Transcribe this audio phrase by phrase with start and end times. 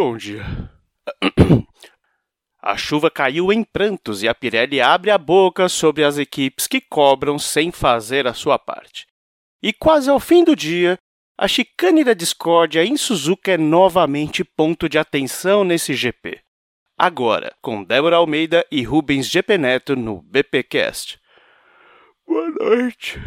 [0.00, 0.44] Bom dia.
[2.62, 6.80] A chuva caiu em prantos e a Pirelli abre a boca sobre as equipes que
[6.80, 9.08] cobram sem fazer a sua parte.
[9.60, 11.00] E quase ao fim do dia,
[11.36, 16.42] a chicane da discórdia em Suzuka é novamente ponto de atenção nesse GP.
[16.96, 21.18] Agora, com Débora Almeida e Rubens GP Neto no BPcast.
[22.24, 23.20] Boa noite.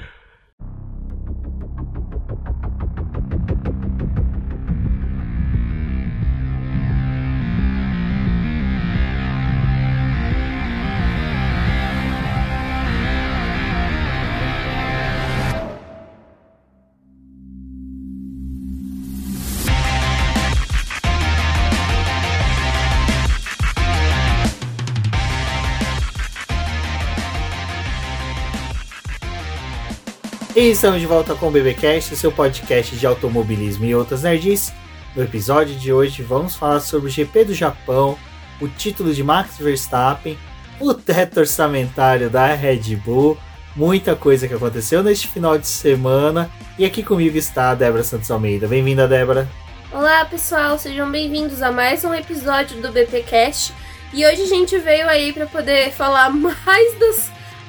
[30.72, 34.72] Estamos de volta com o BBcast, seu podcast de automobilismo e outras nerds.
[35.14, 38.18] No episódio de hoje vamos falar sobre o GP do Japão,
[38.62, 40.38] o título de Max Verstappen,
[40.80, 43.38] o teto orçamentário da Red Bull,
[43.76, 46.50] muita coisa que aconteceu neste final de semana.
[46.80, 48.66] E aqui comigo está a Débora Santos Almeida.
[48.66, 49.50] Bem-vinda, Débora.
[49.92, 53.74] Olá, pessoal, sejam bem-vindos a mais um episódio do BPcast.
[54.14, 56.96] E hoje a gente veio aí para poder falar mais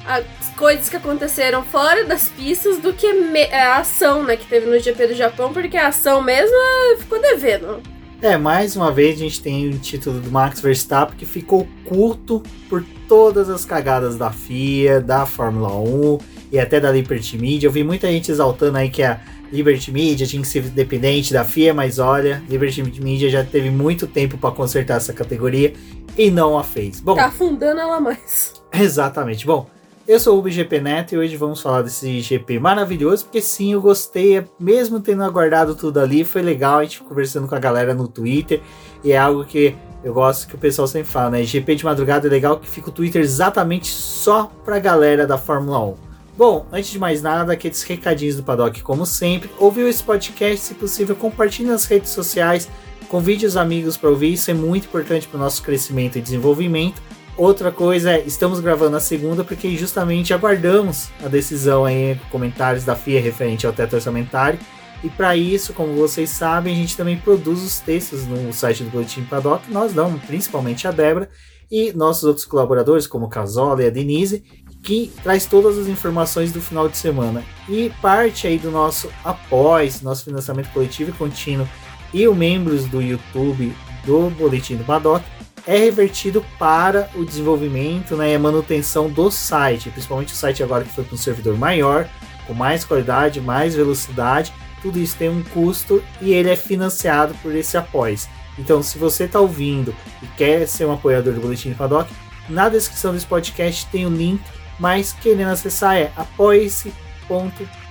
[0.05, 3.07] as coisas que aconteceram fora das pistas do que
[3.51, 6.55] a ação né, que teve no GP do Japão, porque a ação mesmo
[6.97, 7.81] ficou devendo.
[8.21, 12.41] É, mais uma vez a gente tem o título do Max Verstappen que ficou curto
[12.69, 17.67] por todas as cagadas da FIA, da Fórmula 1 e até da Liberty Media.
[17.67, 19.19] Eu vi muita gente exaltando aí que a
[19.51, 24.07] Liberty Media tinha que ser dependente da FIA, mas olha, Liberty Media já teve muito
[24.07, 25.73] tempo para consertar essa categoria
[26.17, 27.01] e não a fez.
[27.01, 28.53] Bom, tá afundando ela mais.
[28.73, 29.45] Exatamente.
[29.45, 29.69] Bom,
[30.07, 33.81] eu sou o BGP Neto e hoje vamos falar desse GP maravilhoso, porque sim, eu
[33.81, 38.07] gostei, mesmo tendo aguardado tudo ali, foi legal a gente conversando com a galera no
[38.07, 38.61] Twitter,
[39.03, 41.43] e é algo que eu gosto que o pessoal sempre fala, né?
[41.43, 45.79] GP de madrugada é legal que fica o Twitter exatamente só pra galera da Fórmula
[45.85, 45.95] 1.
[46.35, 49.49] Bom, antes de mais nada, aqueles recadinhos do Paddock, como sempre.
[49.57, 52.67] Ouviu esse podcast, se possível, compartilhe nas redes sociais,
[53.07, 57.01] convide os amigos para ouvir, isso é muito importante para o nosso crescimento e desenvolvimento.
[57.35, 62.95] Outra coisa é, estamos gravando a segunda porque justamente aguardamos a decisão aí, comentários da
[62.95, 64.59] FIA referente ao teto orçamentário.
[65.03, 68.89] E para isso, como vocês sabem, a gente também produz os textos no site do
[68.91, 69.69] Boletim Paddock.
[69.69, 71.29] Nós não, principalmente a Débora
[71.71, 74.43] e nossos outros colaboradores, como Casola e a Denise,
[74.83, 77.43] que traz todas as informações do final de semana.
[77.67, 81.67] E parte aí do nosso após, nosso financiamento coletivo e contínuo
[82.13, 85.25] e os membros do YouTube do Boletim do Paddock
[85.65, 90.83] é revertido para o desenvolvimento né, e a manutenção do site, principalmente o site agora
[90.83, 92.07] que foi para um servidor maior,
[92.45, 94.53] com mais qualidade, mais velocidade.
[94.81, 98.17] Tudo isso tem um custo e ele é financiado por esse apoio.
[98.59, 102.13] Então, se você está ouvindo e quer ser um apoiador do Boletim do Paddock,
[102.49, 104.41] na descrição desse podcast tem o um link,
[104.79, 106.93] mas querendo acessar é apoie-se.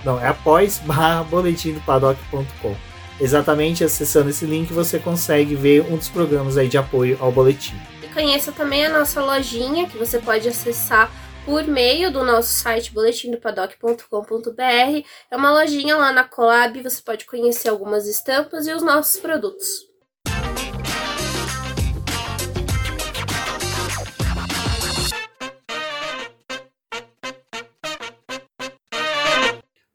[0.05, 2.92] Não, é apoie barra boletim do paddock.com.
[3.19, 7.75] Exatamente acessando esse link você consegue ver um dos programas aí de apoio ao boletim.
[8.01, 11.11] E conheça também a nossa lojinha que você pode acessar
[11.45, 15.07] por meio do nosso site boletimdopaddock.com.br.
[15.29, 19.92] É uma lojinha lá na Colab, você pode conhecer algumas estampas e os nossos produtos.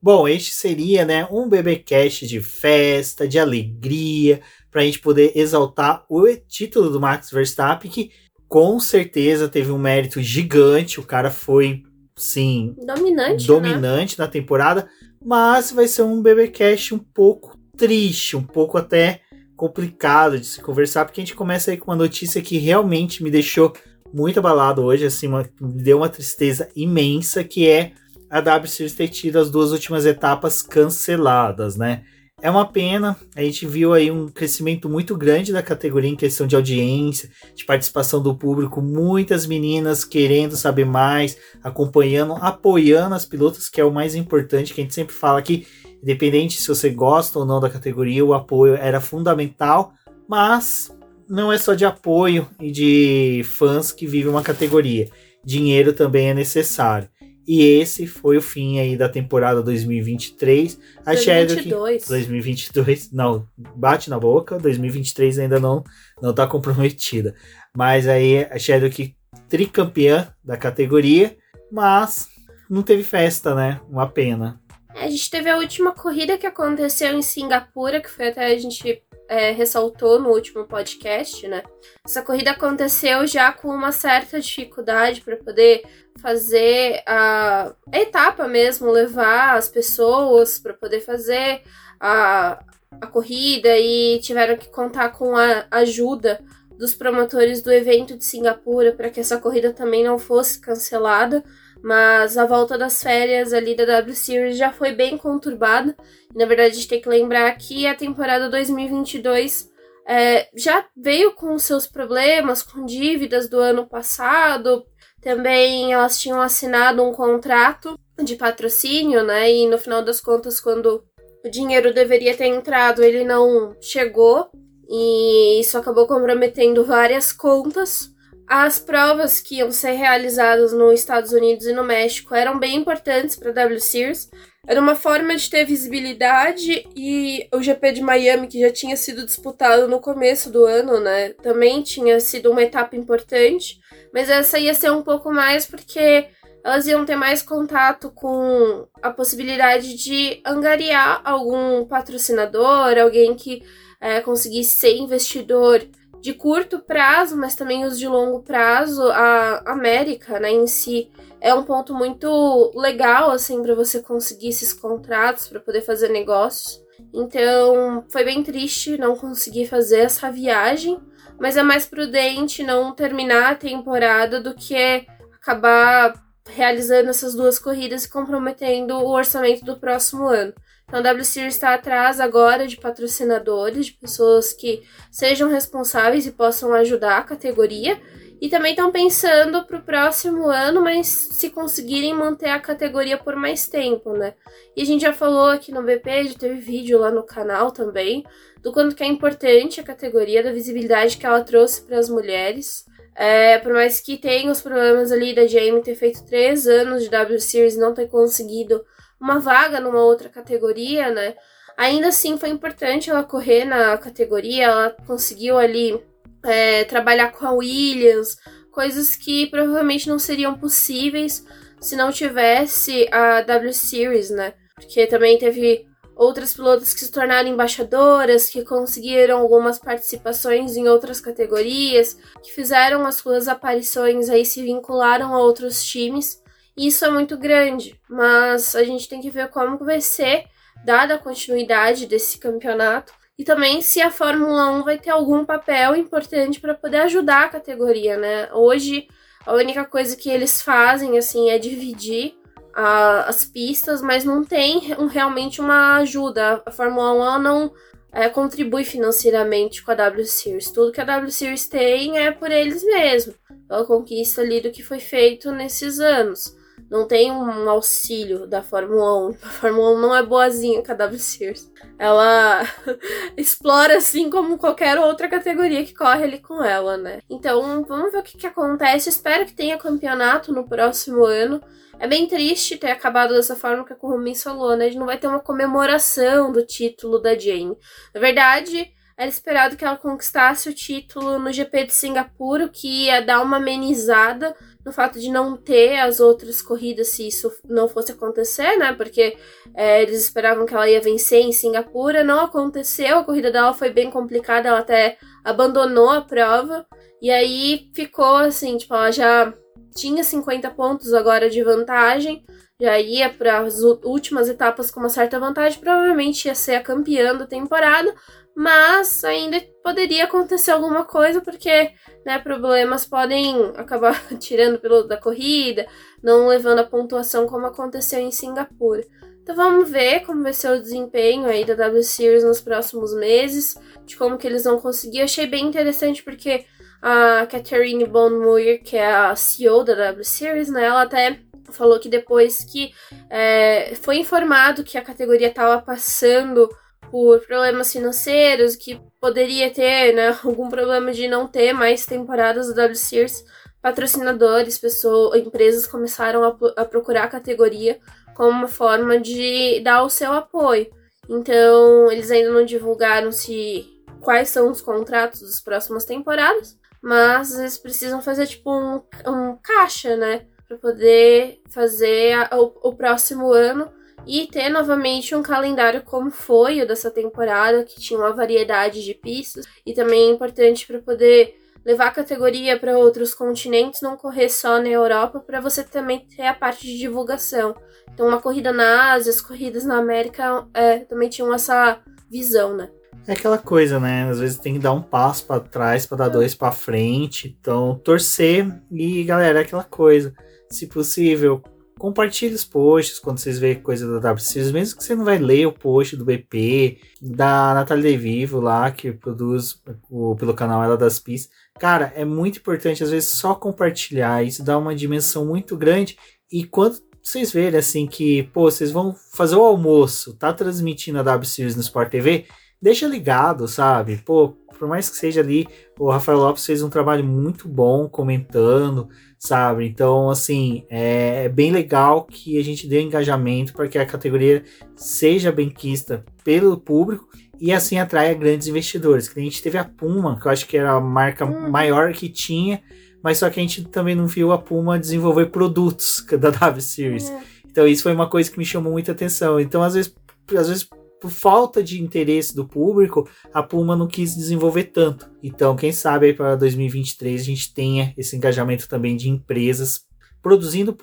[0.00, 6.04] Bom, este seria né, um BBcast de festa, de alegria, para a gente poder exaltar
[6.08, 8.12] o título do Max Verstappen, que
[8.46, 11.00] com certeza teve um mérito gigante.
[11.00, 11.82] O cara foi,
[12.16, 14.24] sim, dominante, dominante né?
[14.24, 14.88] na temporada,
[15.24, 19.22] mas vai ser um BBcast um pouco triste, um pouco até
[19.56, 23.32] complicado de se conversar, porque a gente começa aí com uma notícia que realmente me
[23.32, 23.72] deixou
[24.14, 27.92] muito abalado hoje, assim, uma, me deu uma tristeza imensa, que é
[28.30, 32.02] a W Series ter tido as duas últimas etapas canceladas, né?
[32.40, 36.46] É uma pena, a gente viu aí um crescimento muito grande da categoria em questão
[36.46, 43.68] de audiência, de participação do público, muitas meninas querendo saber mais, acompanhando, apoiando as pilotas,
[43.68, 45.66] que é o mais importante, que a gente sempre fala que,
[46.00, 49.92] independente se você gosta ou não da categoria, o apoio era fundamental,
[50.28, 50.96] mas
[51.28, 55.08] não é só de apoio e de fãs que vive uma categoria,
[55.44, 57.08] dinheiro também é necessário.
[57.48, 60.78] E esse foi o fim aí da temporada 2023.
[60.98, 62.06] A 2022.
[62.06, 64.58] 2022, não, bate na boca.
[64.58, 65.82] 2023 ainda não
[66.20, 67.34] não tá comprometida.
[67.74, 69.16] Mas aí a Shadowk
[69.48, 71.38] tricampeã da categoria,
[71.72, 72.28] mas
[72.68, 73.80] não teve festa, né?
[73.88, 74.60] Uma pena.
[74.94, 78.58] É, a gente teve a última corrida que aconteceu em Singapura, que foi até a
[78.58, 81.62] gente é, ressaltou no último podcast, né?
[82.04, 85.82] Essa corrida aconteceu já com uma certa dificuldade para poder
[86.20, 91.62] fazer a, etapa mesmo, levar as pessoas para poder fazer
[92.00, 92.62] a,
[93.00, 96.40] a corrida e tiveram que contar com a ajuda
[96.76, 101.44] dos promotores do evento de Singapura para que essa corrida também não fosse cancelada.
[101.82, 105.96] Mas a volta das férias ali da W Series já foi bem conturbada.
[106.34, 109.70] Na verdade, a gente tem que lembrar que a temporada 2022
[110.08, 114.84] é, já veio com seus problemas, com dívidas do ano passado.
[115.20, 119.52] Também elas tinham assinado um contrato de patrocínio, né?
[119.52, 121.04] E no final das contas, quando
[121.44, 124.50] o dinheiro deveria ter entrado, ele não chegou.
[124.88, 128.10] E isso acabou comprometendo várias contas.
[128.48, 133.36] As provas que iam ser realizadas nos Estados Unidos e no México eram bem importantes
[133.36, 134.30] para a W Series.
[134.66, 139.24] Era uma forma de ter visibilidade e o GP de Miami, que já tinha sido
[139.24, 141.30] disputado no começo do ano, né?
[141.42, 143.78] Também tinha sido uma etapa importante,
[144.12, 146.28] mas essa ia ser um pouco mais porque
[146.64, 153.62] elas iam ter mais contato com a possibilidade de angariar algum patrocinador, alguém que
[154.00, 155.82] é, conseguisse ser investidor
[156.20, 161.10] de curto prazo, mas também os de longo prazo, a América, né, em si,
[161.40, 166.82] é um ponto muito legal, assim, para você conseguir esses contratos, para poder fazer negócios.
[167.14, 170.98] Então, foi bem triste não conseguir fazer essa viagem,
[171.38, 176.14] mas é mais prudente não terminar a temporada do que acabar
[176.48, 180.52] realizando essas duas corridas e comprometendo o orçamento do próximo ano.
[180.84, 186.32] Então, a W Series está atrás agora de patrocinadores, de pessoas que sejam responsáveis e
[186.32, 188.00] possam ajudar a categoria.
[188.40, 193.34] E também estão pensando para o próximo ano, mas se conseguirem manter a categoria por
[193.34, 194.34] mais tempo, né?
[194.76, 198.24] E a gente já falou aqui no BP, já teve vídeo lá no canal também,
[198.62, 202.86] do quanto que é importante a categoria, da visibilidade que ela trouxe para as mulheres.
[203.16, 207.10] É, por mais que tenha os problemas ali da Jamie ter feito três anos de
[207.10, 208.84] W Series não ter conseguido
[209.20, 211.34] uma vaga numa outra categoria, né?
[211.76, 216.00] Ainda assim foi importante ela correr na categoria, ela conseguiu ali
[216.44, 218.36] é, trabalhar com a Williams,
[218.70, 221.44] coisas que provavelmente não seriam possíveis
[221.80, 224.54] se não tivesse a W Series, né?
[224.74, 225.86] Porque também teve
[226.18, 233.06] outras pilotos que se tornaram embaixadoras, que conseguiram algumas participações em outras categorias, que fizeram
[233.06, 236.42] as suas aparições aí, se vincularam a outros times.
[236.76, 240.44] Isso é muito grande, mas a gente tem que ver como vai ser
[240.84, 245.94] dada a continuidade desse campeonato e também se a Fórmula 1 vai ter algum papel
[245.94, 248.52] importante para poder ajudar a categoria, né?
[248.52, 249.06] Hoje
[249.46, 252.34] a única coisa que eles fazem assim é dividir
[252.74, 256.60] a, as pistas, mas não tem um, realmente uma ajuda.
[256.66, 257.72] A Fórmula 1 não
[258.10, 260.72] é, contribui financeiramente com a W Series.
[260.72, 263.36] Tudo que a W Series tem é por eles mesmos,
[263.68, 266.57] pela conquista ali do que foi feito nesses anos
[266.90, 269.36] não tem um auxílio da Fórmula 1.
[269.42, 271.70] A Fórmula 1 não é boazinha com a W Series.
[271.98, 272.62] Ela
[273.36, 277.20] explora assim como qualquer outra categoria que corre ali com ela, né?
[277.28, 279.08] Então, vamos ver o que, que acontece.
[279.08, 281.60] Espero que tenha campeonato no próximo ano.
[282.00, 284.84] É bem triste ter acabado dessa forma que a Kurumi falou, né?
[284.84, 287.76] A gente não vai ter uma comemoração do título da Jane.
[288.14, 293.20] Na verdade, era esperado que ela conquistasse o título no GP de Singapura, que ia
[293.20, 294.54] dar uma amenizada
[294.88, 298.92] no fato de não ter as outras corridas se isso não fosse acontecer, né?
[298.94, 299.36] Porque
[299.74, 303.90] é, eles esperavam que ela ia vencer em Singapura, não aconteceu, a corrida dela foi
[303.90, 306.86] bem complicada, ela até abandonou a prova.
[307.20, 309.52] E aí ficou assim, tipo, ela já
[309.94, 312.44] tinha 50 pontos agora de vantagem,
[312.80, 317.36] já ia para as últimas etapas com uma certa vantagem, provavelmente ia ser a campeã
[317.36, 318.14] da temporada,
[318.58, 321.92] mas ainda poderia acontecer alguma coisa porque
[322.26, 325.86] né, problemas podem acabar tirando o piloto da corrida,
[326.20, 329.06] não levando a pontuação como aconteceu em Singapura.
[329.40, 333.76] Então vamos ver como vai ser o desempenho aí da W Series nos próximos meses,
[334.04, 335.18] de como que eles vão conseguir.
[335.18, 336.64] Eu achei bem interessante porque
[337.00, 341.38] a Catherine Bonmuir, que é a CEO da W Series, né, ela até
[341.70, 342.90] falou que depois que
[343.30, 346.68] é, foi informado que a categoria estava passando
[347.10, 352.94] por problemas financeiros, que poderia ter né, algum problema de não ter mais temporadas do
[352.94, 353.44] Series,
[353.80, 357.98] patrocinadores, pessoas, empresas começaram a, a procurar a categoria
[358.34, 360.86] como uma forma de dar o seu apoio.
[361.28, 363.86] Então, eles ainda não divulgaram se
[364.20, 370.16] quais são os contratos das próximas temporadas, mas eles precisam fazer tipo um, um caixa,
[370.16, 373.90] né, para poder fazer a, o, o próximo ano
[374.28, 379.14] e ter novamente um calendário como foi o dessa temporada, que tinha uma variedade de
[379.14, 384.50] pistas, e também é importante para poder levar a categoria para outros continentes, não correr
[384.50, 387.74] só na Europa, para você também ter a parte de divulgação.
[388.12, 391.98] Então, uma corrida na Ásia, as corridas na América é, também tinham essa
[392.30, 392.90] visão, né?
[393.26, 394.28] É aquela coisa, né?
[394.28, 397.56] Às vezes tem que dar um passo para trás para dar dois para frente.
[397.58, 400.34] Então, torcer e, galera, é aquela coisa.
[400.70, 401.62] Se possível,
[401.98, 405.38] compartilhe os posts quando vocês verem coisa da W Series, mesmo que você não vai
[405.38, 410.82] ler o post do BP, da Natália De Vivo lá, que produz o, pelo canal
[410.82, 411.48] Ela das Pis.
[411.78, 414.42] Cara, é muito importante, às vezes, só compartilhar.
[414.42, 416.16] Isso dá uma dimensão muito grande.
[416.50, 421.22] E quando vocês verem assim que, pô, vocês vão fazer o almoço, tá transmitindo a
[421.22, 422.46] W Series no Sport TV,
[422.80, 424.16] deixa ligado, sabe?
[424.24, 429.08] Pô, por mais que seja ali, o Rafael Lopes fez um trabalho muito bom comentando,
[429.38, 429.86] sabe?
[429.86, 434.64] Então, assim, é bem legal que a gente dê engajamento para que a categoria
[434.96, 437.28] seja bem quista pelo público
[437.60, 439.28] e assim atraia grandes investidores.
[439.28, 441.70] Que a gente teve a Puma, que eu acho que era a marca uhum.
[441.70, 442.82] maior que tinha,
[443.22, 447.28] mas só que a gente também não viu a Puma desenvolver produtos da W Series.
[447.28, 447.40] Uhum.
[447.70, 449.60] Então, isso foi uma coisa que me chamou muita atenção.
[449.60, 450.14] Então, às vezes,
[450.56, 450.88] às vezes
[451.20, 455.30] por falta de interesse do público, a Puma não quis desenvolver tanto.
[455.42, 460.06] Então, quem sabe aí para 2023 a gente tenha esse engajamento também de empresas
[460.40, 460.96] produzindo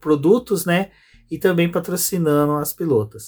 [0.00, 0.90] produtos, né?
[1.30, 3.26] E também patrocinando as pilotas.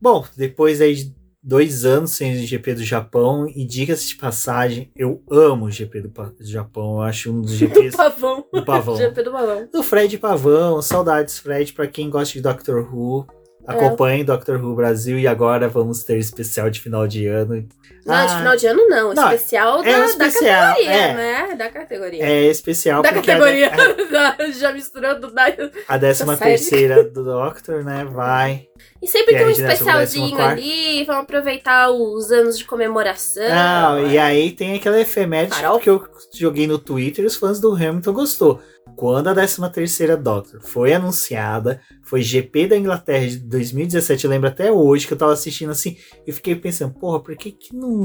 [0.00, 4.90] Bom, depois aí de dois anos sem o GP do Japão, e diga-se de passagem,
[4.96, 8.46] eu amo o GP do, do Japão, eu acho um dos GPs do Pavão.
[8.52, 8.96] Do Pavão.
[8.98, 9.68] GP do Pavão.
[9.72, 13.26] Do Fred Pavão, saudades Fred, para quem gosta de Doctor Who.
[13.66, 14.24] Acompanhe é.
[14.24, 17.66] Doctor Who Brasil e agora vamos ter especial de final de ano.
[18.06, 19.12] Não, ah, de final de ano não.
[19.12, 21.14] não especial, da, é um especial da categoria, é.
[21.14, 21.54] né?
[21.56, 22.24] Da categoria.
[22.24, 23.72] É especial da categoria.
[24.38, 25.46] A, já misturou do da,
[25.88, 28.04] A décima terceira do Doctor, né?
[28.04, 28.68] Vai.
[29.02, 33.48] E sempre tem um especialzinho ali, vamos aproveitar os anos de comemoração.
[33.48, 37.74] Não, e aí tem aquela efeméride que eu joguei no Twitter e os fãs do
[37.74, 38.62] Hamilton gostou
[38.96, 44.48] quando a 13 terceira Doctor foi anunciada, foi GP da Inglaterra de 2017, eu lembro
[44.48, 45.96] até hoje que eu tava assistindo assim,
[46.26, 47.95] e fiquei pensando, porra, por que que não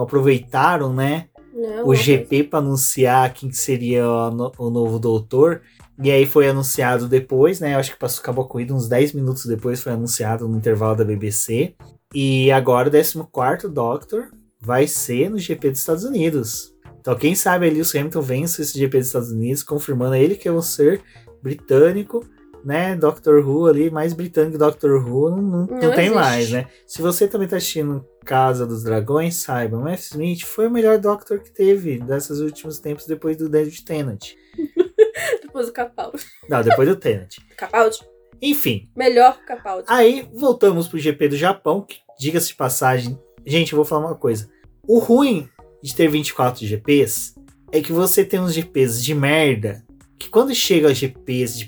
[0.00, 1.26] aproveitaram, né?
[1.54, 5.62] Não, o GP para anunciar quem seria o, novo doutor.
[6.02, 7.74] E aí foi anunciado depois, né?
[7.74, 10.96] Eu acho que passou, acabou a corrida uns 10 minutos depois, foi anunciado no intervalo
[10.96, 11.74] da BBC.
[12.14, 14.30] E agora o 14 Doctor
[14.60, 16.72] vai ser no GP dos Estados Unidos.
[17.00, 20.46] Então, quem sabe ali o Hamilton vence esse GP dos Estados Unidos, confirmando ele que
[20.46, 21.02] é um ser
[21.42, 22.24] britânico,
[22.64, 22.96] né?
[22.96, 26.68] Doctor Who ali, mais britânico Doctor Who, não, não, não, não tem mais, né?
[26.86, 30.02] Se você também tá assistindo Casa dos Dragões, saiba, o F.
[30.12, 34.34] Smith foi o melhor Doctor que teve desses últimos tempos depois do David Tennant.
[35.42, 36.24] depois do Capaldi.
[36.48, 37.36] Não, depois do Tennant.
[37.56, 37.98] Capaldi.
[38.40, 38.88] Enfim.
[38.96, 39.86] Melhor Capaldi.
[39.88, 43.18] Aí voltamos pro GP do Japão, que diga-se de passagem.
[43.46, 44.48] Gente, eu vou falar uma coisa.
[44.86, 45.48] O ruim
[45.82, 47.34] de ter 24 GPs
[47.72, 49.84] é que você tem uns GPs de merda
[50.18, 51.64] que quando chega a GPs de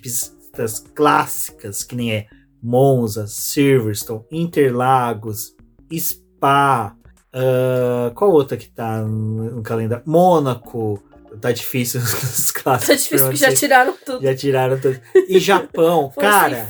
[0.54, 2.26] pistas clássicas, que nem é
[2.62, 5.54] Monza, Silverstone, Interlagos,
[5.92, 6.96] Spa,
[7.34, 10.04] uh, qual outra que tá no, calendário?
[10.06, 11.02] Mônaco,
[11.40, 12.88] tá difícil os clássicos.
[12.88, 14.22] Tá difícil porque já tiraram tudo.
[14.22, 15.00] Já tiraram tudo.
[15.28, 16.66] E Japão, cara,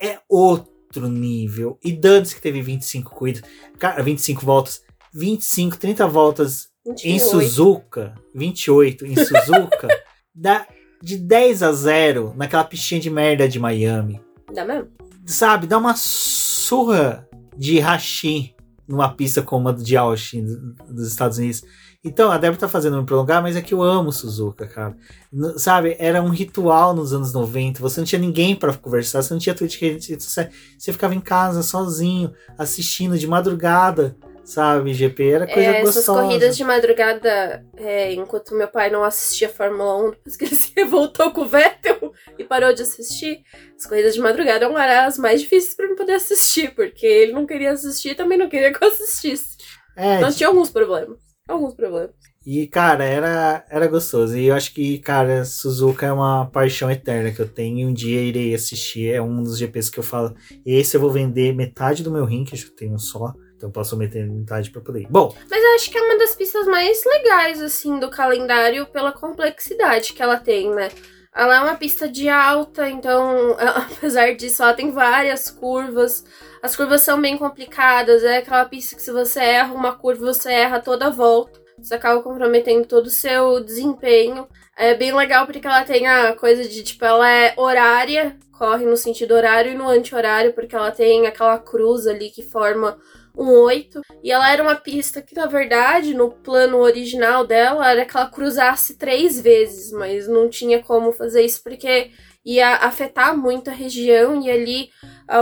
[0.00, 1.78] é outro nível.
[1.82, 3.42] E Dantes que teve 25 corridas,
[3.78, 4.82] cara, 25 voltas,
[5.14, 7.06] 25, 30 voltas 28.
[7.06, 9.88] Em Suzuka, 28 em Suzuka,
[10.34, 10.66] dá
[11.02, 14.20] de 10 a 0 naquela pistinha de merda de Miami.
[14.54, 14.88] Dá mesmo?
[15.26, 18.54] Sabe, dá uma surra de hashi
[18.86, 20.44] numa pista como a de Austin
[20.88, 21.62] dos Estados Unidos.
[22.04, 24.96] Então, a Débora tá fazendo me prolongar, mas é que eu amo Suzuka, cara.
[25.32, 27.80] N sabe, era um ritual nos anos 90.
[27.80, 29.80] Você não tinha ninguém para conversar, você não tinha Twitch,
[30.18, 34.94] você ficava em casa sozinho, assistindo de madrugada sabe?
[34.94, 36.00] GP era coisa é, gostosa.
[36.00, 40.54] Essas corridas de madrugada, é, enquanto meu pai não assistia Fórmula 1, depois que ele
[40.56, 43.42] se voltou com o Vettel e parou de assistir,
[43.76, 47.46] as corridas de madrugada eram as mais difíceis para eu poder assistir, porque ele não
[47.46, 49.56] queria assistir e também não queria que eu assistisse.
[49.96, 51.18] É, então tinha alguns problemas.
[51.48, 52.10] Alguns problemas.
[52.44, 54.36] E, cara, era, era gostoso.
[54.36, 57.78] E eu acho que, cara, Suzuka é uma paixão eterna que eu tenho.
[57.78, 59.12] E um dia irei assistir.
[59.12, 60.34] É um dos GPs que eu falo.
[60.66, 63.32] Esse eu vou vender metade do meu rim, que eu tenho só.
[63.62, 65.06] Então posso meter metade para poder ir.
[65.08, 65.32] Bom.
[65.48, 70.14] Mas eu acho que é uma das pistas mais legais, assim, do calendário pela complexidade
[70.14, 70.88] que ela tem, né?
[71.32, 73.56] Ela é uma pista de alta, então,
[73.96, 76.24] apesar disso, ela tem várias curvas.
[76.60, 80.50] As curvas são bem complicadas, é aquela pista que se você erra uma curva, você
[80.50, 81.62] erra toda a volta.
[81.80, 84.48] Isso acaba comprometendo todo o seu desempenho.
[84.76, 88.96] É bem legal porque ela tem a coisa de, tipo, ela é horária, corre no
[88.96, 92.98] sentido horário e no anti-horário, porque ela tem aquela cruz ali que forma
[93.36, 94.00] um 8.
[94.22, 98.30] E ela era uma pista que, na verdade, no plano original dela, era que ela
[98.30, 102.10] cruzasse três vezes, mas não tinha como fazer isso porque
[102.44, 104.90] ia afetar muito a região e ali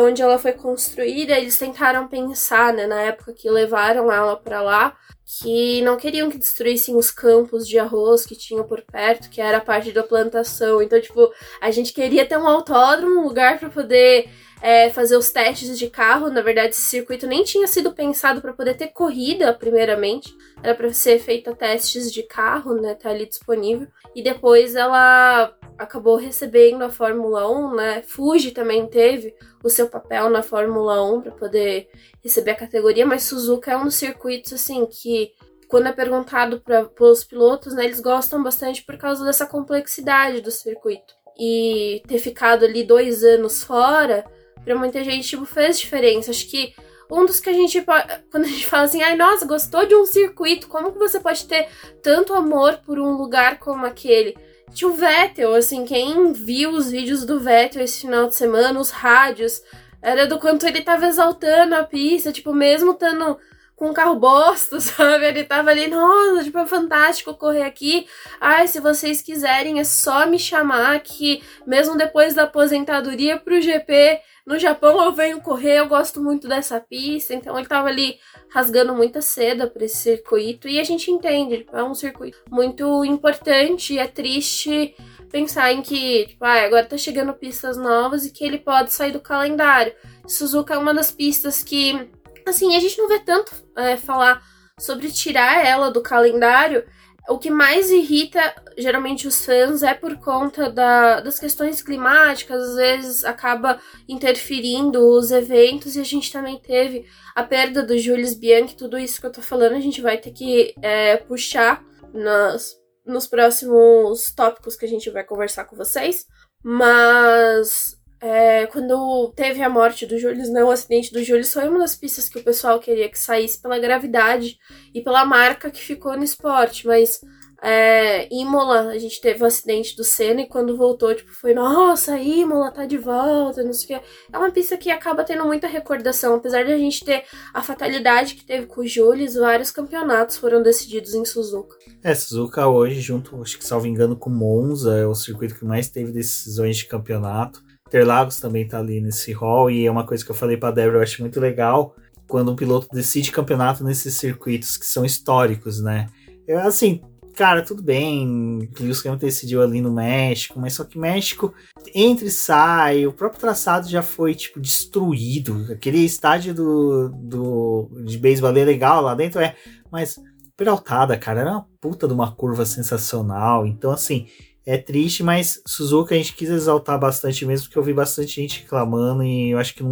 [0.02, 4.97] onde ela foi construída, eles tentaram pensar, né, na época que levaram ela para lá,
[5.42, 9.61] que não queriam que destruíssem os campos de arroz que tinham por perto, que era
[9.61, 10.82] parte da plantação.
[10.82, 14.28] Então, tipo, a gente queria ter um autódromo, um lugar para poder
[14.61, 16.31] é, fazer os testes de carro.
[16.31, 20.37] Na verdade, esse circuito nem tinha sido pensado para poder ter corrida, primeiramente.
[20.62, 22.95] Era para ser feita testes de carro, né?
[22.95, 23.88] Tá ali disponível.
[24.14, 28.02] E depois ela acabou recebendo a Fórmula 1, né?
[28.02, 31.88] Fuji também teve o seu papel na Fórmula 1 para poder
[32.23, 35.33] receber a categoria, mas Suzuka é um dos circuitos assim que
[35.69, 40.50] quando é perguntado para os pilotos, né, eles gostam bastante por causa dessa complexidade do
[40.50, 41.14] circuito.
[41.38, 44.25] E ter ficado ali dois anos fora,
[44.64, 46.31] para muita gente, tipo, fez diferença.
[46.31, 46.75] Acho que
[47.11, 47.85] um dos que a gente
[48.31, 51.45] quando a gente fala assim, ai nossa, gostou de um circuito, como que você pode
[51.45, 51.69] ter
[52.02, 54.37] tanto amor por um lugar como aquele?
[54.73, 58.90] Tinha o Vettel, assim, quem viu os vídeos do Vettel esse final de semana, os
[58.90, 59.61] rádios,
[60.00, 63.37] era do quanto ele tava exaltando a pista, tipo, mesmo estando
[63.75, 65.25] com um carro bosta, sabe?
[65.26, 68.07] Ele tava ali, nossa, tipo, é fantástico correr aqui.
[68.40, 74.21] Ai, se vocês quiserem, é só me chamar que, mesmo depois da aposentadoria pro GP,
[74.47, 78.18] no Japão eu venho correr, eu gosto muito dessa pista, então ele tava ali
[78.50, 83.94] rasgando muita seda para esse circuito e a gente entende, é um circuito muito importante
[83.94, 84.94] e é triste
[85.30, 89.12] pensar em que, tipo, ah, agora tá chegando pistas novas e que ele pode sair
[89.12, 89.94] do calendário.
[90.26, 92.11] Suzuka é uma das pistas que,
[92.47, 94.42] assim, a gente não vê tanto é, falar
[94.78, 96.85] sobre tirar ela do calendário,
[97.30, 98.40] o que mais irrita
[98.76, 105.30] geralmente os fãs é por conta da, das questões climáticas, às vezes acaba interferindo os
[105.30, 109.32] eventos e a gente também teve a perda do Julius Bianchi, tudo isso que eu
[109.32, 112.75] tô falando a gente vai ter que é, puxar nas,
[113.06, 116.26] nos próximos tópicos que a gente vai conversar com vocês,
[116.62, 121.78] mas é, quando teve a morte do Julius, não, o acidente do Julius foi uma
[121.78, 124.59] das pistas que o pessoal queria que saísse pela gravidade
[124.94, 127.20] e pela marca que ficou no esporte, mas
[127.62, 132.18] é, Imola, a gente teve o acidente do Senna e quando voltou, tipo, foi, nossa,
[132.18, 134.06] Imola tá de volta, não sei o que.
[134.33, 138.35] É uma pista que acaba tendo muita recordação, apesar de a gente ter a fatalidade
[138.35, 141.76] que teve com o Julius, vários campeonatos foram decididos em Suzuka.
[142.02, 145.88] É, Suzuka hoje, junto, acho que salvo engano, com Monza, é o circuito que mais
[145.88, 147.62] teve decisões de campeonato.
[147.90, 150.98] Interlagos também tá ali nesse hall e é uma coisa que eu falei para Débora,
[150.98, 151.96] eu acho muito legal
[152.29, 156.07] quando um piloto decide campeonato nesses circuitos que são históricos, né?
[156.46, 157.00] Eu, assim,
[157.35, 161.53] cara, tudo bem, Lewis Hamilton decidiu ali no México, mas só que México
[161.92, 165.66] entra e sai, o próprio traçado já foi, tipo, destruído.
[165.72, 169.57] Aquele estádio do, do, de beisebol é legal lá dentro, é,
[169.90, 170.16] mas
[170.57, 173.66] peraltada, cara, era uma puta de uma curva sensacional.
[173.66, 174.29] Então, assim,
[174.66, 178.62] é triste, mas Suzuka a gente quis exaltar bastante mesmo, porque eu vi bastante gente
[178.62, 179.83] reclamando e eu acho que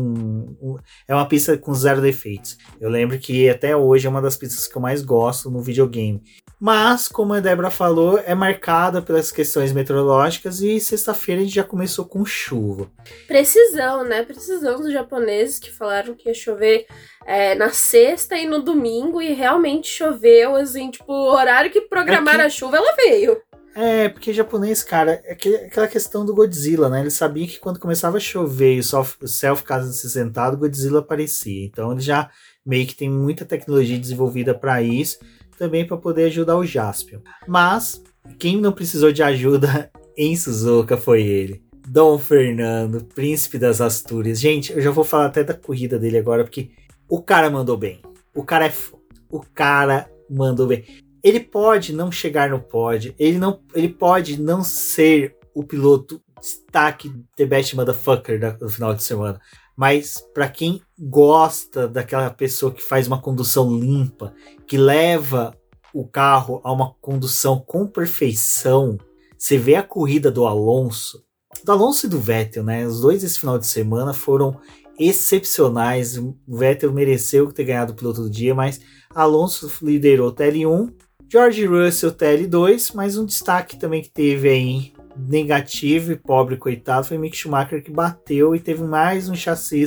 [1.06, 2.56] é uma pista com zero defeitos.
[2.80, 6.22] Eu lembro que até hoje é uma das pistas que eu mais gosto no videogame.
[6.60, 11.62] Mas, como a Débora falou, é marcada pelas questões meteorológicas e sexta-feira a gente já
[11.62, 12.90] começou com chuva.
[13.28, 14.24] Precisão, né?
[14.24, 16.86] Precisão dos japoneses que falaram que ia chover
[17.24, 22.40] é, na sexta e no domingo e realmente choveu, assim, tipo, o horário que programaram
[22.40, 22.46] é que...
[22.46, 23.40] a chuva, ela veio.
[23.80, 27.00] É, porque japonês, cara, é aquela questão do Godzilla, né?
[27.00, 31.64] Ele sabia que quando começava a chover e o céu ficava sentado, Godzilla aparecia.
[31.64, 32.28] Então ele já
[32.66, 35.20] meio que tem muita tecnologia desenvolvida para isso,
[35.56, 37.20] também para poder ajudar o Jaspion.
[37.46, 38.02] Mas
[38.36, 39.88] quem não precisou de ajuda
[40.18, 41.62] em Suzuka foi ele.
[41.86, 44.40] Dom Fernando, príncipe das Astúrias.
[44.40, 46.72] Gente, eu já vou falar até da corrida dele agora, porque
[47.08, 48.02] o cara mandou bem.
[48.34, 49.04] O cara é foda.
[49.30, 50.84] O cara mandou bem
[51.22, 57.12] ele pode não chegar no pódio, ele não, ele pode não ser o piloto destaque
[57.36, 59.40] The Best Motherfucker do final de semana,
[59.76, 64.34] mas para quem gosta daquela pessoa que faz uma condução limpa,
[64.66, 65.54] que leva
[65.92, 68.98] o carro a uma condução com perfeição,
[69.36, 71.24] você vê a corrida do Alonso,
[71.64, 72.86] do Alonso e do Vettel, né?
[72.86, 74.60] Os dois esse final de semana foram
[74.98, 76.18] excepcionais.
[76.18, 78.80] O Vettel mereceu ter ganhado o piloto do dia, mas
[79.14, 80.92] Alonso liderou TL1
[81.30, 87.18] George Russell TL2, mas um destaque também que teve aí negativo e pobre coitado foi
[87.18, 89.84] Mick Schumacher que bateu e teve mais um chassi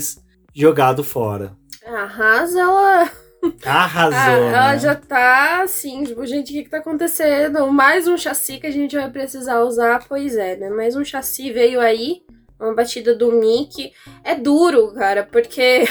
[0.53, 1.55] jogado fora.
[1.85, 3.09] A Haas, ela
[3.65, 4.17] Arrasou.
[4.17, 4.79] Ah, ela né?
[4.79, 7.65] já tá assim, tipo, gente, o que, que tá acontecendo?
[7.71, 10.69] Mais um chassi que a gente vai precisar usar, pois é, né?
[10.69, 12.21] Mais um chassi veio aí,
[12.59, 13.93] uma batida do Mickey.
[14.23, 15.85] É duro, cara, porque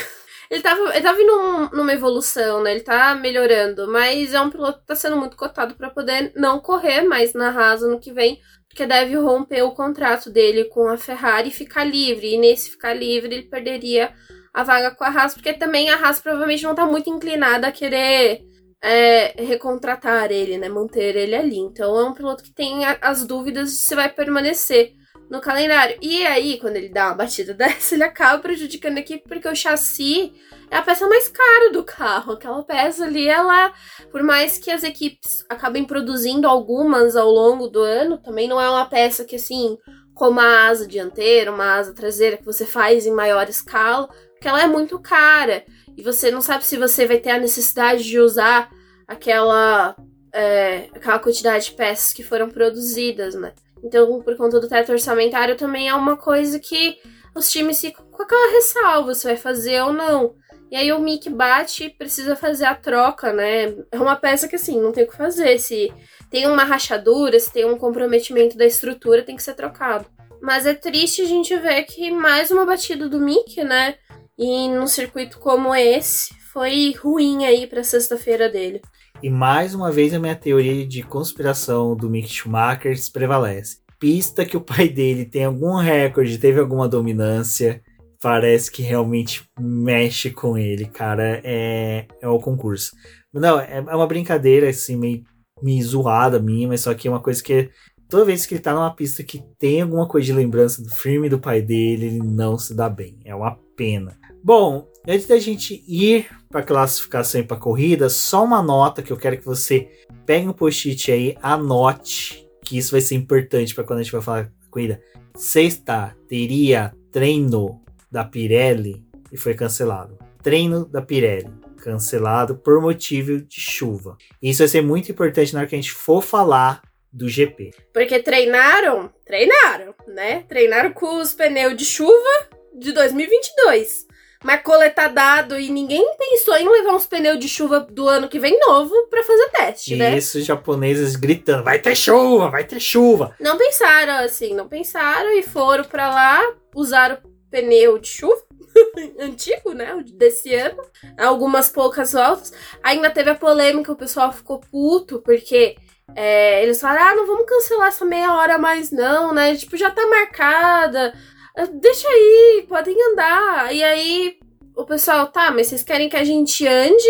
[0.51, 2.73] ele tava, ele tava vindo um- numa evolução, né?
[2.73, 6.59] Ele tá melhorando, mas é um piloto que tá sendo muito cotado pra poder não
[6.61, 10.97] correr mais na Haas no que vem, porque deve romper o contrato dele com a
[10.97, 12.35] Ferrari e ficar livre.
[12.35, 14.13] E nesse ficar livre, ele perderia
[14.53, 17.73] a vaga com a Haas, porque também a Haas provavelmente não tá muito inclinada a
[17.73, 18.43] querer
[18.83, 20.69] é, recontratar ele, né?
[20.69, 21.59] Manter ele ali.
[21.59, 24.95] Então é um piloto que tem as dúvidas de se vai permanecer
[25.31, 25.97] no calendário.
[26.03, 29.55] E aí, quando ele dá uma batida dessa, ele acaba prejudicando a equipe, porque o
[29.55, 30.33] chassi
[30.69, 32.33] é a peça mais cara do carro.
[32.33, 33.73] Aquela peça ali, ela,
[34.11, 38.69] por mais que as equipes acabem produzindo algumas ao longo do ano, também não é
[38.69, 39.79] uma peça que assim.
[40.13, 44.63] Como a asa dianteira, uma asa traseira que você faz em maior escala, porque ela
[44.63, 45.65] é muito cara.
[45.97, 48.71] E você não sabe se você vai ter a necessidade de usar
[49.09, 49.97] aquela,
[50.35, 53.55] é, aquela quantidade de peças que foram produzidas, né?
[53.83, 56.99] Então, por conta do teto orçamentário, também é uma coisa que
[57.35, 60.35] os times ficam com aquela ressalva, se vai fazer ou não.
[60.71, 63.75] E aí o Mick bate e precisa fazer a troca, né?
[63.91, 65.59] É uma peça que assim, não tem o que fazer.
[65.59, 65.93] Se
[66.31, 70.07] tem uma rachadura, se tem um comprometimento da estrutura, tem que ser trocado.
[70.41, 73.97] Mas é triste a gente ver que mais uma batida do Mick, né?
[74.39, 78.81] E num circuito como esse, foi ruim aí pra sexta-feira dele.
[79.23, 83.79] E mais uma vez a minha teoria de conspiração do Mick Schumacher prevalece.
[83.99, 87.83] Pista que o pai dele tem algum recorde, teve alguma dominância,
[88.23, 91.41] parece que realmente mexe com ele, cara.
[91.45, 92.93] É, é o concurso.
[93.33, 95.23] Não, é é uma brincadeira assim, meio,
[95.63, 97.69] meio zoada minha, mas só que é uma coisa que
[98.09, 101.29] toda vez que ele tá numa pista que tem alguma coisa de lembrança do filme
[101.29, 103.19] do pai dele, ele não se dá bem.
[103.25, 104.19] É uma pena.
[104.43, 109.17] Bom, antes da gente ir para classificação e para corrida, só uma nota que eu
[109.17, 109.89] quero que você
[110.27, 114.23] pegue um post-it aí, anote, que isso vai ser importante para quando a gente vai
[114.23, 115.03] falar da corrida.
[115.37, 120.19] Sexta teria treino da Pirelli e foi cancelado.
[120.43, 124.17] Treino da Pirelli cancelado por motivo de chuva.
[124.41, 126.83] Isso vai ser muito importante na hora que a gente for falar
[127.13, 127.73] do GP.
[127.93, 130.45] Porque treinaram, treinaram, né?
[130.49, 134.07] Treinaram com os pneus de chuva de 2022.
[134.43, 138.39] Mas coletar dado e ninguém pensou em levar uns pneus de chuva do ano que
[138.39, 140.17] vem novo pra fazer teste, né?
[140.17, 143.35] Isso, os japoneses gritando: vai ter chuva, vai ter chuva.
[143.39, 146.41] Não pensaram assim, não pensaram e foram pra lá,
[146.75, 147.19] usaram
[147.51, 148.43] pneu de chuva.
[149.21, 149.95] Antigo, né?
[149.95, 150.83] O Desse ano.
[151.19, 152.53] Algumas poucas voltas.
[152.83, 155.77] Ainda teve a polêmica, o pessoal ficou puto, porque
[156.15, 159.55] é, eles falaram: ah, não vamos cancelar essa meia hora mais, não, né?
[159.57, 161.13] Tipo, já tá marcada.
[161.57, 163.75] Ah, Deixa aí, podem andar.
[163.75, 164.39] E aí
[164.77, 167.09] o pessoal, tá, mas vocês querem que a gente ande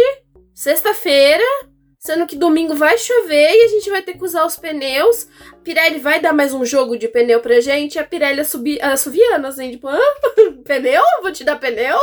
[0.55, 1.45] sexta-feira,
[1.99, 5.27] sendo que domingo vai chover e a gente vai ter que usar os pneus.
[5.53, 7.99] A Pirelli vai dar mais um jogo de pneu pra gente.
[7.99, 10.15] A Pirelli assobi- assoviando, assim, tipo, ah,
[10.65, 11.03] pneu?
[11.23, 11.99] Vou te dar pneu?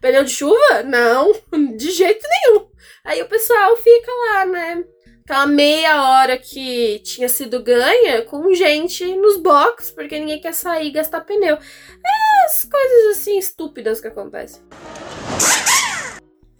[0.00, 0.82] Pneu de chuva?
[0.84, 1.32] Não,
[1.76, 2.68] de jeito nenhum.
[3.04, 4.84] Aí o pessoal fica lá, né?
[5.30, 10.88] Aquela meia hora que tinha sido ganha com gente nos boxes, porque ninguém quer sair
[10.88, 11.54] e gastar pneu.
[11.54, 14.60] É as coisas assim estúpidas que acontecem.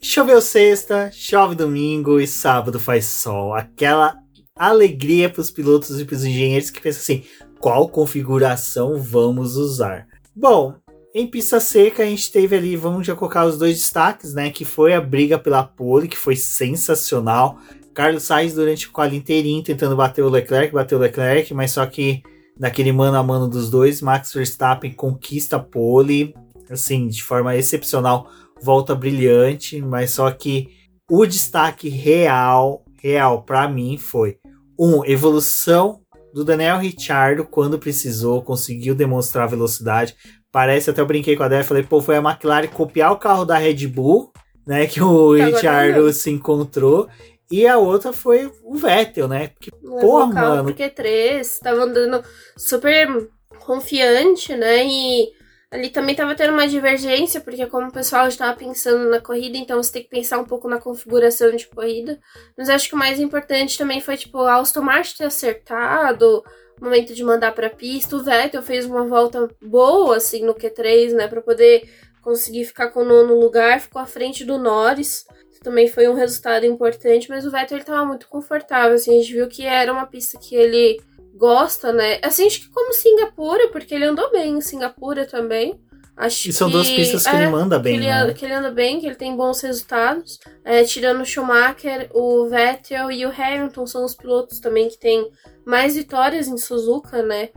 [0.01, 3.55] Choveu sexta, chove domingo e sábado faz sol.
[3.55, 4.17] Aquela
[4.55, 7.25] alegria para os pilotos e para os engenheiros que pensam assim:
[7.59, 10.07] qual configuração vamos usar?
[10.33, 10.77] Bom,
[11.13, 14.49] em pista seca a gente teve ali, vamos já colocar os dois destaques, né?
[14.49, 17.59] Que foi a briga pela pole, que foi sensacional.
[18.01, 21.85] Carlos Sainz durante o quali inteirinho tentando bater o Leclerc, bater o Leclerc, mas só
[21.85, 22.23] que
[22.59, 26.35] naquele mano a mano dos dois, Max Verstappen conquista a pole,
[26.71, 28.27] assim, de forma excepcional
[28.63, 30.69] volta brilhante, mas só que
[31.11, 34.39] o destaque real, real para mim foi
[34.79, 36.01] um evolução
[36.33, 40.17] do Daniel Ricciardo quando precisou, conseguiu demonstrar velocidade.
[40.51, 43.45] Parece até eu brinquei com a Débora, falei, pô, foi a McLaren copiar o carro
[43.45, 44.33] da Red Bull,
[44.67, 47.07] né, que o Tá Ricciardo agora se encontrou.
[47.51, 49.49] E a outra foi o Vettel, né?
[49.49, 50.65] Porque, Levou Porra, mano.
[50.65, 52.25] pro Q3, tava andando
[52.57, 54.87] super confiante, né?
[54.87, 55.33] E
[55.71, 59.57] ali também tava tendo uma divergência, porque como o pessoal já tava pensando na corrida,
[59.57, 62.21] então você tem que pensar um pouco na configuração de corrida.
[62.57, 66.45] Mas acho que o mais importante também foi, tipo, a Aston Martin ter acertado,
[66.81, 68.15] o momento de mandar pra pista.
[68.15, 71.27] O Vettel fez uma volta boa, assim, no Q3, né?
[71.27, 71.89] Pra poder
[72.23, 75.25] conseguir ficar com o nono lugar, ficou à frente do Norris.
[75.63, 79.33] Também foi um resultado importante, mas o Vettel ele tava muito confortável, assim, a gente
[79.33, 80.99] viu que era uma pista que ele
[81.35, 82.19] gosta, né?
[82.23, 85.79] Assim, acho que como Singapura, porque ele andou bem em Singapura também.
[86.17, 88.35] Acho E são que, duas pistas que é, ele manda que bem, ele, né?
[88.35, 90.39] que ele anda bem, que ele tem bons resultados.
[90.63, 95.31] É, tirando o Schumacher, o Vettel e o Hamilton são os pilotos também que têm
[95.65, 97.49] mais vitórias em Suzuka, né?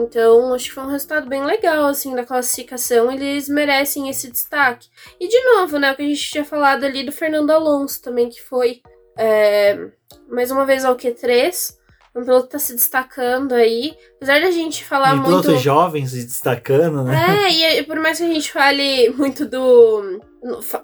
[0.00, 3.10] Então, acho que foi um resultado bem legal, assim, da classificação.
[3.12, 4.88] Eles merecem esse destaque.
[5.20, 8.28] E, de novo, né, o que a gente tinha falado ali do Fernando Alonso também,
[8.28, 8.80] que foi,
[9.18, 9.88] é,
[10.28, 11.76] mais uma vez, ao Q3.
[12.14, 13.96] Um piloto que tá se destacando aí.
[14.16, 15.28] Apesar da gente falar E muito...
[15.28, 17.46] pilotos jovens se destacando, né?
[17.46, 20.20] É, e por mais que a gente fale muito do.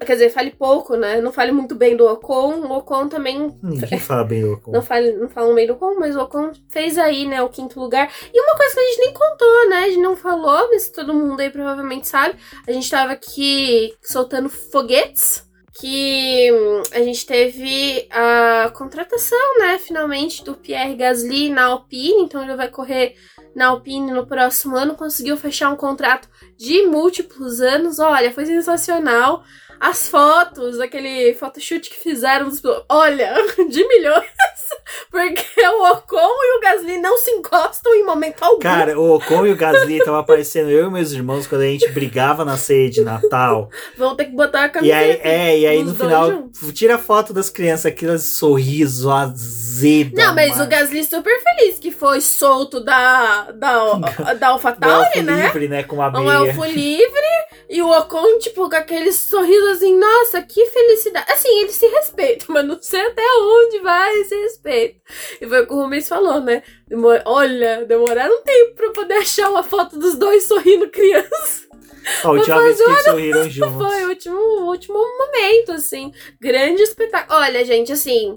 [0.06, 1.20] Quer dizer, fale pouco, né?
[1.20, 2.60] Não fale muito bem do Ocon.
[2.60, 3.58] O Ocon também.
[3.62, 4.70] Ninguém fala bem do Ocon.
[4.70, 7.80] Não, fale, não falam bem do Ocon, mas o Ocon fez aí, né, o quinto
[7.80, 8.08] lugar.
[8.32, 9.76] E uma coisa que a gente nem contou, né?
[9.78, 12.36] A gente não falou, mas todo mundo aí provavelmente sabe.
[12.66, 15.47] A gente tava aqui soltando foguetes.
[15.80, 22.22] Que hum, a gente teve a contratação, né, finalmente, do Pierre Gasly na Alpine.
[22.22, 23.14] Então ele vai correr
[23.54, 24.96] na Alpine no próximo ano.
[24.96, 27.98] Conseguiu fechar um contrato de múltiplos anos.
[27.98, 29.44] Olha, foi sensacional.
[29.80, 32.60] As fotos, aquele photoshoot que fizeram dos.
[32.88, 33.34] Olha,
[33.68, 34.24] de milhões.
[35.10, 38.58] Porque o Ocon e o Gasly não se encostam em momento algum.
[38.60, 41.88] Cara, o Ocon e o Gasly estavam aparecendo eu e meus irmãos quando a gente
[41.90, 43.70] brigava na ceia de Natal.
[43.96, 44.98] Vão ter que botar a E camiseta.
[44.98, 46.72] aí, é, e aí no final, juntos.
[46.72, 50.14] tira foto das crianças, aquele sorriso azedo.
[50.14, 50.66] Não, mas o.
[50.66, 53.94] Gasly super feliz que foi solto da, da,
[54.38, 55.46] da AlphaTauri, né?
[55.46, 55.82] livre, né?
[55.82, 57.28] Com Um elfo livre
[57.68, 61.30] e o Ocon, tipo, com aquele sorriso assim, nossa, que felicidade.
[61.32, 65.00] Assim, eles se respeitam, mas não sei até onde vai esse respeito.
[65.40, 66.62] E foi o que o Rubens falou, né?
[66.86, 71.66] Demor- Olha, demoraram um tempo pra poder achar uma foto dos dois sorrindo criança.
[72.24, 73.86] A última vez que sorriram juntos.
[73.86, 74.38] Foi o último,
[74.70, 76.12] último momento, assim.
[76.40, 77.38] Grande espetáculo.
[77.38, 78.34] Olha, gente, assim.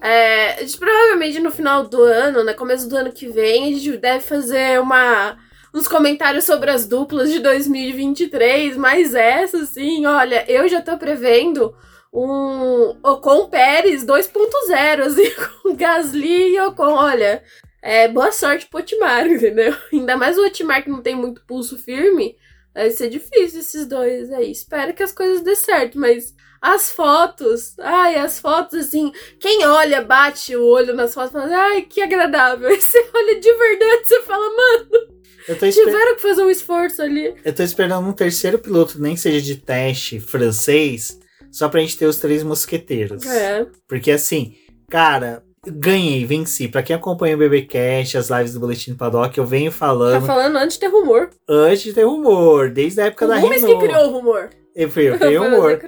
[0.00, 2.54] é, provavelmente no final do ano, né?
[2.54, 5.36] Começo do ano que vem, a gente deve fazer uma.
[5.74, 11.74] Uns comentários sobre as duplas de 2023, mas essa, assim, olha, eu já tô prevendo
[12.12, 15.32] um Ocon Pérez 2.0, assim,
[15.62, 17.42] com Gasly e Ocon, olha.
[17.82, 19.74] É, boa sorte pro Otmar, entendeu?
[19.92, 22.36] Ainda mais o Otmar que não tem muito pulso firme.
[22.72, 24.52] Vai ser difícil esses dois aí.
[24.52, 30.00] Espero que as coisas dê certo, mas as fotos, ai, as fotos assim, quem olha,
[30.02, 32.68] bate o olho nas fotos e fala, ai, que agradável.
[32.68, 35.13] Aí você olha de verdade, você fala, mano,
[35.48, 37.34] esper- tiveram que fazer um esforço ali.
[37.44, 41.18] eu tô esperando um terceiro piloto, nem que seja de teste francês,
[41.52, 43.24] só pra gente ter os três mosqueteiros.
[43.26, 43.66] É.
[43.88, 44.54] Porque assim,
[44.90, 46.68] cara, ganhei, venci.
[46.68, 50.26] Pra quem acompanha o BBcast, as lives do Boletim do Paddock, eu venho Tá falando
[50.26, 51.30] falando antes de ter rumor.
[51.48, 53.86] antes de ter rumor, desde a época O da Rubens que Renault.
[53.88, 54.50] criou o rumor.
[54.74, 55.78] Eu fui, eu o rumor.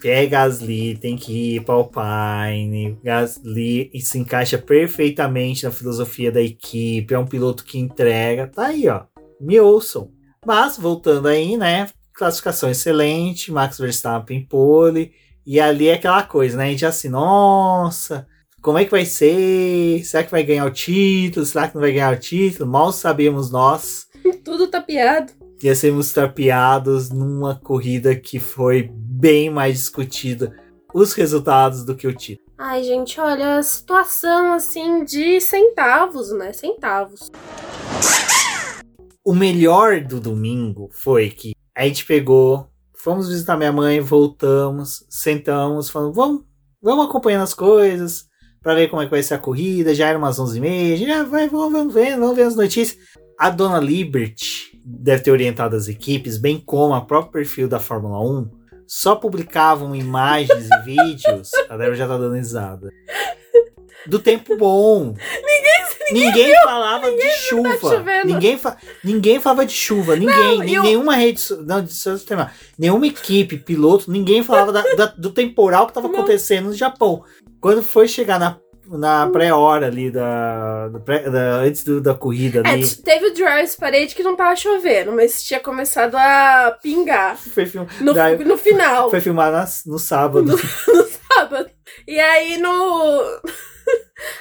[0.00, 2.98] Pierre Gasly tem que ir para Alpine.
[3.02, 7.12] Gasly se encaixa perfeitamente na filosofia da equipe.
[7.12, 8.46] É um piloto que entrega.
[8.46, 9.04] Tá aí, ó.
[9.40, 10.10] Me ouçam.
[10.46, 11.88] Mas, voltando aí, né?
[12.14, 13.50] Classificação excelente.
[13.50, 15.12] Max Verstappen pole.
[15.44, 16.64] E ali é aquela coisa, né?
[16.64, 18.26] A gente já assim, nossa,
[18.62, 20.04] como é que vai ser?
[20.04, 21.46] Será que vai ganhar o título?
[21.46, 22.68] Será que não vai ganhar o título?
[22.70, 24.06] Mal sabemos nós
[24.44, 25.32] Tudo tapeado.
[25.62, 30.54] Ia sermos tapeados numa corrida que foi bem mais discutida
[30.92, 32.46] os resultados do que o título.
[32.58, 36.52] Ai, gente, olha, a situação assim de centavos, né?
[36.52, 37.30] Centavos.
[39.24, 45.90] O melhor do domingo foi que a gente pegou, fomos visitar minha mãe, voltamos, sentamos,
[45.90, 46.44] falamos, vamos,
[46.80, 48.26] vamos acompanhando as coisas
[48.62, 49.94] para ver como é que vai ser a corrida.
[49.94, 52.96] Já era umas 11h30, já vai, vamos, vamos ver, vamos ver as notícias.
[53.38, 58.20] A dona Liberty deve ter orientado as equipes, bem como a próprio perfil da Fórmula
[58.20, 58.48] 1,
[58.86, 61.50] só publicavam imagens e vídeos.
[61.68, 62.92] A Débora já tá dando risada.
[64.06, 65.16] Do tempo bom.
[66.12, 67.76] Ninguém, ninguém, falava de chuva.
[67.76, 68.26] chovendo.
[68.32, 70.14] ninguém, fa ninguém falava de chuva.
[70.14, 70.58] Ninguém.
[70.58, 71.42] Não, nem- eu- Nenhuma rede.
[71.66, 72.54] Não, eu terminar.
[72.78, 76.14] Nenhuma equipe, piloto, ninguém falava da- da- do temporal que tava Não.
[76.14, 77.24] acontecendo no Japão.
[77.60, 78.56] Quando foi chegar na,
[78.90, 82.86] na pré-hora ali da, pré- da- antes do- da corrida É, ali.
[82.86, 87.66] t- teve o Dry Parade que não tava chovendo, mas tinha começado a pingar Foi,
[87.66, 89.10] film, no, daí- no final.
[89.10, 90.44] foi filmado nas- no sábado.
[90.88, 91.70] no sábado.
[92.06, 93.22] E aí no.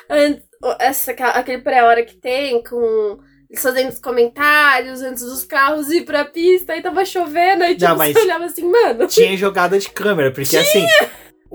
[0.80, 3.20] Essa, aquele pré-hora que tem com.
[3.50, 7.86] Eles fazendo os comentários antes dos carros ir pra pista, aí tava chovendo, aí tipo,
[7.88, 9.08] Não, mas- você olhava assim, mano.
[9.08, 10.86] Tinha jogada de câmera, porque assim.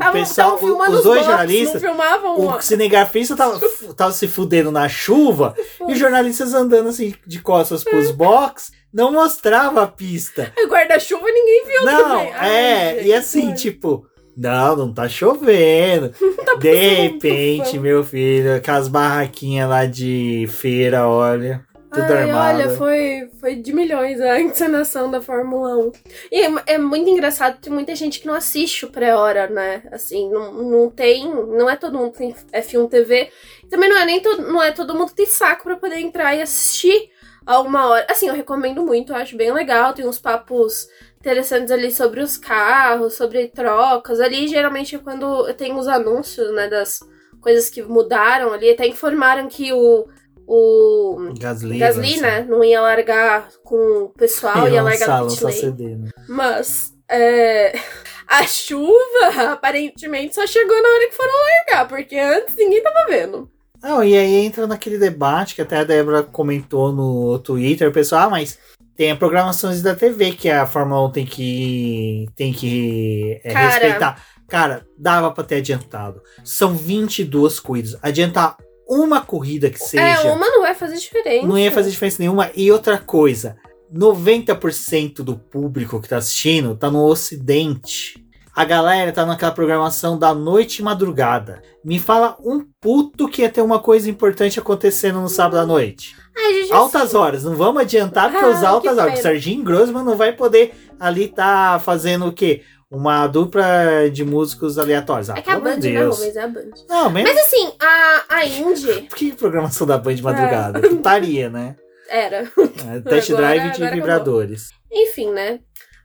[0.00, 3.60] O Tavam- pessoal, tavam os dois jornalistas, Não filmavam o cinegrafista tava,
[3.94, 5.54] tava se fudendo na chuva
[5.86, 10.52] e os jornalistas andando assim de costas pros box, não mostrava a pista.
[10.58, 12.32] o guarda-chuva ninguém viu Não, também.
[12.32, 16.12] Ai, é, gente, e assim, tipo, não, não tá chovendo.
[16.44, 21.62] Tá de repente, meu filho, aquelas barraquinhas lá de feira, olha.
[21.92, 22.59] Tudo Ai, armado.
[22.59, 25.92] olha, foi, foi de milhões a encenação da Fórmula 1.
[26.31, 29.83] E é, é muito engraçado, tem muita gente que não assiste o pré-hora, né?
[29.90, 31.29] Assim, não, não tem.
[31.29, 33.31] Não é todo mundo que tem F1 TV.
[33.68, 36.35] Também não é nem todo, não é todo mundo que tem saco pra poder entrar
[36.35, 37.11] e assistir
[37.44, 38.07] a uma hora.
[38.09, 39.92] Assim, eu recomendo muito, eu acho bem legal.
[39.92, 44.20] Tem uns papos interessantes ali sobre os carros, sobre trocas.
[44.20, 47.00] Ali, geralmente, é quando tem os anúncios, né, das
[47.40, 48.70] coisas que mudaram ali.
[48.70, 50.09] Até informaram que o.
[50.52, 52.42] O Gasly, Gasly, né?
[52.42, 55.56] Não ia largar com o pessoal, ia largar lançar, no pit lane.
[55.56, 56.10] CD, né?
[56.28, 57.72] Mas é,
[58.26, 63.48] a chuva aparentemente só chegou na hora que foram largar, porque antes ninguém tava vendo.
[63.80, 68.22] Não, e aí entra naquele debate que até a Débora comentou no Twitter, o pessoal,
[68.22, 68.58] ah, mas
[68.96, 73.68] tem a programações da TV que a Fórmula 1 tem que, tem que é, Cara.
[73.68, 74.26] respeitar.
[74.48, 76.20] Cara, dava pra ter adiantado.
[76.42, 77.96] São 22 corridas.
[78.02, 78.56] Adiantar
[78.90, 80.03] uma corrida que seja.
[80.03, 81.46] É, uma não vai fazer diferença.
[81.46, 82.50] Não ia fazer diferença nenhuma.
[82.57, 83.57] E outra coisa,
[83.94, 88.24] 90% do público que tá assistindo tá no ocidente.
[88.55, 91.62] A galera tá naquela programação da noite e madrugada.
[91.85, 96.16] Me fala um puto que ia ter uma coisa importante acontecendo no sábado à noite.
[96.37, 99.18] Ai, gente, Altas assim, horas, não vamos adiantar porque Ah, os altas horas.
[99.18, 99.22] O.
[99.22, 102.62] Serginho Grossman não vai poder ali tá fazendo o quê?
[102.90, 105.31] Uma dupla de músicos aleatórios.
[105.31, 106.18] Ah, É que a Band não, Deus.
[106.18, 106.70] mas é a Band.
[106.88, 107.29] Não, mesmo.
[107.29, 110.79] Mas assim, a, a Indy Por que programação da Band de madrugada?
[110.79, 110.88] É.
[110.88, 111.76] Putaria, né?
[112.09, 112.38] era.
[112.38, 114.70] É, test Agora- drive de vibradores.
[114.90, 115.61] Enfim, né?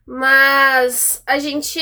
[0.05, 1.79] Mas a gente,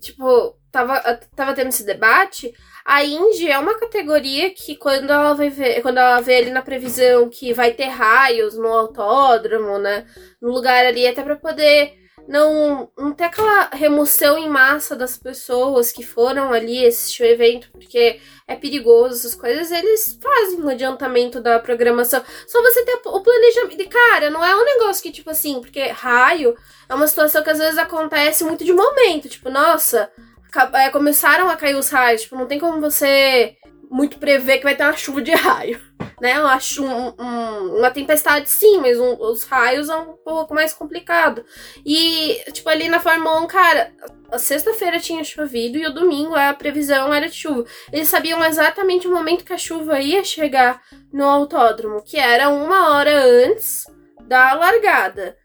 [0.00, 0.98] tipo, tava,
[1.36, 2.52] tava tendo esse debate.
[2.84, 6.62] A Indy é uma categoria que quando ela vai ver, quando ela vê ali na
[6.62, 10.06] previsão que vai ter raios no autódromo, né?
[10.40, 11.92] No lugar ali, até pra poder
[12.26, 17.70] não, não ter aquela remoção em massa das pessoas que foram ali assistir o evento,
[17.72, 22.22] porque é perigoso, essas coisas, eles fazem o adiantamento da programação.
[22.46, 23.88] Só você ter o planejamento.
[23.88, 26.56] Cara, não é um negócio que, tipo assim, porque raio
[26.88, 29.28] é uma situação que às vezes acontece muito de momento.
[29.28, 30.10] Tipo, nossa,
[30.74, 32.22] é, começaram a cair os raios.
[32.22, 33.56] Tipo, não tem como você
[33.92, 35.78] muito prever que vai ter uma chuva de raio.
[36.20, 36.40] Né?
[36.40, 41.44] Uma, um- um- uma tempestade, sim, mas um- os raios é um pouco mais complicado.
[41.84, 43.92] E, tipo, ali na Fórmula 1, cara,
[44.30, 47.64] a sexta-feira tinha chovido e o domingo a previsão era de chuva.
[47.92, 50.80] Eles sabiam exatamente o momento que a chuva ia chegar
[51.12, 53.84] no autódromo, que era uma hora antes
[54.22, 55.36] da largada.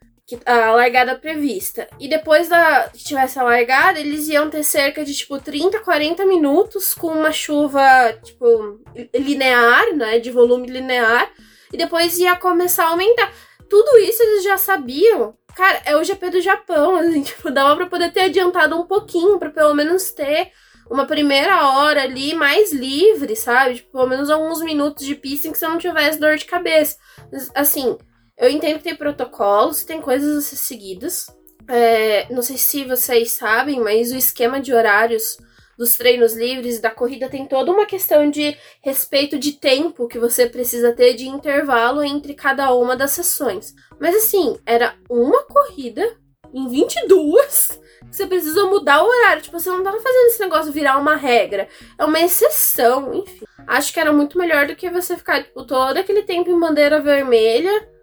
[0.44, 1.88] A largada prevista.
[1.98, 6.24] E depois da que tivesse a largada, eles iam ter cerca de tipo 30, 40
[6.26, 7.80] minutos com uma chuva,
[8.22, 8.80] tipo,
[9.14, 10.18] linear, né?
[10.18, 11.30] De volume linear.
[11.72, 13.32] E depois ia começar a aumentar.
[13.68, 15.36] Tudo isso eles já sabiam.
[15.54, 19.38] Cara, é o GP do Japão, assim, tipo, dava pra poder ter adiantado um pouquinho,
[19.38, 20.52] pra pelo menos ter
[20.90, 23.76] uma primeira hora ali mais livre, sabe?
[23.76, 26.96] Tipo, pelo menos alguns minutos de pista em que você não tivesse dor de cabeça.
[27.54, 27.98] Assim,
[28.38, 31.26] eu entendo que tem protocolos, tem coisas a ser seguidas.
[31.66, 35.36] É, não sei se vocês sabem, mas o esquema de horários
[35.76, 40.46] dos treinos livres da corrida tem toda uma questão de respeito de tempo que você
[40.46, 43.74] precisa ter de intervalo entre cada uma das sessões.
[44.00, 46.16] Mas assim, era uma corrida
[46.52, 49.42] em 22 que você precisa mudar o horário.
[49.42, 51.68] Tipo, você não tava fazendo esse negócio virar uma regra.
[51.98, 53.44] É uma exceção, enfim.
[53.66, 57.00] Acho que era muito melhor do que você ficar, tipo, todo aquele tempo em bandeira
[57.00, 57.97] vermelha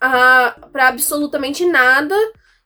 [0.00, 2.14] a, a, pra absolutamente nada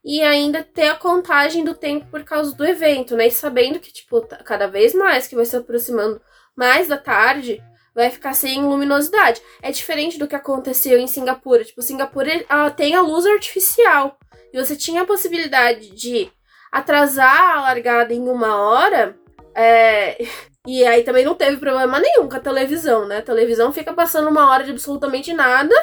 [0.05, 3.29] e ainda ter a contagem do tempo por causa do evento, né?
[3.29, 6.21] E sabendo que, tipo, tá- cada vez mais que vai se aproximando
[6.57, 7.63] mais da tarde,
[7.95, 9.41] vai ficar sem luminosidade.
[9.63, 11.65] É diferente do que aconteceu em Singapura.
[11.65, 14.19] Tipo, Singapura ela tem a luz artificial.
[14.53, 16.31] E você tinha a possibilidade de
[16.71, 19.17] atrasar a largada em uma hora.
[19.55, 20.19] é,
[20.65, 23.19] E aí também não teve problema nenhum com a televisão, né?
[23.19, 25.75] A televisão fica passando uma hora de absolutamente nada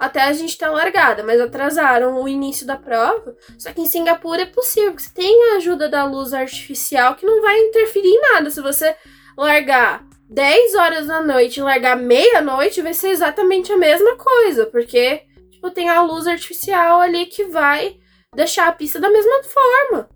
[0.00, 3.36] até a gente a largada, mas atrasaram o início da prova.
[3.58, 7.26] Só que em Singapura é possível, que você tem a ajuda da luz artificial que
[7.26, 8.50] não vai interferir em nada.
[8.50, 8.96] Se você
[9.36, 15.22] largar 10 horas da noite e largar meia-noite, vai ser exatamente a mesma coisa, porque
[15.50, 17.96] tipo, tem a luz artificial ali que vai
[18.34, 20.08] deixar a pista da mesma forma.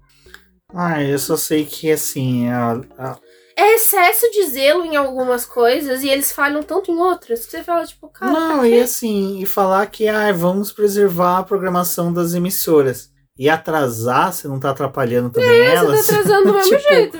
[0.73, 3.18] Ah, eu só sei que assim, a- a-
[3.57, 7.62] É excesso de zelo em algumas coisas e eles falham tanto em outras que você
[7.62, 8.33] fala, tipo, cara.
[8.33, 13.12] não, pra e assim, e falar que ah, vamos preservar a programação das emissoras.
[13.37, 16.07] E atrasar, você não tá atrapalhando também É, elas.
[16.07, 17.18] Você tá atrasando do mesmo Tipo, jeito.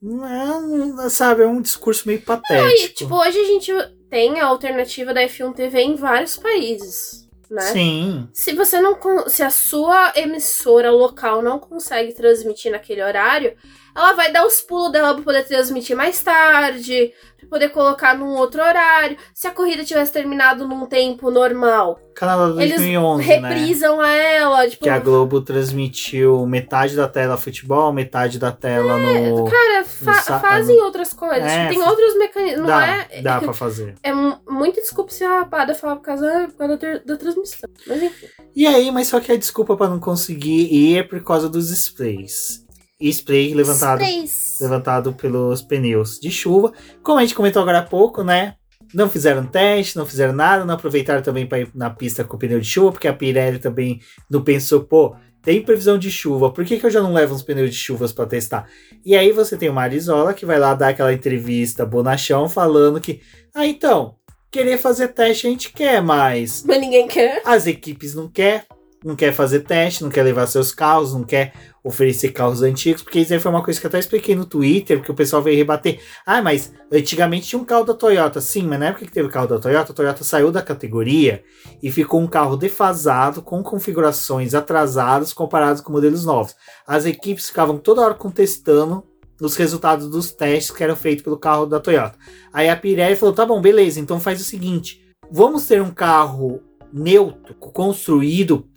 [0.00, 2.94] Não, sabe, é um discurso meio E, patético.
[2.94, 3.72] tipo, hoje a gente
[4.10, 7.62] tem a alternativa da F1 TV em vários países, né?
[7.62, 8.28] Sim.
[8.32, 8.96] Se você não
[9.28, 13.54] se a sua emissora local não consegue transmitir naquele horário,
[13.94, 18.34] ela vai dar os pulos dela pra poder transmitir mais tarde, pra poder colocar num
[18.36, 19.16] outro horário.
[19.34, 23.48] Se a corrida tivesse terminado num tempo normal, Canadá 2011, eles né?
[23.48, 29.44] reprisam ela, tipo, Que a Globo transmitiu metade da tela futebol, metade da tela no.
[29.50, 31.44] cara, fa- sa- fazem outras coisas.
[31.50, 33.22] É, tipo, tem outros mecanismos, não dá, é?
[33.22, 33.94] dá pra fazer.
[34.02, 37.68] É mu- muito desculpa se a rapada falar por causa, por causa da, da transmissão.
[37.86, 38.26] Mas enfim.
[38.54, 41.70] E aí, mas só que a desculpa pra não conseguir ir é por causa dos
[41.70, 42.62] sprays.
[43.02, 44.58] E spray levantado, Sprays.
[44.60, 46.72] levantado pelos pneus de chuva.
[47.02, 48.54] Como a gente comentou agora há pouco, né?
[48.94, 52.60] Não fizeram teste, não fizeram nada, não aproveitaram também para ir na pista com pneu
[52.60, 54.00] de chuva, porque a Pirelli também
[54.30, 57.42] não pensou, pô, tem previsão de chuva, por que, que eu já não levo uns
[57.42, 58.68] pneus de chuvas para testar?
[59.04, 63.20] E aí você tem o Marizola que vai lá dar aquela entrevista bonachão falando que,
[63.54, 64.14] ah, então,
[64.50, 67.40] querer fazer teste a gente quer, mas Mas ninguém quer.
[67.44, 68.66] as equipes não quer,
[69.04, 71.52] não quer fazer teste, não quer levar seus carros, não quer
[71.84, 74.98] oferecer carros antigos, porque isso aí foi uma coisa que eu até expliquei no Twitter,
[74.98, 76.00] porque o pessoal veio rebater.
[76.24, 78.40] Ah, mas antigamente tinha um carro da Toyota.
[78.40, 81.42] Sim, mas na época que teve o carro da Toyota, a Toyota saiu da categoria
[81.82, 86.54] e ficou um carro defasado, com configurações atrasadas comparadas com modelos novos.
[86.86, 89.04] As equipes ficavam toda hora contestando
[89.40, 92.16] os resultados dos testes que eram feitos pelo carro da Toyota.
[92.52, 96.62] Aí a Pirelli falou: tá bom, beleza, então faz o seguinte: vamos ter um carro
[96.92, 98.68] neutro, construído,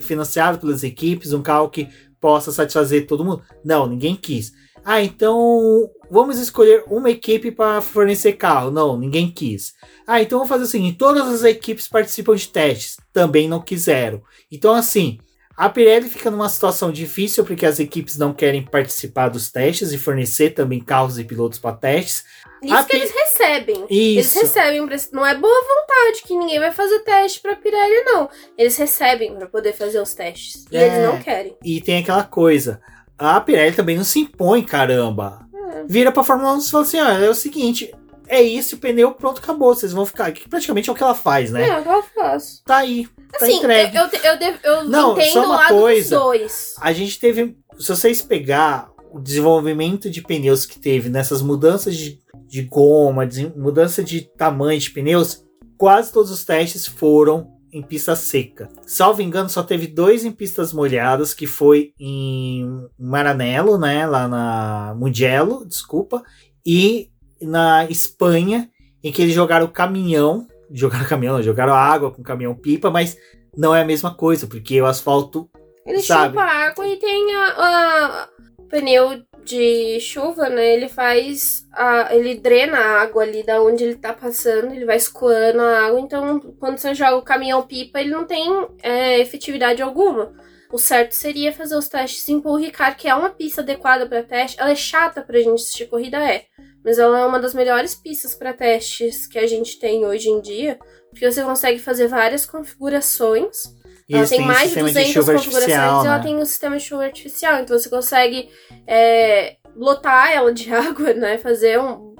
[0.00, 1.88] financiado pelas equipes, um carro que
[2.20, 3.42] possa satisfazer todo mundo.
[3.64, 4.52] Não, ninguém quis.
[4.84, 8.70] Ah, então vamos escolher uma equipe para fornecer carro.
[8.70, 9.74] Não, ninguém quis.
[10.06, 12.96] Ah, então vamos fazer o seguinte: todas as equipes participam de testes.
[13.12, 14.22] Também não quiseram.
[14.50, 15.18] Então, assim,
[15.56, 19.98] a Pirelli fica numa situação difícil porque as equipes não querem participar dos testes e
[19.98, 22.24] fornecer também carros e pilotos para testes.
[22.62, 23.86] Isso A que eles recebem.
[23.90, 24.40] Eles Isso.
[24.40, 28.28] recebem, pra- não é boa vontade que ninguém vai fazer teste pra Pirelli, não.
[28.56, 30.64] Eles recebem pra poder fazer os testes.
[30.70, 30.86] E É.
[30.86, 31.56] eles não querem.
[31.64, 32.80] E tem aquela coisa.
[33.18, 35.40] A Pirelli também não se impõe, caramba.
[35.54, 35.84] É.
[35.88, 37.92] Vira pra Fórmula 1 e fala assim: ó, é o seguinte,
[38.28, 39.74] é isso, o pneu, pronto, acabou.
[39.74, 40.30] Vocês vão ficar.
[40.32, 41.68] Que praticamente é o que ela faz, né?
[41.68, 42.62] É, o que eu faço.
[42.64, 43.06] Tá aí,
[43.38, 43.96] tá Assim, entregue.
[43.96, 46.00] eu, eu, eu, eu Não, entendo só o uma lado coisa.
[46.16, 46.74] dos dois.
[46.80, 47.56] A gente teve.
[47.78, 52.18] Se vocês pegar o desenvolvimento de pneus que teve nessas mudanças de,
[52.52, 55.42] de goma, de mudança de tamanho de pneus,
[55.78, 58.68] quase todos os testes foram em pista seca.
[58.86, 64.94] Salvo engano, só teve dois em pistas molhadas, que foi em Maranello, né, lá na
[64.98, 66.22] Mugello, desculpa,
[66.66, 67.08] e
[67.40, 68.68] na Espanha,
[69.02, 73.16] em que eles jogaram caminhão, jogaram caminhão, não, jogaram água com caminhão pipa, mas
[73.56, 75.48] não é a mesma coisa, porque o asfalto
[75.86, 76.34] Ele sabe.
[76.34, 78.28] chupa água e tem a, a-
[78.58, 80.74] o pneu de chuva, né?
[80.74, 81.66] Ele faz.
[81.72, 85.86] A, ele drena a água ali da onde ele tá passando, ele vai escoando a
[85.86, 86.00] água.
[86.00, 88.48] Então, quando você joga o caminhão pipa, ele não tem
[88.82, 90.32] é, efetividade alguma.
[90.72, 94.22] O certo seria fazer os testes em Paul Ricard, que é uma pista adequada para
[94.22, 94.58] teste.
[94.58, 96.46] Ela é chata pra gente assistir corrida, é.
[96.82, 100.40] Mas ela é uma das melhores pistas para testes que a gente tem hoje em
[100.40, 100.78] dia.
[101.10, 103.74] Porque você consegue fazer várias configurações.
[104.12, 106.22] E ela tem mais de sistema 200 de configurações artificial, e ela né?
[106.22, 107.60] tem um sistema de chuva artificial.
[107.60, 108.48] Então você consegue
[108.86, 111.38] é, lotar ela de água, né?
[111.38, 112.14] Fazer um.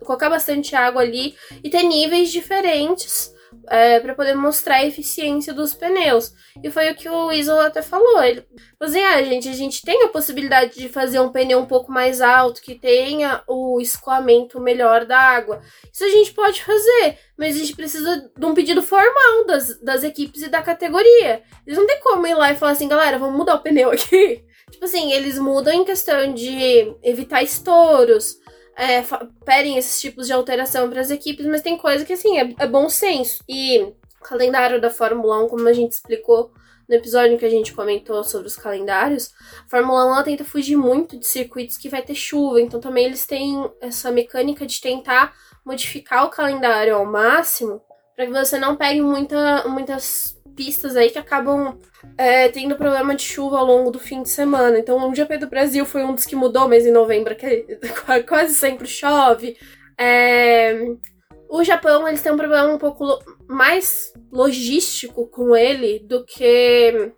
[0.00, 3.35] colocar bastante água ali e ter níveis diferentes
[3.68, 6.32] é, para poder mostrar a eficiência dos pneus.
[6.62, 8.22] E foi o que o Weasel até falou.
[8.22, 8.44] Ele
[8.78, 11.90] falou assim: ah, gente, a gente tem a possibilidade de fazer um pneu um pouco
[11.90, 15.60] mais alto, que tenha o escoamento melhor da água.
[15.92, 20.04] Isso a gente pode fazer, mas a gente precisa de um pedido formal das, das
[20.04, 21.42] equipes e da categoria.
[21.66, 24.44] Eles não tem como ir lá e falar assim, galera, vamos mudar o pneu aqui.
[24.70, 28.36] Tipo assim, eles mudam em questão de evitar estouros,
[28.76, 29.02] é,
[29.44, 32.66] pedem esses tipos de alteração para as equipes, mas tem coisa que, assim, é, é
[32.66, 33.42] bom senso.
[33.48, 36.52] E o calendário da Fórmula 1, como a gente explicou
[36.88, 39.32] no episódio que a gente comentou sobre os calendários,
[39.66, 43.06] a Fórmula 1 ela tenta fugir muito de circuitos que vai ter chuva, então também
[43.06, 47.82] eles têm essa mecânica de tentar modificar o calendário ao máximo
[48.14, 51.78] para que você não pegue muita, muitas pistas aí que acabam
[52.16, 54.78] é, tendo problema de chuva ao longo do fim de semana.
[54.78, 57.78] Então, o GP do Brasil foi um dos que mudou, mas em novembro que
[58.26, 59.56] quase sempre chove.
[59.98, 60.78] É,
[61.48, 67.12] o Japão, eles têm um problema um pouco lo- mais logístico com ele do que.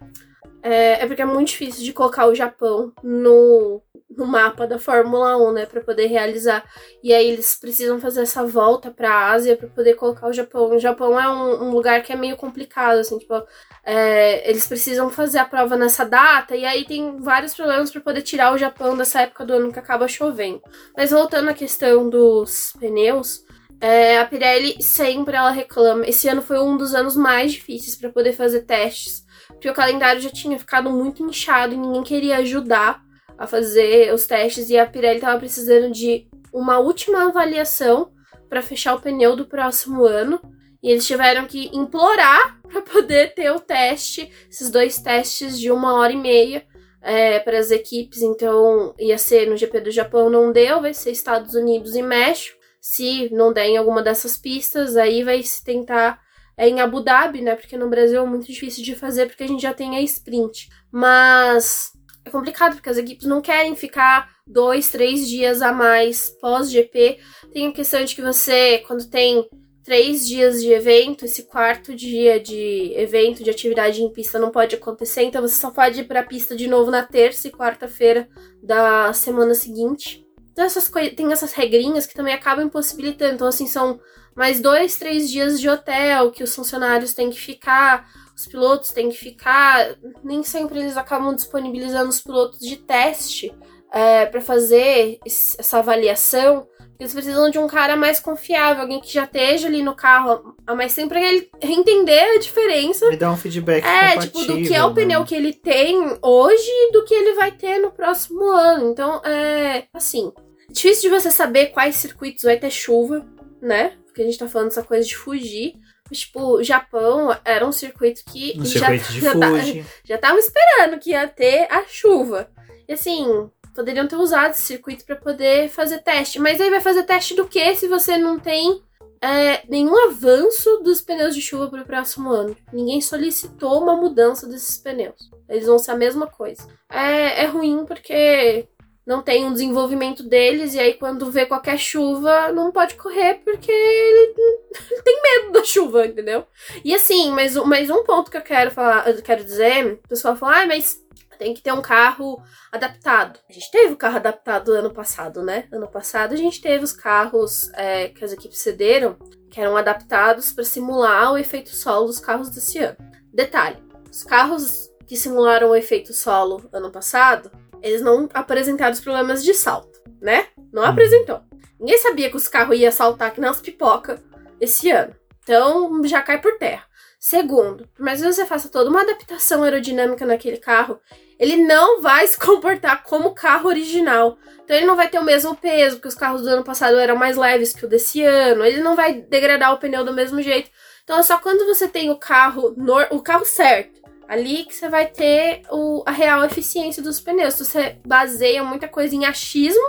[0.62, 3.80] É, é porque é muito difícil de colocar o Japão no,
[4.18, 6.64] no mapa da Fórmula 1, né, para poder realizar.
[7.02, 10.74] E aí eles precisam fazer essa volta para a Ásia para poder colocar o Japão.
[10.74, 13.40] O Japão é um, um lugar que é meio complicado, assim, tipo,
[13.84, 18.22] é, eles precisam fazer a prova nessa data e aí tem vários problemas para poder
[18.22, 20.60] tirar o Japão dessa época do ano que acaba chovendo.
[20.96, 23.44] Mas voltando à questão dos pneus,
[23.80, 26.04] é, a Pirelli sempre ela reclama.
[26.04, 30.20] Esse ano foi um dos anos mais difíceis para poder fazer testes, porque o calendário
[30.20, 33.06] já tinha ficado muito inchado e ninguém queria ajudar
[33.38, 38.10] a fazer os testes e a Pirelli estava precisando de uma última avaliação
[38.48, 40.40] para fechar o pneu do próximo ano.
[40.82, 45.94] E eles tiveram que implorar para poder ter o teste, esses dois testes de uma
[45.94, 46.64] hora e meia
[47.00, 48.22] é, para as equipes.
[48.22, 52.58] Então ia ser no GP do Japão, não deu, vai ser Estados Unidos e México.
[52.80, 56.20] Se não der em alguma dessas pistas, aí vai se tentar
[56.56, 57.54] é em Abu Dhabi, né?
[57.54, 60.68] Porque no Brasil é muito difícil de fazer porque a gente já tem a sprint.
[60.90, 61.92] Mas
[62.28, 67.18] é complicado porque as equipes não querem ficar dois, três dias a mais pós-GP.
[67.52, 69.48] Tem a questão de que você, quando tem
[69.82, 74.74] três dias de evento, esse quarto dia de evento, de atividade em pista não pode
[74.74, 78.28] acontecer, então você só pode ir para a pista de novo na terça e quarta-feira
[78.62, 80.26] da semana seguinte.
[80.52, 83.34] Então essas tem essas regrinhas que também acabam impossibilitando.
[83.34, 83.98] Então, assim, são
[84.36, 88.06] mais dois, três dias de hotel que os funcionários têm que ficar,
[88.38, 89.96] os pilotos têm que ficar.
[90.22, 93.52] Nem sempre eles acabam disponibilizando os pilotos de teste
[93.92, 96.68] é, para fazer essa avaliação.
[97.00, 100.74] Eles precisam de um cara mais confiável, alguém que já esteja ali no carro há
[100.74, 103.12] mais tempo pra ele entender a diferença.
[103.12, 104.94] E dar um feedback É, tipo, do que é o né?
[104.94, 108.90] pneu que ele tem hoje e do que ele vai ter no próximo ano.
[108.90, 109.84] Então, é.
[109.92, 110.32] Assim.
[110.70, 113.26] Difícil de você saber quais circuitos vai ter chuva,
[113.60, 113.94] né?
[114.04, 115.74] Porque a gente tá falando dessa coisa de fugir.
[116.10, 118.54] Tipo, o Japão era um circuito que.
[118.58, 119.86] Um circuito já, de já, Fuji.
[120.04, 122.50] Já tava esperando que ia ter a chuva.
[122.88, 126.38] E assim, poderiam ter usado esse circuito para poder fazer teste.
[126.38, 128.82] Mas aí vai fazer teste do que se você não tem
[129.20, 132.56] é, nenhum avanço dos pneus de chuva para o próximo ano?
[132.72, 135.30] Ninguém solicitou uma mudança desses pneus.
[135.48, 136.66] Eles vão ser a mesma coisa.
[136.90, 138.66] É, é ruim porque
[139.08, 143.72] não tem um desenvolvimento deles, e aí quando vê qualquer chuva, não pode correr porque
[143.72, 144.34] ele,
[145.02, 146.44] tem medo da chuva, entendeu?
[146.84, 150.36] E assim, mas, mais um ponto que eu quero falar, eu quero dizer, o pessoal
[150.36, 151.02] fala, ah, mas
[151.38, 152.38] tem que ter um carro
[152.70, 153.40] adaptado.
[153.48, 155.66] A gente teve o carro adaptado ano passado, né?
[155.72, 159.16] Ano passado a gente teve os carros é, que as equipes cederam,
[159.48, 162.98] que eram adaptados para simular o efeito solo dos carros desse ano.
[163.32, 163.78] Detalhe:
[164.10, 167.50] os carros que simularam o efeito solo ano passado
[167.82, 170.46] eles não apresentaram os problemas de salto, né?
[170.72, 170.88] Não uhum.
[170.88, 171.40] apresentou.
[171.78, 174.22] Ninguém sabia que os carros iam saltar que nas pipoca
[174.60, 175.14] esse ano.
[175.42, 176.84] Então já cai por terra.
[177.20, 181.00] Segundo, mas você faça toda uma adaptação aerodinâmica naquele carro,
[181.38, 184.38] ele não vai se comportar como o carro original.
[184.64, 187.16] Então ele não vai ter o mesmo peso, porque os carros do ano passado eram
[187.16, 188.64] mais leves que o desse ano.
[188.64, 190.70] Ele não vai degradar o pneu do mesmo jeito.
[191.02, 192.76] Então é só quando você tem o carro,
[193.10, 193.97] o carro certo
[194.28, 197.58] Ali que você vai ter o, a real eficiência dos pneus.
[197.58, 199.82] Você baseia muita coisa em achismo,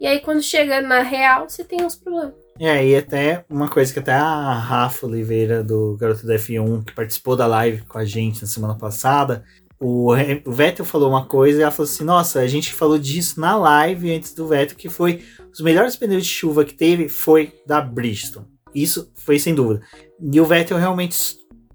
[0.00, 2.34] e aí quando chega na real, você tem os problemas.
[2.58, 6.92] É, e até uma coisa que até a Rafa Oliveira, do Garoto da F1, que
[6.92, 9.44] participou da live com a gente na semana passada,
[9.80, 10.12] o,
[10.44, 13.56] o Vettel falou uma coisa e ela falou assim: Nossa, a gente falou disso na
[13.56, 17.80] live antes do Vettel, que foi os melhores pneus de chuva que teve foi da
[17.80, 18.44] Bristol.
[18.74, 19.84] Isso foi sem dúvida.
[20.20, 21.16] E o Vettel realmente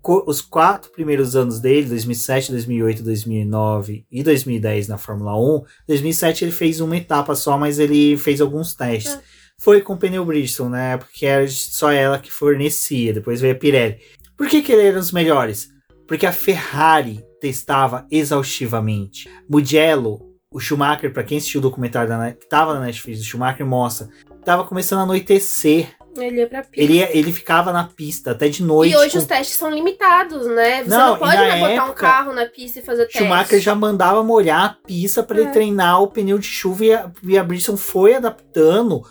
[0.03, 6.51] os quatro primeiros anos dele, 2007, 2008, 2009 e 2010 na Fórmula 1, 2007 ele
[6.51, 9.13] fez uma etapa só, mas ele fez alguns testes.
[9.13, 9.21] É.
[9.57, 10.97] Foi com o pneu Bridgestone, né?
[10.97, 13.13] Porque era só ela que fornecia.
[13.13, 13.97] Depois veio a Pirelli.
[14.37, 15.69] Por que, que ele era os melhores?
[16.07, 19.29] Porque a Ferrari testava exaustivamente.
[19.49, 23.65] Mugello, o Schumacher, para quem assistiu o documentário da, que tava na Netflix, o Schumacher
[23.65, 24.07] mostra,
[24.45, 26.81] tava começando a anoitecer ele ia pra pista.
[26.81, 28.93] Ele, ele ficava na pista até de noite.
[28.93, 29.17] E hoje com...
[29.19, 30.83] os testes são limitados, né?
[30.83, 33.19] Você não, não pode né, botar um carro na pista e fazer teste.
[33.19, 35.41] Schumacher já mandava molhar a pista para é.
[35.41, 39.03] ele treinar o pneu de chuva e a, e a Bridgestone foi adaptando.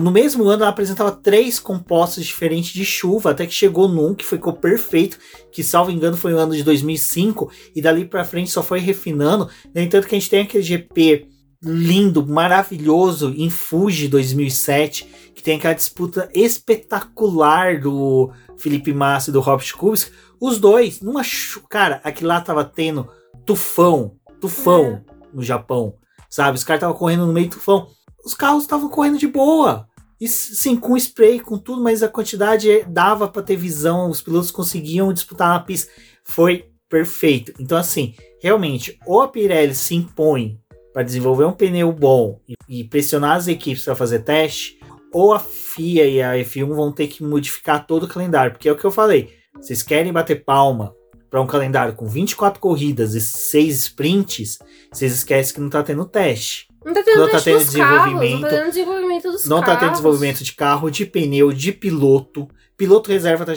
[0.00, 4.24] No mesmo ano ela apresentava três compostos diferentes de chuva, até que chegou num que
[4.24, 5.18] ficou perfeito,
[5.52, 9.48] que salvo engano foi no ano de 2005, e dali para frente só foi refinando.
[9.72, 11.28] No entanto que a gente tem aquele GP
[11.62, 15.08] lindo, maravilhoso em Fuji 2007,
[15.38, 20.12] que tem aquela disputa espetacular do Felipe Massa e do Rob Kubisk.
[20.40, 21.22] Os dois, numa.
[21.70, 23.08] Cara, aqui lá tava tendo
[23.46, 25.04] tufão, tufão é.
[25.32, 25.94] no Japão,
[26.28, 26.58] sabe?
[26.58, 27.86] Os caras estavam correndo no meio do tufão.
[28.24, 29.86] Os carros estavam correndo de boa.
[30.20, 34.50] E sim, com spray, com tudo, mas a quantidade dava para ter visão, os pilotos
[34.50, 35.92] conseguiam disputar na pista.
[36.24, 37.52] Foi perfeito.
[37.60, 38.12] Então, assim,
[38.42, 40.58] realmente, ou a Pirelli se impõe
[40.92, 44.77] para desenvolver um pneu bom e, pressionar as equipes para fazer teste,
[45.12, 48.72] ou a FIA e a F1 vão ter que modificar todo o calendário, porque é
[48.72, 49.34] o que eu falei.
[49.54, 50.94] Vocês querem bater palma
[51.30, 54.58] para um calendário com 24 corridas e 6 sprints,
[54.92, 56.68] vocês esquecem que não está tendo teste.
[56.84, 58.40] Não está tendo, não tá tendo desenvolvimento.
[58.40, 61.72] Carros, não tá tendo desenvolvimento dos Não está tendo desenvolvimento de carro, de pneu, de
[61.72, 62.48] piloto.
[62.76, 63.52] Piloto reserva, tá,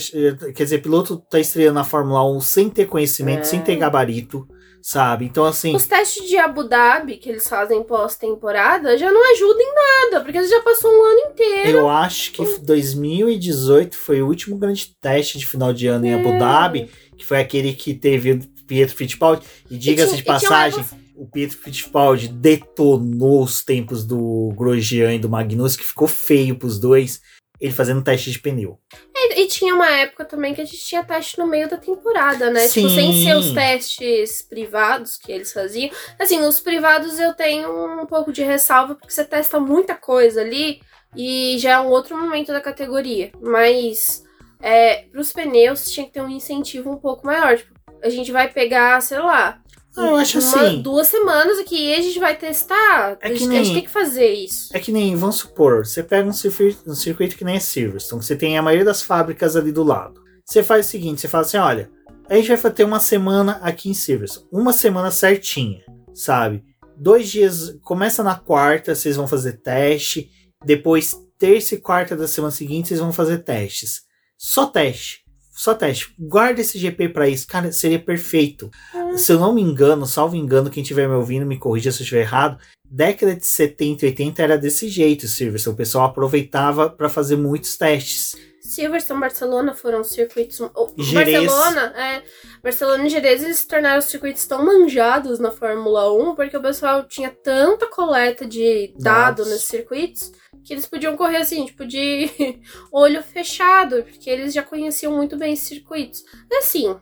[0.55, 3.43] quer dizer, piloto tá estreando na Fórmula 1 sem ter conhecimento, é.
[3.43, 4.47] sem ter gabarito
[4.81, 5.25] sabe?
[5.25, 5.75] Então, assim.
[5.75, 10.43] Os testes de Abu Dhabi que eles fazem pós-temporada já não ajudam em nada, porque
[10.43, 11.77] já passou um ano inteiro.
[11.79, 16.29] Eu acho que 2018 foi o último grande teste de final de ano em Abu
[16.29, 16.39] É.
[16.39, 19.45] Dhabi, que foi aquele que teve o Pietro Fittipaldi.
[19.69, 20.83] E diga-se de uma passagem,
[21.15, 26.79] o Pietro Fittipaldi detonou os tempos do Grosjean e do Magnus, que ficou feio pros
[26.79, 27.21] dois,
[27.61, 28.79] ele fazendo teste de pneu.
[29.15, 32.49] E, e tinha uma época também que a gente tinha teste no meio da temporada,
[32.49, 32.67] né?
[32.67, 32.95] Tipo, Sim.
[32.95, 35.91] sem ser os testes privados que eles faziam.
[36.19, 40.81] Assim, os privados eu tenho um pouco de ressalva, porque você testa muita coisa ali
[41.15, 43.31] e já é um outro momento da categoria.
[43.39, 44.23] Mas
[44.59, 47.57] é, pros pneus tinha que ter um incentivo um pouco maior.
[47.57, 49.60] Tipo, a gente vai pegar, sei lá.
[49.97, 50.81] Ah, eu acho uma- assim.
[50.81, 53.17] Duas semanas aqui e a gente vai testar.
[53.21, 54.69] É a, que gente, a nem- gente tem que fazer isso.
[54.75, 58.19] É que nem, vamos supor, você pega um circuito, um circuito que nem é Silverstone,
[58.21, 60.21] que você tem a maioria das fábricas ali do lado.
[60.45, 61.89] Você faz o seguinte, você fala assim, olha,
[62.29, 65.81] a gente vai ter uma semana aqui em Silverstone, uma semana certinha,
[66.13, 66.63] sabe?
[66.97, 70.29] Dois dias, começa na quarta, vocês vão fazer teste,
[70.63, 74.03] depois terça e quarta da semana seguinte vocês vão fazer testes.
[74.37, 75.20] Só teste.
[75.61, 76.11] Só teste.
[76.17, 77.45] Guarda esse GP pra isso.
[77.45, 78.71] Cara, seria perfeito.
[79.15, 82.03] Se eu não me engano, salvo engano, quem estiver me ouvindo, me corrija se eu
[82.03, 82.57] estiver errado.
[82.89, 85.75] Década de 70 e 80 era desse jeito, Silverstone.
[85.75, 88.35] O pessoal aproveitava para fazer muitos testes.
[88.59, 90.59] Silverstone e Barcelona foram circuitos.
[90.61, 91.45] o- Jerez.
[91.45, 92.23] Barcelona, é.
[92.63, 97.03] Barcelona e Jerez eles se tornaram circuitos tão manjados na Fórmula 1 porque o pessoal
[97.07, 99.03] tinha tanta coleta de dado
[99.37, 99.47] Dados.
[99.47, 100.31] nesses circuitos
[100.63, 102.29] que eles podiam correr assim, tipo, de
[102.91, 106.23] olho fechado, porque eles já conheciam muito bem esses circuitos.
[106.57, 106.95] Assim,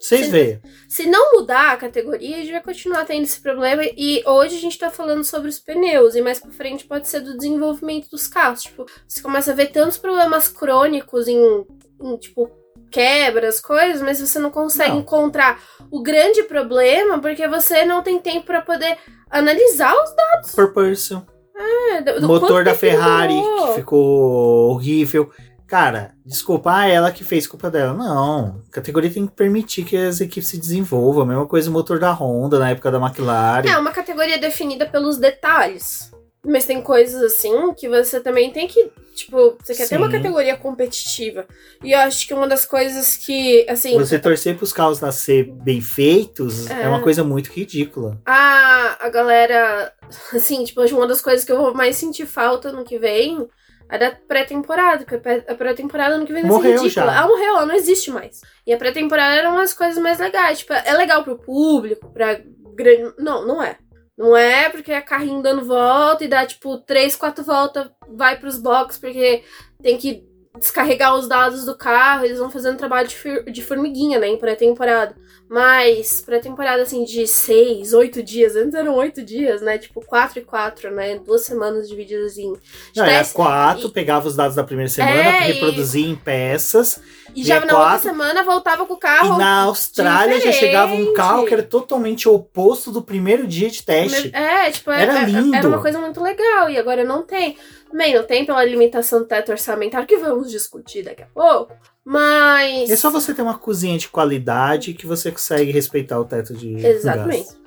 [0.00, 0.60] Vocês veem.
[0.88, 3.82] se não mudar a categoria, a gente vai continuar tendo esse problema.
[3.96, 7.20] E hoje a gente tá falando sobre os pneus, e mais pra frente pode ser
[7.20, 8.62] do desenvolvimento dos carros.
[8.62, 11.64] Tipo, você começa a ver tantos problemas crônicos em,
[12.02, 12.50] em, tipo,
[12.90, 15.00] quebras, coisas, mas você não consegue Não.
[15.00, 15.60] encontrar
[15.90, 18.96] o grande problema porque você não tem tempo pra poder
[19.28, 21.20] analisar os Purpose,
[21.56, 23.68] é, do, motor da Ferrari, demorou.
[23.68, 25.30] que ficou horrível.
[25.66, 27.94] Cara, desculpar ela que fez culpa dela.
[27.94, 28.62] Não.
[28.68, 31.24] A categoria tem que permitir que as equipes se desenvolvam.
[31.24, 33.68] A mesma coisa o motor da Honda na época da McLaren.
[33.68, 36.13] É uma categoria definida pelos detalhes.
[36.46, 38.90] Mas tem coisas assim que você também tem que.
[39.14, 40.16] Tipo, você quer ter uma Sim.
[40.16, 41.46] categoria competitiva.
[41.82, 43.96] E eu acho que uma das coisas que, assim.
[43.96, 46.82] Você torcer pros carros nascer bem feitos é.
[46.82, 46.88] É.
[46.88, 48.20] uma coisa muito ridícula.
[48.26, 49.92] A, a galera.
[50.34, 53.48] Assim, tipo, uma das coisas que eu vou mais sentir falta no que vem
[53.88, 54.98] é da pré-temporada.
[55.04, 57.06] Porque a pré- a pré-temporada no que vem vai ser Morreu ridícula.
[57.12, 57.20] já.
[57.22, 58.40] Ah, morreu, ela não existe mais.
[58.66, 60.58] E a pré-temporada eram umas coisas mais legais.
[60.58, 62.38] Tipo, é legal pro público, pra
[62.74, 63.14] grande.
[63.18, 63.76] Não, não é.
[64.16, 68.56] Não é porque é carrinho dando volta e dá, tipo, três, quatro voltas, vai pros
[68.58, 69.42] boxes, porque
[69.82, 70.22] tem que
[70.56, 75.16] descarregar os dados do carro, eles vão fazendo trabalho de, de formiguinha, né, em pré-temporada.
[75.50, 80.42] Mas pré-temporada, assim, de seis, oito dias, antes eram oito dias, né, tipo, quatro e
[80.42, 82.52] quatro, né, duas semanas divididas em...
[82.94, 87.00] Não, era quatro, e- pegava os dados da primeira semana, É, e- reproduzia em peças.
[87.34, 89.36] E já na outra semana voltava com o E carro...
[89.38, 91.16] na Austrália já chegava um diferente.
[91.16, 94.30] carro que era totalmente oposto do primeiro dia de teste.
[94.34, 95.54] É, tipo, Era era, lindo.
[95.54, 97.56] era uma coisa muito legal e agora não tem.
[97.90, 101.72] Também não tem pela limitação do teto orçamentário, que vamos discutir daqui a pouco.
[102.04, 102.90] Mas.
[102.90, 106.74] É só você ter uma cozinha de qualidade que você consegue respeitar o teto de
[106.74, 107.44] Exatamente.
[107.46, 107.58] gás.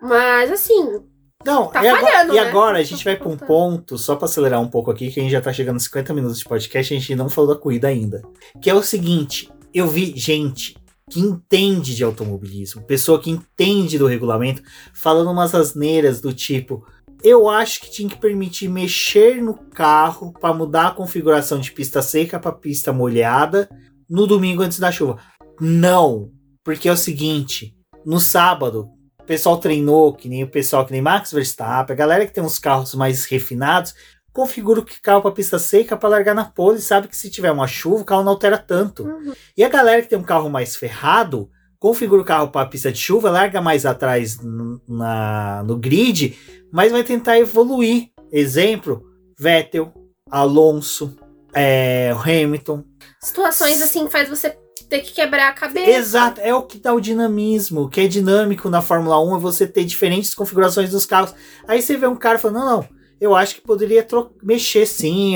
[0.00, 1.02] Mas assim,
[1.44, 2.48] Não, Tá e, agora, falhando, e né?
[2.48, 5.22] agora a gente vai pra um ponto, só pra acelerar um pouco aqui, que a
[5.22, 7.88] gente já tá chegando a 50 minutos de podcast, a gente não falou da corrida
[7.88, 8.22] ainda.
[8.60, 10.76] Que é o seguinte, eu vi gente
[11.10, 14.62] que entende de automobilismo, pessoa que entende do regulamento,
[14.94, 16.86] falando umas asneiras do tipo,
[17.22, 22.02] eu acho que tinha que permitir mexer no carro pra mudar a configuração de pista
[22.02, 23.68] seca pra pista molhada
[24.08, 25.18] no domingo antes da chuva.
[25.60, 26.30] Não,
[26.62, 27.74] porque é o seguinte,
[28.04, 28.88] no sábado,
[29.24, 32.44] o pessoal treinou, que nem o pessoal que nem Max Verstappen, a galera que tem
[32.44, 33.94] uns carros mais refinados,
[34.34, 37.66] configura o carro para pista seca para largar na pole, sabe que se tiver uma
[37.66, 39.04] chuva, o carro não altera tanto.
[39.04, 39.32] uhum.
[39.56, 41.48] E a galera que tem um carro mais ferrado,
[41.78, 46.36] configura o carro para pista de chuva, larga mais atrás n- na, no grid,
[46.70, 48.08] mas vai tentar evoluir.
[48.30, 49.04] Exemplo,
[49.38, 49.90] Vettel,
[50.30, 51.16] Alonso,
[51.54, 52.84] é, Hamilton.
[53.20, 54.58] situações assim faz você
[54.94, 55.90] ter que quebrar a cabeça.
[55.90, 57.82] Exato, é o que dá o dinamismo.
[57.82, 61.34] O que é dinâmico na Fórmula 1 é você ter diferentes configurações dos carros.
[61.66, 62.88] Aí você vê um cara falando, não, não,
[63.20, 64.06] eu acho que poderia
[64.42, 65.34] mexer sim,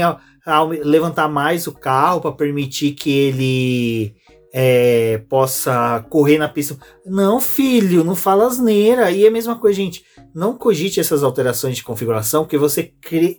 [0.85, 4.15] levantar mais o carro para permitir que ele
[4.53, 6.77] é, possa correr na pista.
[7.05, 9.11] Não, filho, não fala asneira.
[9.11, 10.05] E é a mesma coisa, gente.
[10.35, 12.93] Não cogite essas alterações de configuração, porque você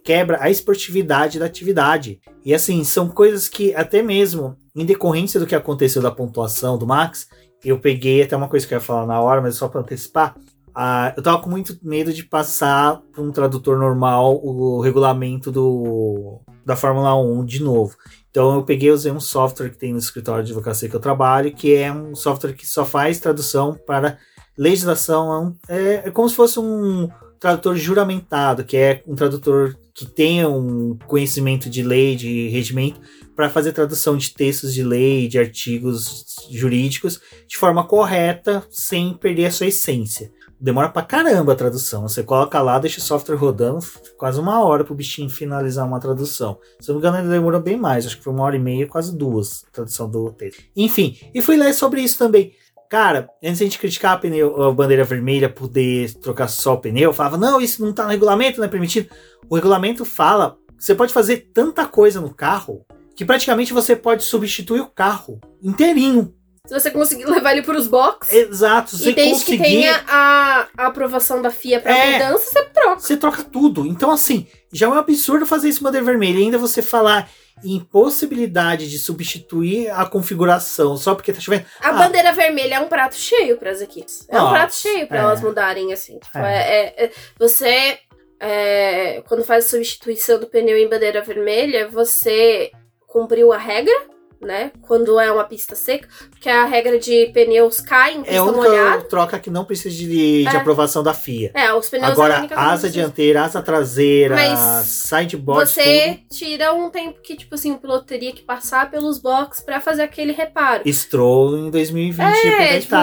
[0.03, 2.19] quebra a esportividade da atividade.
[2.43, 6.87] E assim, são coisas que até mesmo, em decorrência do que aconteceu da pontuação do
[6.87, 7.27] Max,
[7.63, 10.35] eu peguei até uma coisa que eu ia falar na hora, mas só para antecipar.
[10.69, 16.39] Uh, eu tava com muito medo de passar para um tradutor normal o regulamento do,
[16.65, 17.95] da Fórmula 1 de novo.
[18.29, 21.53] Então eu peguei usei um software que tem no escritório de advocacia que eu trabalho,
[21.53, 24.17] que é um software que só faz tradução para
[24.57, 25.55] legislação.
[25.67, 27.09] É, é como se fosse um
[27.39, 32.99] tradutor juramentado, que é um tradutor que tenha um conhecimento de lei, de regimento,
[33.35, 39.45] para fazer tradução de textos de lei, de artigos jurídicos, de forma correta, sem perder
[39.45, 40.31] a sua essência.
[40.61, 42.01] Demora pra caramba a tradução.
[42.01, 43.79] Você coloca lá, deixa o software rodando,
[44.17, 46.59] quase uma hora pro bichinho finalizar uma tradução.
[46.79, 48.05] Se eu não me engano, ele demorou bem mais.
[48.05, 50.61] Acho que foi uma hora e meia, quase duas, tradução do texto.
[50.75, 52.53] Enfim, e fui ler sobre isso também.
[52.89, 57.13] Cara, antes a gente criticar a, pneu, a bandeira vermelha poder trocar só o pneu,
[57.13, 59.09] falava, não, isso não tá no regulamento, não é permitido.
[59.47, 64.79] O regulamento fala você pode fazer tanta coisa no carro que praticamente você pode substituir
[64.79, 66.33] o carro inteirinho.
[66.69, 68.31] Se você conseguir levar ele para os boxes.
[68.31, 68.95] Exato.
[68.95, 69.57] Se e desde conseguir...
[69.57, 72.99] que tenha a, a, aprovação da FIA para é, mudança, você troca.
[72.99, 73.87] Você troca tudo.
[73.87, 76.37] Então, assim, já é um absurdo fazer isso bandeira vermelha.
[76.37, 77.27] E ainda você falar
[77.63, 81.65] impossibilidade de substituir a configuração só porque tá chovendo.
[81.81, 84.27] A ah, bandeira vermelha é um prato cheio para as equipes.
[84.29, 85.21] É um prato cheio para é.
[85.21, 86.19] elas mudarem assim.
[86.19, 86.53] Tipo, é.
[86.53, 87.97] É, é você
[88.39, 92.69] é, quando faz a substituição do pneu em bandeira vermelha, você
[93.07, 94.71] cumpriu a regra né?
[94.81, 98.43] Quando é uma pista seca, porque a regra de pneus cai em pista É a
[98.43, 99.03] única molhada.
[99.03, 100.57] troca que não precisa de, de é.
[100.57, 101.51] aprovação da FIA.
[101.53, 106.37] É, os pneus Agora, asa dianteira, asa traseira, Mas sideboard, Você tudo.
[106.37, 110.03] tira um tempo que, tipo assim, o piloto teria que passar pelos boxes para fazer
[110.03, 110.83] aquele reparo.
[110.91, 112.95] Stroll em 2020 é, tipo,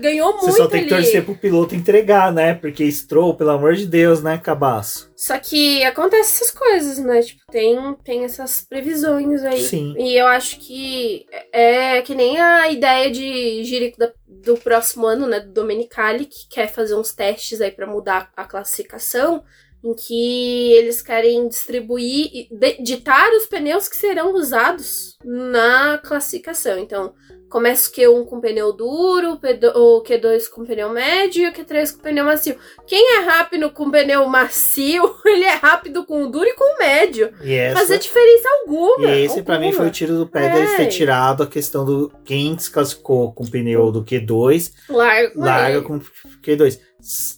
[0.00, 1.04] ganhou muito Você só tem que ali.
[1.04, 2.54] torcer pro piloto entregar, né?
[2.54, 5.11] Porque Stroll, pelo amor de Deus, né, cabaço.
[5.22, 7.22] Só que acontece essas coisas, né?
[7.22, 9.62] Tipo, tem, tem essas previsões aí.
[9.62, 9.94] Sim.
[9.96, 15.28] E eu acho que é que nem a ideia de Jerico da, do próximo ano,
[15.28, 15.38] né?
[15.38, 19.44] Do Domenicali, que quer fazer uns testes aí para mudar a classificação
[19.84, 22.48] em que eles querem distribuir,
[22.82, 26.80] ditar os pneus que serão usados na classificação.
[26.80, 27.14] Então,
[27.52, 29.38] começa o Q1 com pneu duro,
[29.74, 32.56] o Q2 com pneu médio e o Q3 com pneu macio.
[32.86, 36.78] Quem é rápido com pneu macio, ele é rápido com o duro e com o
[36.78, 37.30] médio.
[37.44, 37.78] Essa...
[37.78, 39.06] Fazer diferença alguma.
[39.06, 40.48] E esse para mim foi o tiro do pé é.
[40.48, 46.00] deles ter tirado a questão do quem classificou com pneu do Q2, larga, larga com
[46.42, 46.80] Q2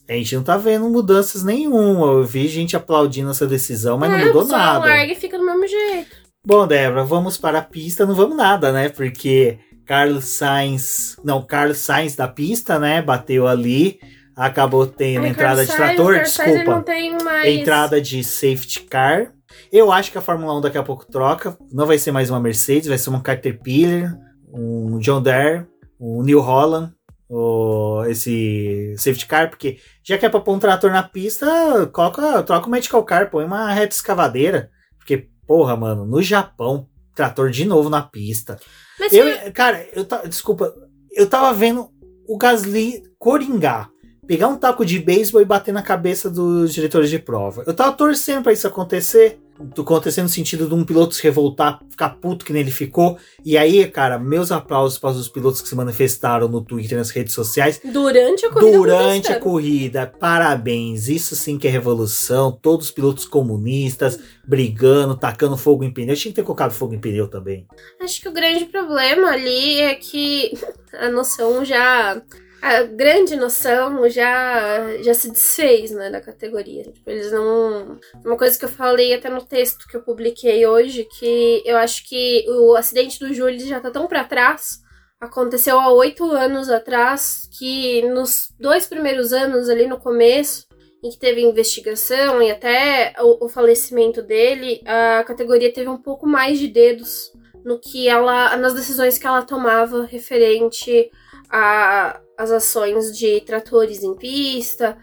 [0.08, 2.06] a gente não tá vendo mudanças nenhuma.
[2.06, 4.86] Eu vi gente aplaudindo essa decisão, mas é, não mudou nada.
[4.86, 6.16] larga e fica do mesmo jeito.
[6.46, 8.90] Bom, Débora, vamos para a pista, não vamos nada, né?
[8.90, 13.02] Porque Carlos Sainz, não, Carlos Sainz da pista, né?
[13.02, 13.98] Bateu ali,
[14.36, 16.84] acabou tendo Ai, entrada Carlos de trator, Sainz, desculpa.
[17.24, 17.54] Mais...
[17.54, 19.32] Entrada de safety car.
[19.70, 21.56] Eu acho que a Fórmula 1 daqui a pouco troca.
[21.72, 24.18] Não vai ser mais uma Mercedes, vai ser uma Caterpillar,
[24.52, 25.66] um John Deere,
[26.00, 26.92] um New Holland
[27.28, 31.46] o, esse safety car, porque já que é pra pôr um trator na pista,
[31.92, 34.70] coloca, troca o medical car, põe uma reta escavadeira.
[34.96, 38.58] Porque, porra, mano, no Japão, trator de novo na pista.
[38.98, 39.50] Mas eu, foi...
[39.52, 40.74] cara, eu desculpa,
[41.12, 41.88] eu tava vendo
[42.26, 43.90] o Gasly coringar,
[44.26, 47.64] pegar um taco de beisebol e bater na cabeça dos diretores de prova.
[47.66, 49.38] Eu tava torcendo para isso acontecer
[49.78, 53.18] acontecer no sentido de um piloto se revoltar, ficar puto que nele ficou.
[53.44, 57.34] E aí, cara, meus aplausos para os pilotos que se manifestaram no Twitter, nas redes
[57.34, 57.80] sociais.
[57.84, 58.76] Durante a corrida.
[58.76, 60.06] Durante a corrida.
[60.06, 61.08] Parabéns.
[61.08, 62.52] Isso sim que é revolução.
[62.52, 66.16] Todos os pilotos comunistas brigando, tacando fogo em pneu.
[66.16, 67.66] Tinha que ter colocado fogo em pneu também.
[68.00, 70.52] Acho que o grande problema ali é que
[70.94, 72.20] a noção já
[72.64, 76.84] a grande noção já, já se desfez, né, da categoria.
[76.84, 78.00] Tipo, eles não...
[78.24, 82.08] Uma coisa que eu falei até no texto que eu publiquei hoje, que eu acho
[82.08, 84.78] que o acidente do Júlio já tá tão para trás,
[85.20, 90.66] aconteceu há oito anos atrás, que nos dois primeiros anos, ali no começo,
[91.02, 96.26] em que teve investigação e até o, o falecimento dele, a categoria teve um pouco
[96.26, 97.30] mais de dedos
[97.62, 101.10] no que ela, nas decisões que ela tomava referente
[101.50, 104.98] a, as ações de tratores em pista,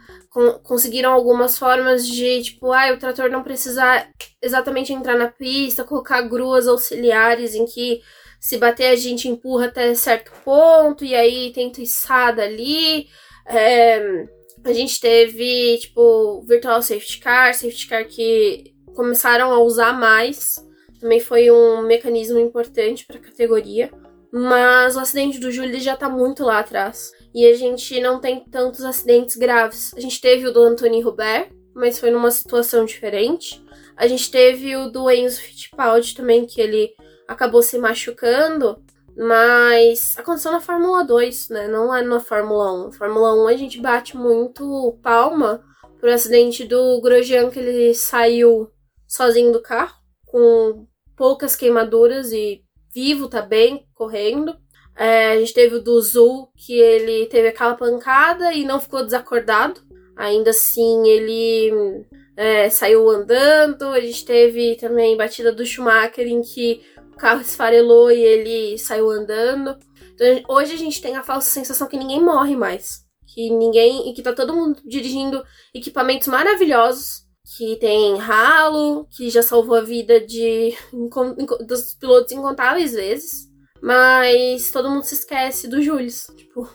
[0.63, 4.07] conseguiram algumas formas de, tipo, ah, o trator não precisa
[4.41, 8.01] exatamente entrar na pista, colocar gruas auxiliares em que
[8.39, 13.07] se bater a gente empurra até certo ponto e aí tenta içada ali.
[13.45, 14.25] É,
[14.63, 20.55] a gente teve, tipo, virtual safety car, safety car que começaram a usar mais.
[20.99, 23.91] Também foi um mecanismo importante para a categoria.
[24.31, 27.11] Mas o acidente do Júlio já tá muito lá atrás.
[27.33, 29.93] E a gente não tem tantos acidentes graves.
[29.95, 33.63] A gente teve o do Anthony Robert, mas foi numa situação diferente.
[33.95, 36.93] A gente teve o do Enzo Fittipaldi também, que ele
[37.27, 38.83] acabou se machucando.
[39.15, 41.67] Mas aconteceu na Fórmula 2, né?
[41.67, 42.85] Não é na Fórmula 1.
[42.85, 45.63] Na Fórmula 1 a gente bate muito palma
[45.99, 48.71] pro acidente do Grosjean, que ele saiu
[49.07, 52.63] sozinho do carro, com poucas queimaduras e
[52.93, 54.57] vivo, tá bem, correndo.
[54.95, 59.03] É, a gente teve o do Zul, que ele teve aquela pancada e não ficou
[59.03, 59.81] desacordado.
[60.15, 63.85] Ainda assim, ele é, saiu andando.
[63.85, 66.81] A gente teve também batida do Schumacher, em que
[67.13, 69.77] o carro esfarelou e ele saiu andando.
[70.13, 73.03] Então, hoje a gente tem a falsa sensação que ninguém morre mais.
[73.33, 74.09] Que ninguém.
[74.09, 77.23] E que tá todo mundo dirigindo equipamentos maravilhosos.
[77.57, 80.73] Que tem ralo, que já salvou a vida de
[81.67, 83.50] dos pilotos incontáveis vezes.
[83.81, 86.31] Mas todo mundo se esquece do Jules.
[86.37, 86.67] Tipo,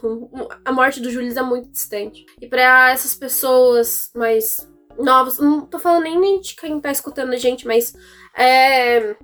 [0.65, 2.27] a morte do Jules é muito distante.
[2.41, 7.37] E para essas pessoas mais novas, não tô falando nem de quem tá escutando a
[7.37, 7.95] gente, mas
[8.37, 9.15] é,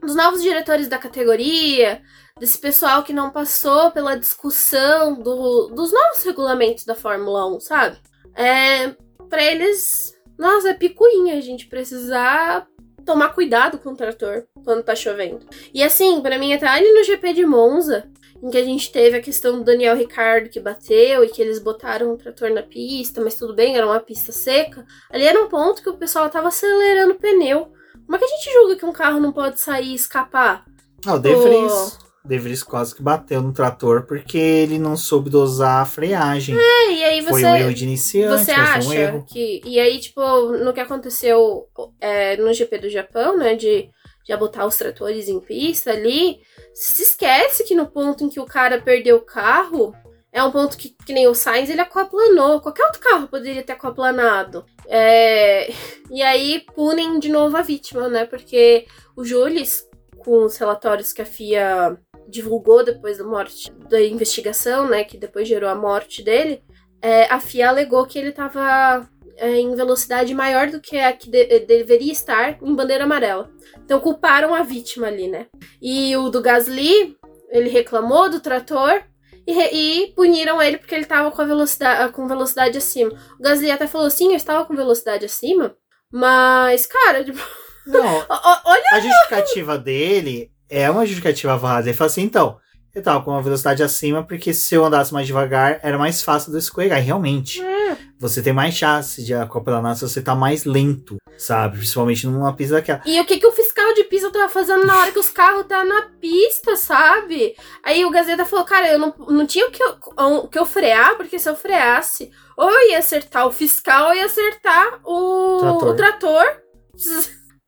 [0.00, 2.02] dos novos diretores da categoria,
[2.38, 7.98] desse pessoal que não passou pela discussão do, dos novos regulamentos da Fórmula 1, sabe?
[8.34, 8.94] É,
[9.28, 12.68] para eles, nossa, é picuinha a gente precisar
[13.06, 15.46] tomar cuidado com o trator quando tá chovendo.
[15.72, 18.10] E assim, para mim, até ali no GP de Monza,
[18.42, 21.58] em que a gente teve a questão do Daniel Ricardo que bateu e que eles
[21.58, 24.84] botaram o trator na pista, mas tudo bem, era uma pista seca.
[25.08, 27.72] Ali era um ponto que o pessoal tava acelerando o pneu.
[28.04, 30.64] Como é que a gente julga que um carro não pode sair e escapar?
[31.06, 32.05] Ah, o De Vries.
[32.26, 36.56] De Vries quase que bateu no trator porque ele não soube dosar a freagem.
[36.58, 37.30] É, e aí você.
[37.30, 39.24] Foi um erro de iniciante, você acha um erro.
[39.26, 39.62] que.
[39.64, 40.20] E aí, tipo,
[40.58, 41.66] no que aconteceu
[42.00, 43.54] é, no GP do Japão, né?
[43.54, 43.88] De
[44.26, 46.40] já botar os tratores em pista ali,
[46.74, 49.94] se esquece que no ponto em que o cara perdeu o carro,
[50.36, 52.60] é um ponto que, que nem o Sainz, ele aquaplanou.
[52.60, 54.66] Qualquer outro carro poderia ter aquaplanado.
[54.86, 55.72] É...
[56.10, 58.26] E aí punem de novo a vítima, né?
[58.26, 61.96] Porque o Jules, com os relatórios que a FIA
[62.28, 65.04] divulgou depois da morte, da investigação, né?
[65.04, 66.62] Que depois gerou a morte dele,
[67.00, 71.30] é, a FIA alegou que ele estava é, em velocidade maior do que a que
[71.30, 73.50] de deveria estar em bandeira amarela.
[73.84, 75.46] Então culparam a vítima ali, né?
[75.80, 77.16] E o do Gasly,
[77.50, 79.02] ele reclamou do trator
[79.46, 83.12] e, e puniram ele porque ele estava com a velocidade com velocidade acima.
[83.38, 85.76] O Gasly até falou assim, eu estava com velocidade acima,
[86.10, 87.38] mas cara, tipo,
[87.86, 88.04] Não,
[88.64, 91.90] olha a justificativa dele é uma justificativa válida.
[91.90, 92.58] Ele fala assim, então,
[92.94, 96.50] eu tava com uma velocidade acima porque se eu andasse mais devagar era mais fácil
[96.50, 96.98] de eu escorregar.
[96.98, 97.96] E realmente, É.
[98.18, 101.76] você tem mais chance de acoplar se você tá mais lento, sabe?
[101.76, 103.02] Principalmente numa pista daquela.
[103.04, 105.66] E o que, que o fiscal de pista tava fazendo na hora que os carros
[105.66, 107.54] tá na pista, sabe?
[107.84, 110.64] Aí o Gazeta falou, cara, eu não, não tinha o que, eu, o que eu
[110.64, 115.58] frear, porque se eu freasse, ou eu ia acertar o fiscal ou ia acertar o
[115.60, 115.88] Trator.
[115.88, 116.46] o trator.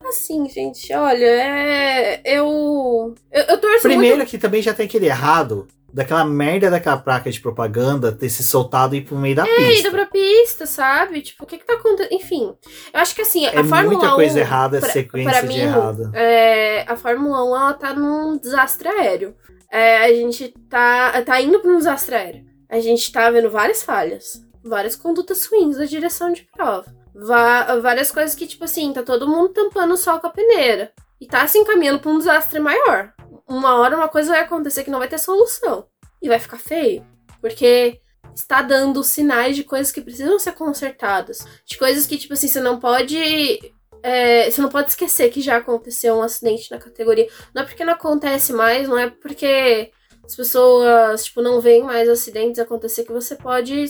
[0.08, 2.20] Assim, gente, olha, é.
[2.24, 3.14] Eu.
[3.32, 4.28] Eu, eu torço Primeiro muito.
[4.28, 8.94] que também já tem aquele errado daquela merda daquela placa de propaganda ter se soltado
[8.94, 9.80] e ir pro meio da É, pista.
[9.88, 11.20] indo pra pista, sabe?
[11.22, 12.12] Tipo, o que que tá acontecendo?
[12.12, 12.54] Enfim,
[12.92, 15.48] eu acho que assim, a É Fórmula muita 1, coisa errada, pra- sequência pra de
[15.48, 16.10] mim, errada.
[16.14, 19.34] É, a Fórmula 1 ela tá num desastre aéreo.
[19.70, 22.44] É, a gente tá, tá indo pra um desastre aéreo.
[22.70, 26.84] A gente tá vendo várias falhas, várias condutas ruins da direção de prova.
[27.20, 30.92] Várias coisas que, tipo assim, tá todo mundo tampando o sol com a peneira.
[31.20, 33.12] E tá se encaminhando pra um desastre maior.
[33.46, 35.86] Uma hora uma coisa vai acontecer que não vai ter solução.
[36.22, 37.04] E vai ficar feio.
[37.40, 38.00] Porque
[38.34, 41.38] está dando sinais de coisas que precisam ser consertadas.
[41.66, 43.72] De coisas que, tipo assim, você não pode.
[44.02, 47.28] é, você não pode esquecer que já aconteceu um acidente na categoria.
[47.52, 49.90] Não é porque não acontece mais, não é porque
[50.24, 53.86] as pessoas, tipo, não veem mais acidentes acontecer que você pode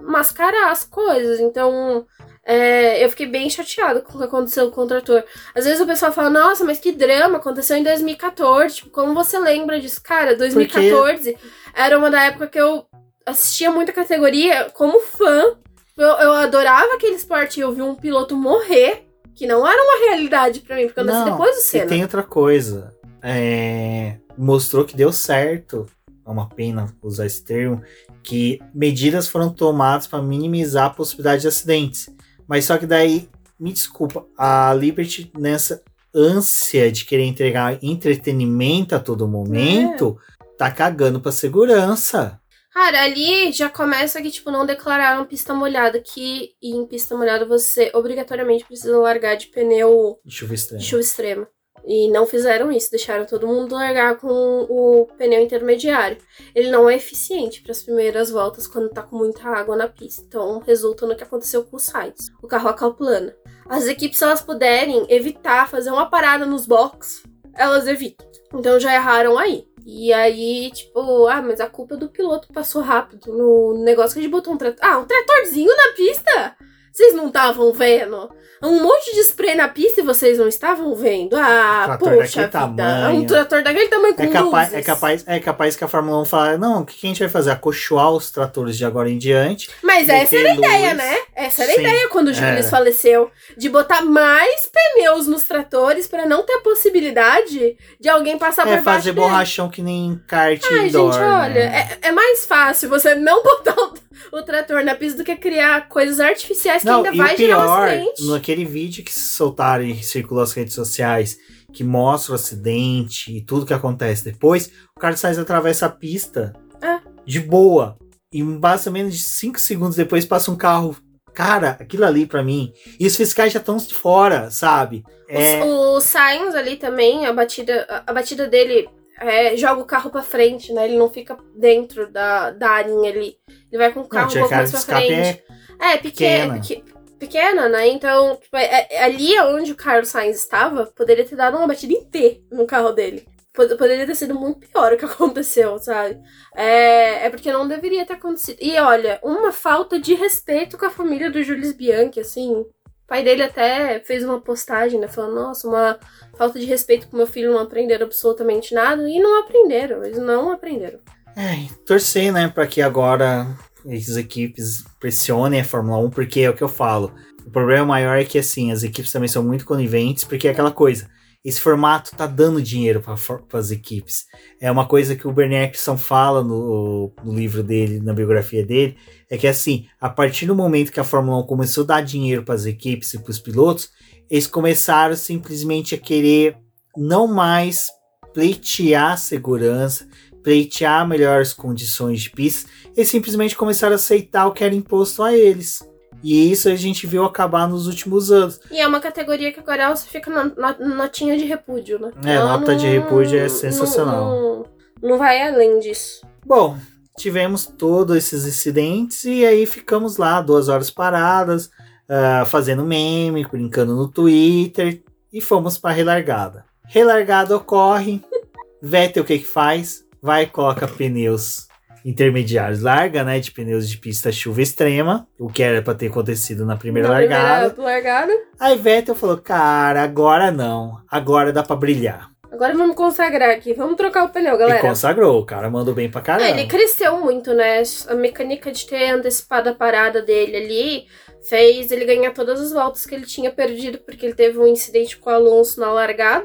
[0.00, 1.38] mascarar as coisas.
[1.38, 2.06] Então,
[2.44, 5.22] é, eu fiquei bem chateada com o que aconteceu com o trator.
[5.54, 8.76] Às vezes o pessoal fala, nossa, mas que drama, aconteceu em 2014.
[8.76, 10.02] Tipo, como você lembra disso?
[10.02, 11.36] Cara, 2014
[11.74, 12.84] era uma da época que eu
[13.24, 15.56] assistia muita categoria como fã.
[15.96, 20.08] Eu, eu adorava aquele esporte e eu vi um piloto morrer, que não era uma
[20.08, 21.86] realidade pra mim, porque eu nasci depois do E Senna.
[21.86, 22.92] tem outra coisa.
[23.22, 25.86] É, mostrou que deu certo.
[26.26, 27.82] É uma pena usar esse termo.
[28.22, 32.08] Que medidas foram tomadas para minimizar a possibilidade de acidentes.
[32.52, 35.82] Mas só que daí, me desculpa, a Liberty, nessa
[36.14, 40.18] ânsia de querer entregar entretenimento a todo momento,
[40.58, 42.38] tá cagando pra segurança.
[42.70, 47.90] Cara, ali já começa que, tipo, não declararam pista molhada, que em pista molhada você
[47.94, 50.82] obrigatoriamente precisa largar de pneu Chuva extrema.
[50.82, 51.48] de chuva extrema.
[51.84, 56.18] E não fizeram isso, deixaram todo mundo largar com o pneu intermediário.
[56.54, 60.22] Ele não é eficiente para as primeiras voltas quando tá com muita água na pista.
[60.26, 62.30] Então resulta no que aconteceu com o Sainz.
[62.42, 63.34] O carro acalplana.
[63.68, 67.22] As equipes, se elas puderem evitar fazer uma parada nos box,
[67.54, 68.26] elas evitam.
[68.54, 69.66] Então já erraram aí.
[69.84, 74.20] E aí, tipo, ah, mas a culpa é do piloto passou rápido no negócio que
[74.20, 74.78] a gente botou um trator.
[74.80, 76.56] Ah, um tratorzinho na pista?
[76.92, 78.30] Vocês não estavam vendo?
[78.64, 81.34] Um monte de spray na pista e vocês não estavam vendo?
[81.36, 83.10] Ah, Trator poxa vida.
[83.12, 84.74] Um trator daquele tamanho com É capaz, luzes.
[84.74, 87.28] é, capaz, é capaz que a Fórmula 1 fale, não, o que a gente vai
[87.28, 87.50] fazer?
[87.50, 89.68] Acolchoar os tratores de agora em diante.
[89.82, 90.96] Mas essa era a meter ideia, luz.
[90.98, 91.18] né?
[91.34, 93.30] Essa era a Sim, ideia quando o Julius faleceu.
[93.56, 98.76] De botar mais pneus nos tratores pra não ter a possibilidade de alguém passar É
[98.76, 99.26] por baixo fazer dele.
[99.26, 101.98] borrachão que nem kart Ai, indoor, gente, olha, né?
[102.02, 103.94] é, é mais fácil você não botar o,
[104.32, 107.72] o trator na pista do que criar coisas artificiais que Não, ainda vai gerar um
[107.72, 108.24] acidente.
[108.26, 111.36] naquele vídeo que soltaram e circulou nas redes sociais,
[111.72, 116.52] que mostra o acidente e tudo que acontece depois, o Carlos Sainz atravessa a pista
[116.82, 116.98] É.
[117.24, 117.96] de boa.
[118.32, 120.96] E basicamente de 5 segundos depois passa um carro.
[121.34, 122.72] Cara, aquilo ali pra mim.
[123.00, 125.02] E os fiscais já estão de fora, sabe?
[125.28, 128.86] É, O, o Sainz ali também, a batida, a batida dele
[129.22, 130.84] é, joga o carro pra frente, né?
[130.86, 133.36] Ele não fica dentro da, da arinha ali.
[133.70, 135.42] Ele vai com o não, carro um tinha pouco mais pra frente.
[135.80, 136.54] é É, pequena.
[136.60, 136.82] pequena.
[137.18, 137.88] pequena, né?
[137.88, 141.92] Então, tipo, é- é- ali onde o Carlos Sainz estava, poderia ter dado uma batida
[141.92, 143.26] em T no carro dele.
[143.54, 146.18] Pod- Poderia ter sido muito pior o que aconteceu, sabe?
[146.54, 148.56] É, é porque não deveria ter acontecido.
[148.60, 152.64] E olha, uma falta de respeito com a família do Julius Bianchi, assim.
[153.12, 155.06] Pai dele até fez uma postagem, né?
[155.06, 155.98] Falando, nossa, uma
[156.34, 159.06] falta de respeito com meu filho, não aprenderam absolutamente nada.
[159.06, 160.98] E não aprenderam, eles não aprenderam.
[161.36, 163.46] É, torcer, né, para que agora
[163.86, 167.12] as equipes pressionem a Fórmula 1, porque é o que eu falo.
[167.44, 170.70] O problema maior é que, assim, as equipes também são muito coniventes, porque é aquela
[170.70, 171.10] coisa.
[171.44, 174.26] Esse formato tá dando dinheiro para as equipes.
[174.60, 178.96] É uma coisa que o Bernie Eccleston fala no, no livro dele, na biografia dele,
[179.28, 182.44] é que, assim, a partir do momento que a Fórmula 1 começou a dar dinheiro
[182.44, 183.90] para as equipes e para os pilotos,
[184.30, 186.56] eles começaram simplesmente a querer
[186.96, 187.90] não mais
[188.32, 190.06] pleitear segurança,
[190.42, 195.36] pleitear melhores condições de pista, eles simplesmente começaram a aceitar o que era imposto a
[195.36, 195.80] eles.
[196.22, 198.60] E isso a gente viu acabar nos últimos anos.
[198.70, 202.10] E é uma categoria que agora só fica na, na- notinha de repúdio, né?
[202.24, 204.24] É, Ela nota de repúdio é sensacional.
[204.24, 204.66] Não, não-
[205.10, 206.24] não vai além disso.
[206.46, 206.76] Bom,
[207.18, 211.70] tivemos todos esses incidentes e aí ficamos lá duas horas paradas,
[212.08, 215.02] ah, fazendo meme, brincando no Twitter
[215.32, 216.64] e fomos para relargada.
[216.86, 218.20] Relargada ocorre,
[218.80, 220.04] Vettel o que que faz?
[220.20, 221.66] Vai e coloca pneus
[222.04, 226.64] intermediários, larga, né, de pneus de pista chuva extrema, o que era para ter acontecido
[226.66, 227.70] na primeira Na largada.
[227.70, 228.32] primeira largada.
[228.58, 232.30] Aí Vettel falou: "Cara, agora não, agora dá para brilhar".
[232.50, 233.72] Agora vamos consagrar aqui.
[233.72, 234.80] Vamos trocar o pneu, E galera.
[234.80, 236.50] consagrou, o cara mandou bem pra É, caramba.
[236.50, 237.82] ele cresceu muito, né?
[238.08, 241.04] A mecânica de ter antecipado a parada dele ali
[241.48, 245.16] fez ele ganhar todas as voltas que ele tinha perdido, porque ele teve um incidente
[245.16, 246.44] com o Alonso na largada.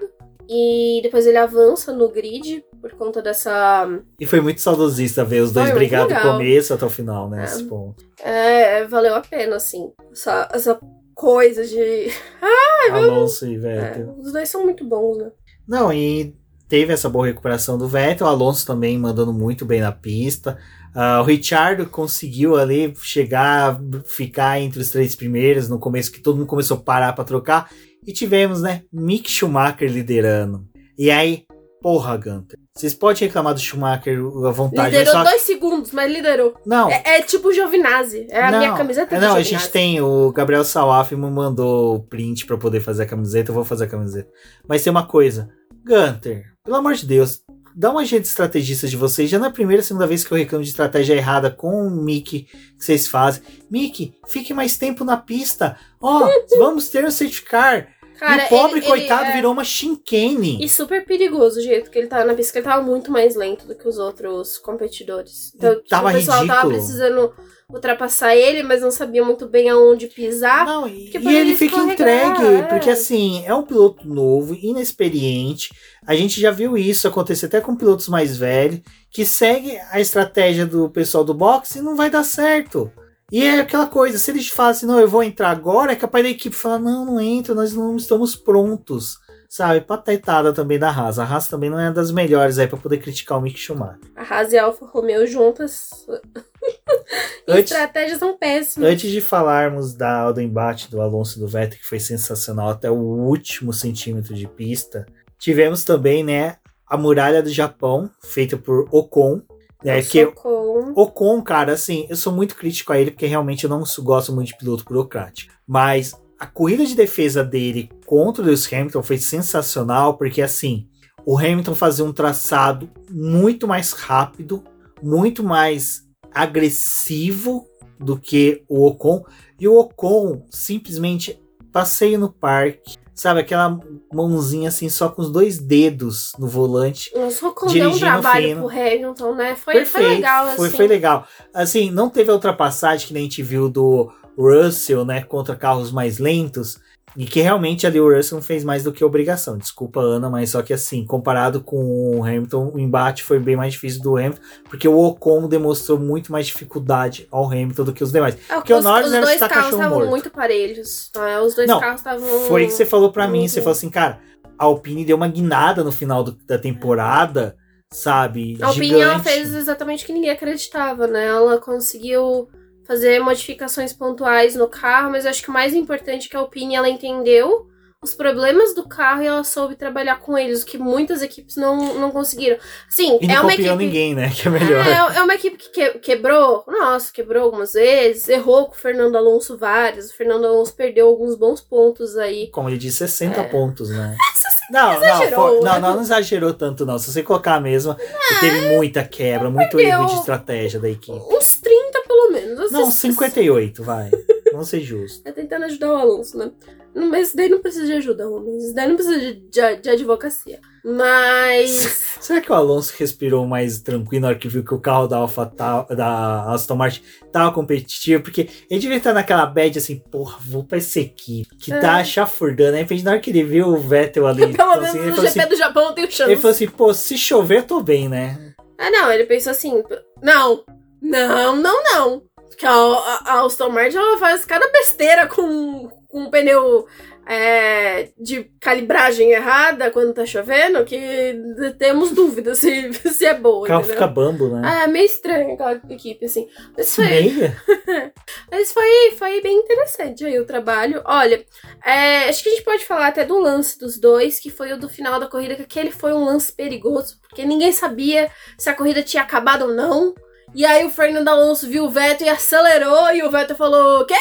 [0.50, 3.88] E depois ele avança no grid por conta dessa.
[4.20, 7.42] E foi muito saudosista ver os dois brigar do começo até o final, né?
[7.42, 7.46] É.
[7.46, 8.04] Esse ponto.
[8.24, 9.92] É, valeu a pena, assim.
[10.12, 10.80] Essa, essa
[11.14, 12.08] coisa de.
[12.92, 14.16] Alonso e É, Vettel.
[14.20, 15.32] os dois são muito bons, né?
[15.68, 16.34] Não, e
[16.70, 18.28] teve essa boa recuperação do Vettel.
[18.28, 20.58] O Alonso também mandando muito bem na pista.
[20.96, 26.38] Ah, o Richard conseguiu ali chegar, ficar entre os três primeiros no começo, que todo
[26.38, 27.70] mundo começou a parar para trocar.
[28.06, 28.84] E tivemos, né?
[28.92, 30.66] Mick Schumacher liderando.
[30.98, 31.44] E aí,
[31.82, 32.60] porra, Gunter.
[32.76, 34.96] Vocês podem reclamar do Schumacher à vontade.
[34.96, 35.24] liderou só...
[35.24, 36.56] dois segundos, mas liderou.
[36.66, 38.28] Não, É, é tipo o Giovinazzi.
[38.30, 40.02] É a não, minha camiseta do Não, a gente tem.
[40.02, 43.52] O Gabriel Salaf me mandou o print pra poder fazer a camiseta.
[43.52, 44.30] Eu vou fazer a camiseta.
[44.68, 45.50] Mas tem uma coisa.
[45.86, 47.42] Gunter, pelo amor de Deus,
[47.78, 49.30] dá uma de estrategista de vocês.
[49.30, 52.48] Já na primeira, segunda vez que eu reclamo de estratégia errada com o Mickey
[52.78, 53.44] que vocês fazem.
[53.70, 55.78] Mickey, fique mais tempo na pista.
[56.02, 57.88] Ó, vamos ter um safety car.
[58.18, 60.58] Cara, e o pobre ele- ele coitado é- virou uma chinquene.
[60.64, 63.36] E super perigoso o jeito que ele tava na pista, que ele tava muito mais
[63.36, 65.52] lento do que os outros competidores.
[65.56, 66.74] Então, tipo, Tava o pessoal tava ridículo.
[66.74, 67.34] precisando
[67.70, 70.66] ultrapassar ele, mas não sabia muito bem aonde pisar.
[70.66, 72.62] Não, e, e ele fica escorregar, entregue, é.
[72.64, 75.70] porque assim, é um piloto novo, inexperiente.
[76.06, 78.80] A gente já viu isso acontecer até com pilotos mais velhos,
[79.12, 82.90] que segue a estratégia do pessoal do boxe e não vai dar certo.
[83.32, 86.24] E é aquela coisa, se eles falam assim, não, eu vou entrar agora, é capaz
[86.24, 89.18] da equipe falar, não, não entra, nós não estamos prontos.
[89.50, 91.18] Sabe, patetada também da Haas.
[91.20, 93.98] A Haas também não é das melhores aí pra poder criticar o Mick Schumacher.
[94.16, 95.90] A Haas e a Alfa Romeo juntas.
[97.48, 98.90] Antes- Estratégias são péssimas.
[98.90, 102.92] Antes de falarmos da, do embate do Alonso e do Vettel, que foi sensacional até
[102.92, 105.06] o último centímetro de pista,
[105.40, 109.42] tivemos também, né, a muralha do Japão, feita por Ocon,
[109.84, 110.94] né, que Ocon.
[110.96, 114.50] Ocon, cara, assim, eu sou muito crítico a ele, porque realmente eu não gosto muito
[114.50, 120.18] de piloto burocrático, mas a corrida de defesa dele contra o Lewis Hamilton foi sensacional,
[120.18, 120.88] porque assim,
[121.26, 124.64] o Hamilton fazia um traçado muito mais rápido,
[125.02, 127.66] muito mais agressivo
[128.00, 129.26] do que o Ocon.
[129.60, 133.40] E o Ocon simplesmente passeio no parque, sabe?
[133.42, 133.80] Aquela
[134.14, 137.12] mãozinha assim, só com os dois dedos no volante.
[137.16, 138.62] O Ocon deu um trabalho fino.
[138.62, 139.56] pro Hamilton, né?
[139.56, 140.78] Foi, Perfeito, foi legal, foi, assim.
[140.78, 141.28] Foi legal.
[141.54, 145.24] Assim, não teve a ultrapassagem que nem a gente viu do Russell, né?
[145.24, 146.80] Contra carros mais lentos.
[147.18, 149.58] E que realmente ali o Russell fez mais do que obrigação.
[149.58, 153.74] Desculpa, Ana, mas só que assim, comparado com o Hamilton, o embate foi bem mais
[153.74, 158.12] difícil do Hamilton, porque o Ocon demonstrou muito mais dificuldade ao Hamilton do que os
[158.12, 158.38] demais.
[158.48, 161.10] É, porque os, o Norris os dois carros estavam muito parelhos.
[161.12, 161.42] Tá?
[161.42, 162.40] Os dois Não, carros estavam.
[162.42, 163.42] Foi o que você falou para mim.
[163.42, 163.48] Uhum.
[163.48, 164.20] Você falou assim, cara,
[164.56, 167.58] a Alpine deu uma guinada no final do, da temporada,
[167.92, 168.60] sabe?
[168.62, 171.26] A Alpine ela fez exatamente o que ninguém acreditava, né?
[171.26, 172.48] Ela conseguiu
[172.88, 176.40] fazer modificações pontuais no carro, mas eu acho que o mais importante é que a
[176.40, 177.68] Alpine ela entendeu
[178.00, 181.96] os problemas do carro e ela soube trabalhar com eles, o que muitas equipes não,
[181.96, 182.58] não conseguiram.
[182.88, 184.30] Sim, e não é uma equipe ninguém, né?
[184.34, 184.86] Que é melhor.
[184.86, 189.16] É, é uma equipe que, que quebrou, nossa, quebrou algumas vezes, errou com o Fernando
[189.16, 190.12] Alonso várias.
[190.12, 192.52] O Fernando Alonso perdeu alguns bons pontos aí.
[192.52, 193.44] Como ele disse, 60 É.
[193.46, 194.16] pontos, né?
[194.70, 195.80] Não, não, Exagerou, não, né?
[195.80, 197.00] não, não exagerou tanto, não.
[197.00, 197.96] Se você colocar mesmo,
[198.42, 201.18] teve muita quebra, muito erro de estratégia da equipe.
[201.18, 201.87] Uns 30
[202.18, 202.72] pelo menos.
[202.72, 204.10] Não, Assim, 58, vai.
[204.52, 205.22] Vamos ser justos.
[205.28, 206.52] Tá tentando ajudar o Alonso, né?
[206.96, 208.64] Não, Mas isso daí não precisa de ajuda, homens.
[208.64, 210.60] Isso daí não precisa de, de, de advocacia.
[210.84, 212.04] Mas.
[212.20, 215.18] Será que o Alonso respirou mais tranquilo na hora que viu que o carro da
[215.18, 217.02] Alfa ta- da Aston Martin
[217.32, 218.24] tava competitivo?
[218.24, 222.04] Porque ele devia estar naquela bad assim, porra, vou pra essa equipe que tá É.
[222.06, 222.78] chafurdando.
[222.78, 225.16] Aí, de na hora que ele viu o Vettel ali, Pelo então, menos assim, no
[225.16, 226.32] GP assim, do Japão eu tenho chance.
[226.32, 228.54] ele falou assim, pô, se chover, eu tô bem, né?
[228.80, 229.84] Ah, não, ele pensou assim:
[230.22, 230.64] não,
[231.02, 232.22] não, não, não.
[232.36, 236.88] Porque a, a, Aston Martin ela faz cada besteira com, com um pneu
[237.30, 241.36] é, de calibragem errada quando tá chovendo que
[241.78, 243.66] temos dúvidas se, se é boa.
[243.66, 243.96] O carro entendeu?
[243.96, 244.62] fica bambo, né?
[244.64, 246.48] Ah, é meio estranho aquela equipe, assim.
[246.76, 247.54] Mas foi,
[248.50, 251.02] mas foi, foi bem interessante aí o trabalho.
[251.06, 251.46] Olha,
[251.86, 254.80] é, acho que a gente pode falar até do lance dos dois, que foi o
[254.80, 258.74] do final da corrida, que aquele foi um lance perigoso, porque ninguém sabia se a
[258.74, 260.16] corrida tinha acabado ou não.
[260.56, 264.16] E aí o Fernando Alonso viu o Vettel e acelerou, e o Vettel falou: Quê?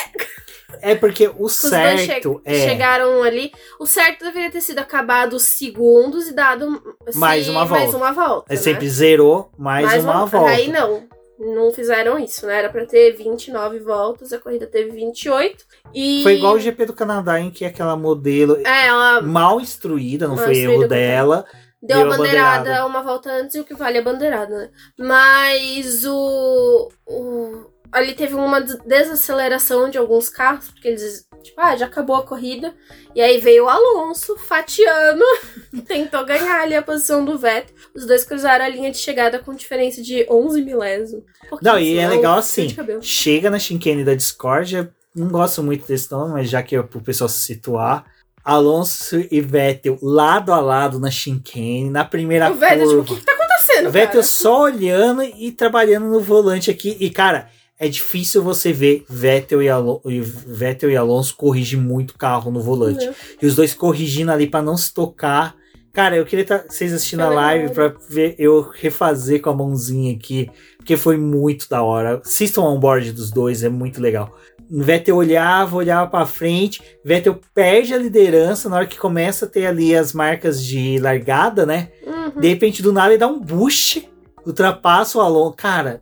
[0.82, 3.52] É porque o os dois che- certo é chegaram ali.
[3.78, 7.96] O certo deveria ter sido acabado os segundos e dado assim, Mais uma Mais volta.
[7.96, 8.52] uma volta.
[8.52, 8.60] é né?
[8.62, 10.50] sempre zerou mais, uma, volta.
[10.50, 11.04] Aí não.
[11.38, 12.58] Não fizeram isso, né?
[12.60, 15.66] Era pra ter 29 voltas, a corrida teve 28.
[15.94, 16.22] E.
[16.22, 20.34] Foi igual o GP do Canadá, em que aquela modelo É, ela mal instruída, não
[20.36, 21.44] Mal foi erro dela.
[21.86, 22.86] Deu, deu a bandeirada, bandeirada.
[22.86, 24.70] uma volta antes e o que vale é a bandeirada, né?
[24.98, 26.90] Mas o.
[27.06, 31.26] o ali teve uma des- desaceleração de alguns carros, porque eles.
[31.42, 32.74] Tipo, ah, já acabou a corrida.
[33.14, 35.24] E aí veio o Alonso fatiando,
[35.86, 37.74] tentou ganhar ali a posição do Vettel.
[37.94, 41.24] Os dois cruzaram a linha de chegada com diferença de 11 milésimo.
[41.62, 42.66] Não, e é legal assim.
[43.00, 47.00] Chega na chicane da Discord, não gosto muito desse nome, mas já que é pro
[47.00, 48.04] pessoal se situar.
[48.46, 53.14] Alonso e Vettel lado a lado na chicane, na primeira O Vettel, tipo, o curva.
[53.14, 53.88] que, que tá acontecendo?
[53.88, 54.22] o Vettel cara?
[54.22, 56.96] só olhando e trabalhando no volante aqui.
[57.00, 62.16] E, cara, é difícil você ver Vettel e, Alo e Vettel e Alonso corrigir muito
[62.16, 63.10] carro no volante.
[63.42, 65.56] E os dois corrigindo ali pra não se tocar.
[65.92, 69.54] Cara, eu queria tá, vocês assistindo Foi a live pra ver eu refazer com a
[69.54, 72.20] mãozinha aqui, porque foi muito da hora.
[72.24, 74.36] Assistam on board dos dois, é muito legal.
[74.70, 79.66] Vettel olhava, olhava pra frente, Vettel perde a liderança na hora que começa a ter
[79.66, 81.90] ali as marcas de largada, né?
[82.04, 82.40] Uhum.
[82.40, 84.08] De repente, do nada, ele dá um boost,
[84.44, 85.56] ultrapassa o Alonso.
[85.56, 86.00] Cara,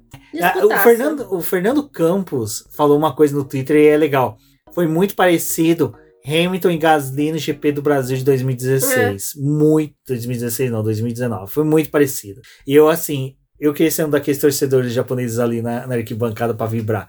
[0.63, 0.83] o.
[0.83, 4.37] Fernando, o Fernando Campos falou uma coisa no Twitter e é legal.
[4.73, 5.95] Foi muito parecido
[6.27, 9.35] Hamilton e Gasly no GP do Brasil de 2016.
[9.37, 9.95] Muito.
[10.09, 11.51] 2016 não, 2019.
[11.51, 12.41] Foi muito parecido.
[12.67, 16.67] E eu, assim, eu queria ser um daqueles torcedores japoneses ali na, na arquibancada pra
[16.67, 17.09] vibrar.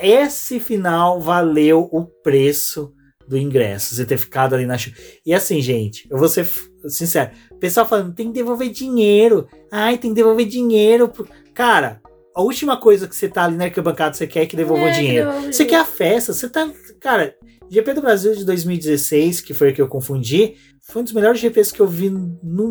[0.00, 2.92] Esse final valeu o preço
[3.28, 3.94] do ingresso.
[3.94, 4.96] Você ter ficado ali na chuva.
[5.24, 6.48] E assim, gente, eu vou ser
[6.88, 7.30] sincero.
[7.50, 9.46] O pessoal falando, tem que devolver dinheiro.
[9.70, 11.08] Ai, tem que devolver dinheiro.
[11.08, 12.00] pro-" Cara,
[12.34, 14.98] a última coisa que você tá ali na arquibancada, você quer que devolva É, que
[15.00, 15.26] dinheiro.
[15.28, 16.68] devolva o Você quer a festa, você tá.
[17.00, 17.34] Cara,
[17.70, 20.56] GP do Brasil de 2016, que foi o que eu confundi,
[20.92, 22.68] foi um dos melhores GPs que eu vi no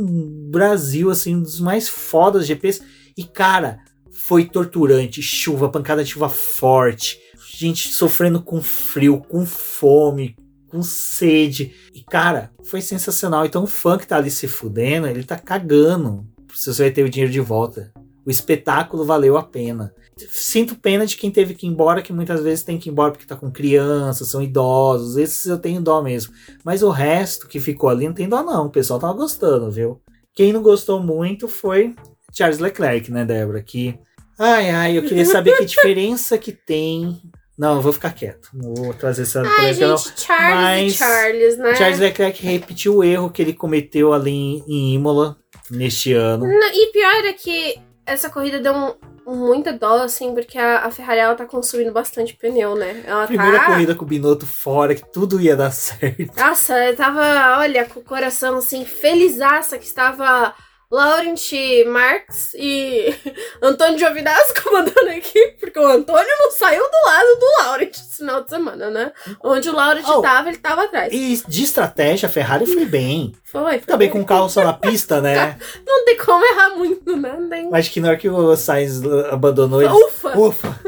[0.52, 2.80] Brasil, assim, um dos mais fodas GPs.
[3.18, 3.80] E, cara,
[4.12, 5.24] foi torturante.
[5.24, 7.18] Chuva, pancada de chuva forte.
[7.58, 10.36] Gente sofrendo com frio, com fome,
[10.68, 11.74] com sede.
[11.96, 13.44] E, cara, foi sensacional.
[13.44, 16.24] Então, o fã que tá ali se fudendo, ele tá cagando
[16.54, 17.92] se você vai ter o dinheiro de volta.
[18.24, 19.92] O espetáculo valeu a pena.
[20.30, 23.12] Sinto pena de quem teve que ir embora, que muitas vezes tem que ir embora
[23.12, 25.18] porque tá com crianças, são idosos.
[25.18, 26.34] Esses eu tenho dó mesmo.
[26.64, 28.68] Mas o resto que ficou ali não tem dó, não.
[28.68, 30.02] O pessoal tava gostando, viu?
[30.34, 31.96] Quem não gostou muito foi
[32.34, 33.62] Charles Leclerc, né, Débora?
[33.62, 33.98] Que.
[34.40, 37.22] Ai, ai, eu queria saber que diferença que tem.
[37.58, 38.50] Não, eu vou ficar quieto.
[38.54, 39.98] Não vou trazer essa Ai, gente, não.
[39.98, 41.76] Charles Mas e Charles, né?
[41.76, 45.38] Charles Leclerc repetiu o erro que ele cometeu ali em, em Imola
[45.70, 46.48] neste ano.
[46.48, 48.96] Não, E pior é que essa corrida deu um,
[49.26, 53.04] muita dó, assim, porque a, a Ferrari ela tá consumindo bastante pneu, né?
[53.06, 53.66] Ela Primeira tá.
[53.68, 56.36] corrida com o Binotto fora, que tudo ia dar certo.
[56.38, 60.54] Nossa, eu tava, olha, com o coração assim, felizaça que estava
[60.92, 61.40] Laurent
[61.88, 63.16] Marx e
[63.62, 68.18] Antônio Giovinazzi comandando a equipe, porque o Antônio não saiu do lado do Laurent esse
[68.18, 69.12] final de semana, né?
[69.44, 70.22] Onde o Laurent Oh.
[70.22, 71.14] tava, ele tava atrás.
[71.14, 73.34] E de estratégia, a Ferrari foi bem.
[73.44, 73.80] Foi, foi.
[73.80, 75.58] Também com só na pista, né?
[75.86, 77.36] Não tem como errar muito, né?
[77.38, 77.70] Não tem.
[77.74, 79.92] Acho que na hora que o Sainz abandonou, ele.
[79.92, 80.38] Ufa!
[80.38, 80.80] Ufa!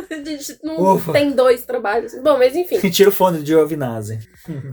[0.64, 1.12] Não Ufa.
[1.12, 2.14] tem dois trabalhos.
[2.22, 2.80] Bom, mas enfim.
[2.90, 4.20] Tira o fone de Giovinazzi.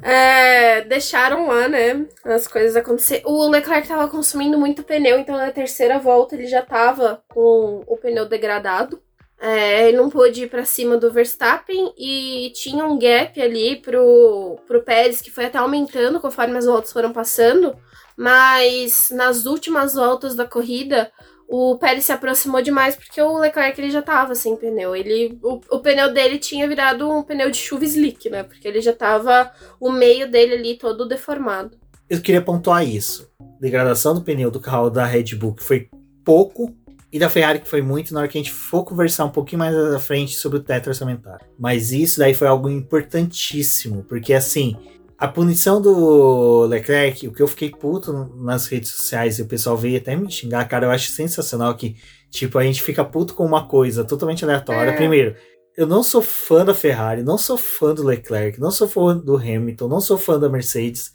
[0.02, 2.05] É, deixaram lá, né?
[2.24, 3.23] As coisas acontecer.
[3.24, 7.97] O Leclerc tava consumindo muito pneu, então na terceira volta ele já tava com o
[7.97, 9.01] pneu degradado.
[9.40, 14.59] É, ele não pôde ir pra cima do Verstappen e tinha um gap ali pro,
[14.66, 17.74] pro Pérez que foi até aumentando conforme as voltas foram passando.
[18.16, 21.10] Mas nas últimas voltas da corrida,
[21.48, 24.94] o Pérez se aproximou demais porque o Leclerc ele já tava sem pneu.
[24.94, 28.42] Ele, o, o pneu dele tinha virado um pneu de chuva slick, né?
[28.42, 31.78] Porque ele já tava o meio dele ali todo deformado.
[32.10, 33.30] Eu queria pontuar isso.
[33.61, 35.89] Degradação do pneu do carro da Red Bull, que foi
[36.24, 36.74] pouco,
[37.12, 39.59] e da Ferrari, que foi muito, na hora que a gente for conversar um pouquinho
[39.59, 41.45] mais à frente sobre o teto orçamentário.
[41.59, 44.77] Mas isso daí foi algo importantíssimo, porque assim,
[45.19, 49.77] a punição do Leclerc, o que eu fiquei puto nas redes sociais e o pessoal
[49.77, 51.97] veio até me xingar, cara, eu acho sensacional que,
[52.31, 54.93] tipo, a gente fica puto com uma coisa totalmente aleatória.
[54.93, 54.97] É.
[54.97, 55.35] Primeiro,
[55.77, 59.37] eu não sou fã da Ferrari, não sou fã do Leclerc, não sou fã do
[59.37, 61.12] Hamilton, não sou fã da Mercedes.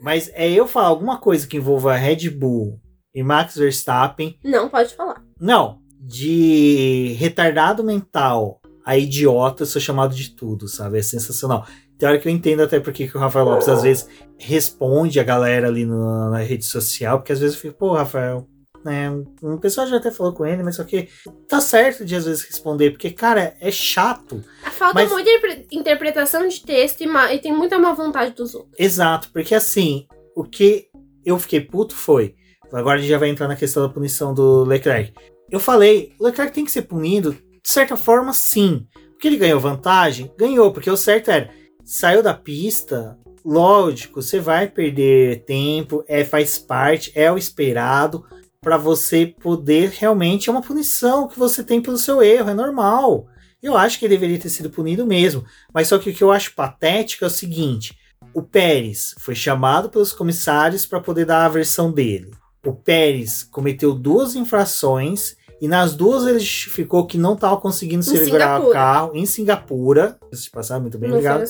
[0.00, 2.78] Mas é eu falar alguma coisa que envolva Red Bull
[3.14, 5.22] e Max Verstappen, Não pode falar.
[5.40, 10.98] não, de retardado mental a idiota, eu sou chamado de tudo, sabe?
[10.98, 11.66] É sensacional.
[11.98, 15.24] Tem hora que eu entendo até porque que o Rafael Lopes às vezes responde a
[15.24, 18.46] galera ali no- na rede social, porque às vezes eu fico, pô, Rafael,
[18.84, 19.10] né?
[19.42, 21.08] Um pessoal já até falou com ele, mas só que
[21.48, 24.44] tá certo de às vezes responder, porque, cara, é chato.
[24.72, 28.54] Falta Mas- muita interpre- interpretação de texto e, ma- e tem muita má vontade dos
[28.54, 28.74] outros.
[28.78, 30.06] Exato, porque assim,
[30.36, 30.86] o que
[31.24, 32.34] eu fiquei puto foi.
[32.72, 35.12] Agora a gente já vai entrar na questão da punição do Leclerc.
[35.50, 38.86] Eu falei, o Leclerc tem que ser punido, de certa forma, sim.
[39.12, 40.30] Porque ele ganhou vantagem?
[40.36, 41.48] Ganhou, porque o certo era.
[41.84, 48.24] Saiu da pista, lógico, você vai perder tempo, é, faz parte, é o esperado,
[48.64, 50.48] para você poder realmente.
[50.48, 53.28] É uma punição que você tem pelo seu erro, é normal.
[53.62, 55.44] Eu acho que ele deveria ter sido punido mesmo.
[55.72, 57.96] Mas só que o que eu acho patético é o seguinte:
[58.34, 62.30] o Pérez foi chamado pelos comissários para poder dar a versão dele.
[62.66, 68.16] O Pérez cometeu duas infrações e nas duas ele justificou que não estava conseguindo Em
[68.16, 70.18] segurar o carro em Singapura.
[70.32, 71.44] Se passar muito bem, não obrigado.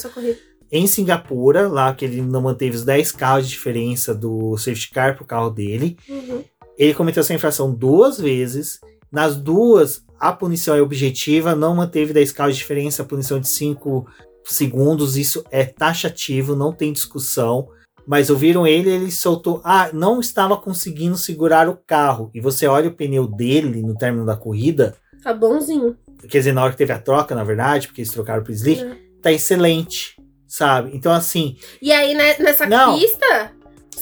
[0.70, 5.16] Em Singapura, lá que ele não manteve os 10 carros de diferença do safety car
[5.16, 5.97] pro carro dele.
[6.09, 6.45] Uhum.
[6.79, 8.81] Ele cometeu essa infração duas vezes.
[9.11, 13.49] Nas duas, a punição é objetiva, não manteve 10 carros de diferença, a punição de
[13.49, 14.07] 5
[14.45, 15.17] segundos.
[15.17, 17.69] Isso é taxativo, não tem discussão.
[18.07, 19.63] Mas ouviram ele, ele soltou.
[19.65, 22.31] Ah, não estava conseguindo segurar o carro.
[22.35, 24.95] E você olha o pneu dele no término da corrida.
[25.23, 25.97] Tá bonzinho.
[26.29, 28.83] Quer dizer, na hora que teve a troca, na verdade, porque eles trocaram pro Slick,
[28.83, 28.97] É.
[29.23, 30.17] tá excelente.
[30.47, 30.91] Sabe?
[30.95, 32.99] Então, assim, E aí, né, nessa Não.
[32.99, 33.53] pista,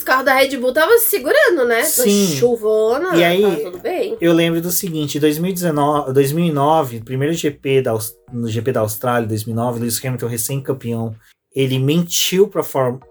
[0.02, 1.84] os carros da Red Bull estavam se segurando, né?
[1.84, 2.26] Sim.
[2.36, 3.14] Chuvona.
[3.16, 4.16] E aí- Tá tudo bem.
[4.20, 7.96] Eu lembro do seguinte, em 2019, 2009, primeiro GP da,
[8.32, 11.14] no GP da Austrália, 2009, Lewis Hamilton recém-campeão,
[11.54, 12.62] ele mentiu para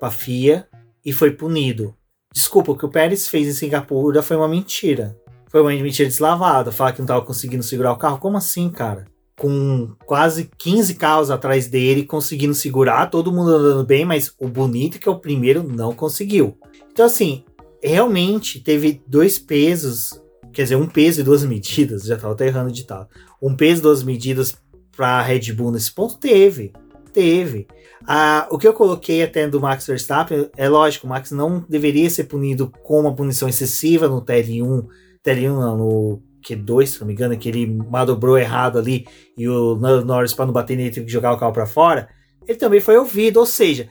[0.01, 0.67] a FIA
[1.05, 1.95] e foi punido.
[2.33, 5.17] Desculpa, o que o Pérez fez em Singapura foi uma mentira.
[5.49, 8.17] Foi uma mentira deslavada, falar que não estava conseguindo segurar o carro.
[8.19, 9.05] Como assim, cara?
[9.41, 14.99] Com quase 15 carros atrás dele, conseguindo segurar, todo mundo andando bem, mas o bonito,
[14.99, 16.55] que é o primeiro, não conseguiu.
[16.91, 17.43] Então, assim,
[17.81, 22.69] realmente teve dois pesos quer dizer, um peso e duas medidas, já estava até errando
[22.69, 23.07] o ditado.
[23.41, 24.55] Um peso e duas medidas
[24.95, 26.73] para a Red Bull nesse ponto teve,
[27.13, 27.67] teve.
[28.05, 32.09] Ah, o que eu coloquei até do Max Verstappen, é lógico, o Max não deveria
[32.09, 34.85] ser punido com uma punição excessiva no TL1,
[35.25, 39.05] TL1 não, no Q2, se não me engano, que ele manobrou errado ali
[39.37, 42.09] e o Lando Norris para não bater nele teve que jogar o carro para fora.
[42.47, 43.87] Ele também foi ouvido, ou seja,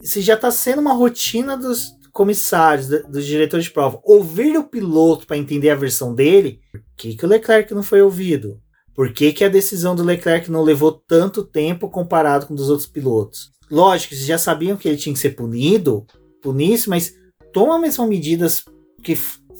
[0.00, 5.26] se já está sendo uma rotina dos comissários, dos diretores de prova, ouvir o piloto
[5.26, 8.60] para entender a versão dele, por que, que o Leclerc não foi ouvido?
[8.94, 12.88] Por que, que a decisão do Leclerc não levou tanto tempo comparado com dos outros
[12.88, 13.52] pilotos?
[13.70, 16.04] Lógico, vocês já sabiam que ele tinha que ser punido,
[16.42, 17.14] punisse, mas
[17.52, 18.64] toma as mesmas medidas
[19.02, 19.16] que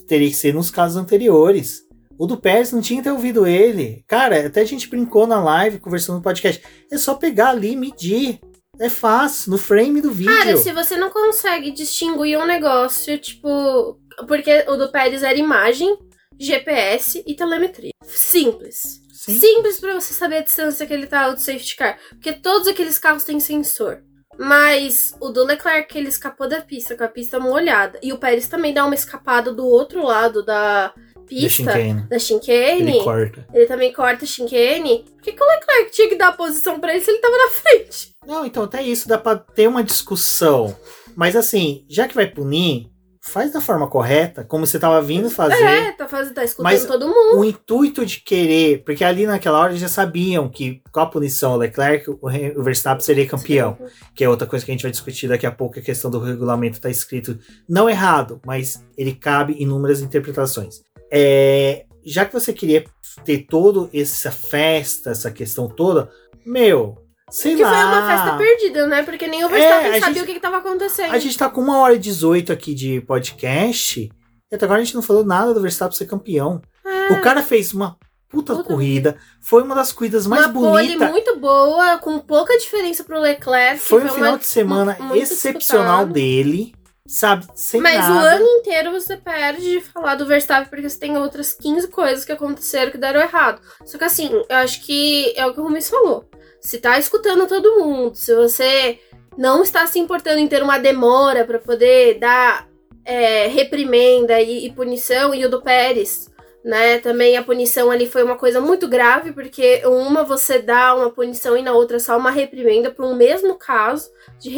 [0.07, 1.83] teria que ser nos casos anteriores.
[2.19, 4.05] O do Pérez não tinha que ter ouvido ele.
[4.07, 6.63] Cara, até a gente brincou na live, conversando no podcast.
[6.91, 8.41] É só pegar ali e medir.
[8.81, 10.37] É fácil, no frame do vídeo.
[10.37, 13.99] Cara, se você não consegue distinguir um negócio, tipo.
[14.27, 15.97] Porque o do Pérez era imagem,
[16.39, 17.93] GPS e telemetria.
[18.03, 19.01] Simples.
[19.13, 19.39] Sim.
[19.39, 21.99] Simples pra você saber a distância que ele tá do safety car.
[22.11, 24.03] Porque todos aqueles carros têm sensor.
[24.39, 27.99] Mas o do Leclerc, ele escapou da pista, com a pista molhada.
[28.01, 30.95] E o Pérez também dá uma escapada do outro lado da
[31.29, 32.91] pista, da chicane.
[32.91, 33.47] Ele corta.
[33.53, 35.05] Ele também corta a chicane.
[35.15, 37.37] Por que, que o Leclerc tinha que dar a posição pra ele se ele tava
[37.37, 38.15] na frente?
[38.27, 40.77] Não, então até isso dá pra ter uma discussão.
[41.17, 42.91] Mas assim, já que vai punir,
[43.29, 45.63] faz da forma correta, como você tava vindo fazer.
[45.63, 47.39] É, tá, fazendo, tá escutando Mas todo mundo.
[47.39, 51.59] O intuito de querer, porque ali naquela hora já sabiam que com a punição ao
[51.59, 53.79] Leclerc, o Verstappen seria campeão.
[54.15, 56.19] Que é outra coisa que a gente vai discutir daqui a pouco, a questão do
[56.19, 57.39] regulamento tá escrito
[57.69, 60.83] não errado, mas ele cabe inúmeras interpretações.
[61.13, 62.85] É, já que você queria
[63.25, 66.11] ter toda essa festa, essa questão toda,
[66.45, 66.97] meu,
[67.31, 67.71] sei Que lá.
[67.71, 69.03] foi uma festa perdida, né?
[69.03, 71.13] Porque nem o É, Verstappen a sabia gente- o que, que tava acontecendo.
[71.13, 74.09] A gente tá com uma hora e 18 aqui de podcast.
[74.51, 76.63] E até agora a gente não falou nada do Verstappen ser campeão.
[76.87, 77.97] É, O cara fez uma
[78.31, 79.17] puta, Puta corrida.
[79.43, 81.11] Foi uma das corridas mais uma pole bonitas.
[81.11, 83.79] muito boa, com pouca diferença pro Leclerc.
[83.79, 86.13] Foi um uma- final de semana excepcional disputado.
[86.13, 86.75] dele.
[87.09, 87.47] Sabe?
[87.55, 88.15] Sem Mas nada.
[88.15, 92.23] o ano inteiro você perde de falar do Verstappen porque você tem outras 15 coisas
[92.23, 93.63] que aconteceram que deram errado.
[93.87, 96.29] Só que assim, eu acho que é o que o Rumis falou.
[96.61, 98.99] Se tá escutando todo mundo, se você
[99.39, 102.69] não está se importando em ter uma demora pra poder dar
[103.07, 106.29] é, reprimenda e, e punição, e o do Pérez,
[106.65, 106.99] né?
[106.99, 111.57] Também a punição ali foi uma coisa muito grave, porque uma você dá uma punição
[111.57, 114.11] e na outra só uma reprimenda por um mesmo caso
[114.41, 114.51] de,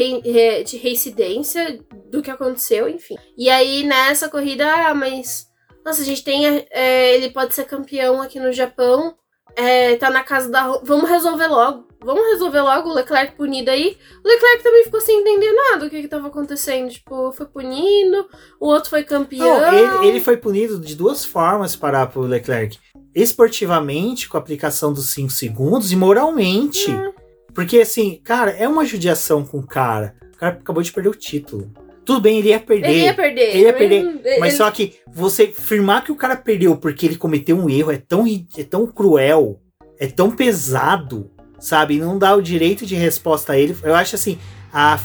[0.64, 3.16] de reincidência do que aconteceu, enfim.
[3.36, 5.48] E aí nessa corrida, ah, mas.
[5.84, 6.66] Nossa, a gente tem.
[6.70, 9.16] é, ele pode ser campeão aqui no Japão.
[9.56, 10.78] É, tá na casa da.
[10.82, 11.89] Vamos resolver logo.
[12.02, 13.96] Vamos resolver logo o Leclerc punido aí.
[14.24, 16.90] O Leclerc também ficou sem entender nada do que que tava acontecendo.
[16.90, 18.26] Tipo, foi punido,
[18.58, 19.60] o outro foi campeão.
[19.60, 22.78] Não, ele, ele foi punido de duas formas para o Leclerc.
[23.14, 26.90] Esportivamente, com a aplicação dos 5 segundos, e moralmente.
[26.90, 27.12] Hum.
[27.54, 30.14] Porque, assim, cara, é uma judiação com o cara.
[30.34, 31.70] O cara acabou de perder o título.
[32.04, 32.88] Tudo bem, ele ia perder.
[32.90, 33.50] Ele ia perder.
[33.50, 37.16] Ele ia perder, Ele- Mas só que você firmar que o cara perdeu porque ele
[37.16, 38.24] cometeu um erro é tão,
[38.56, 39.60] é tão cruel,
[39.98, 41.98] é tão pesado, sabe?
[41.98, 43.76] Não dá o direito de resposta a ele.
[43.82, 44.38] Eu acho assim,
[44.72, 44.98] a,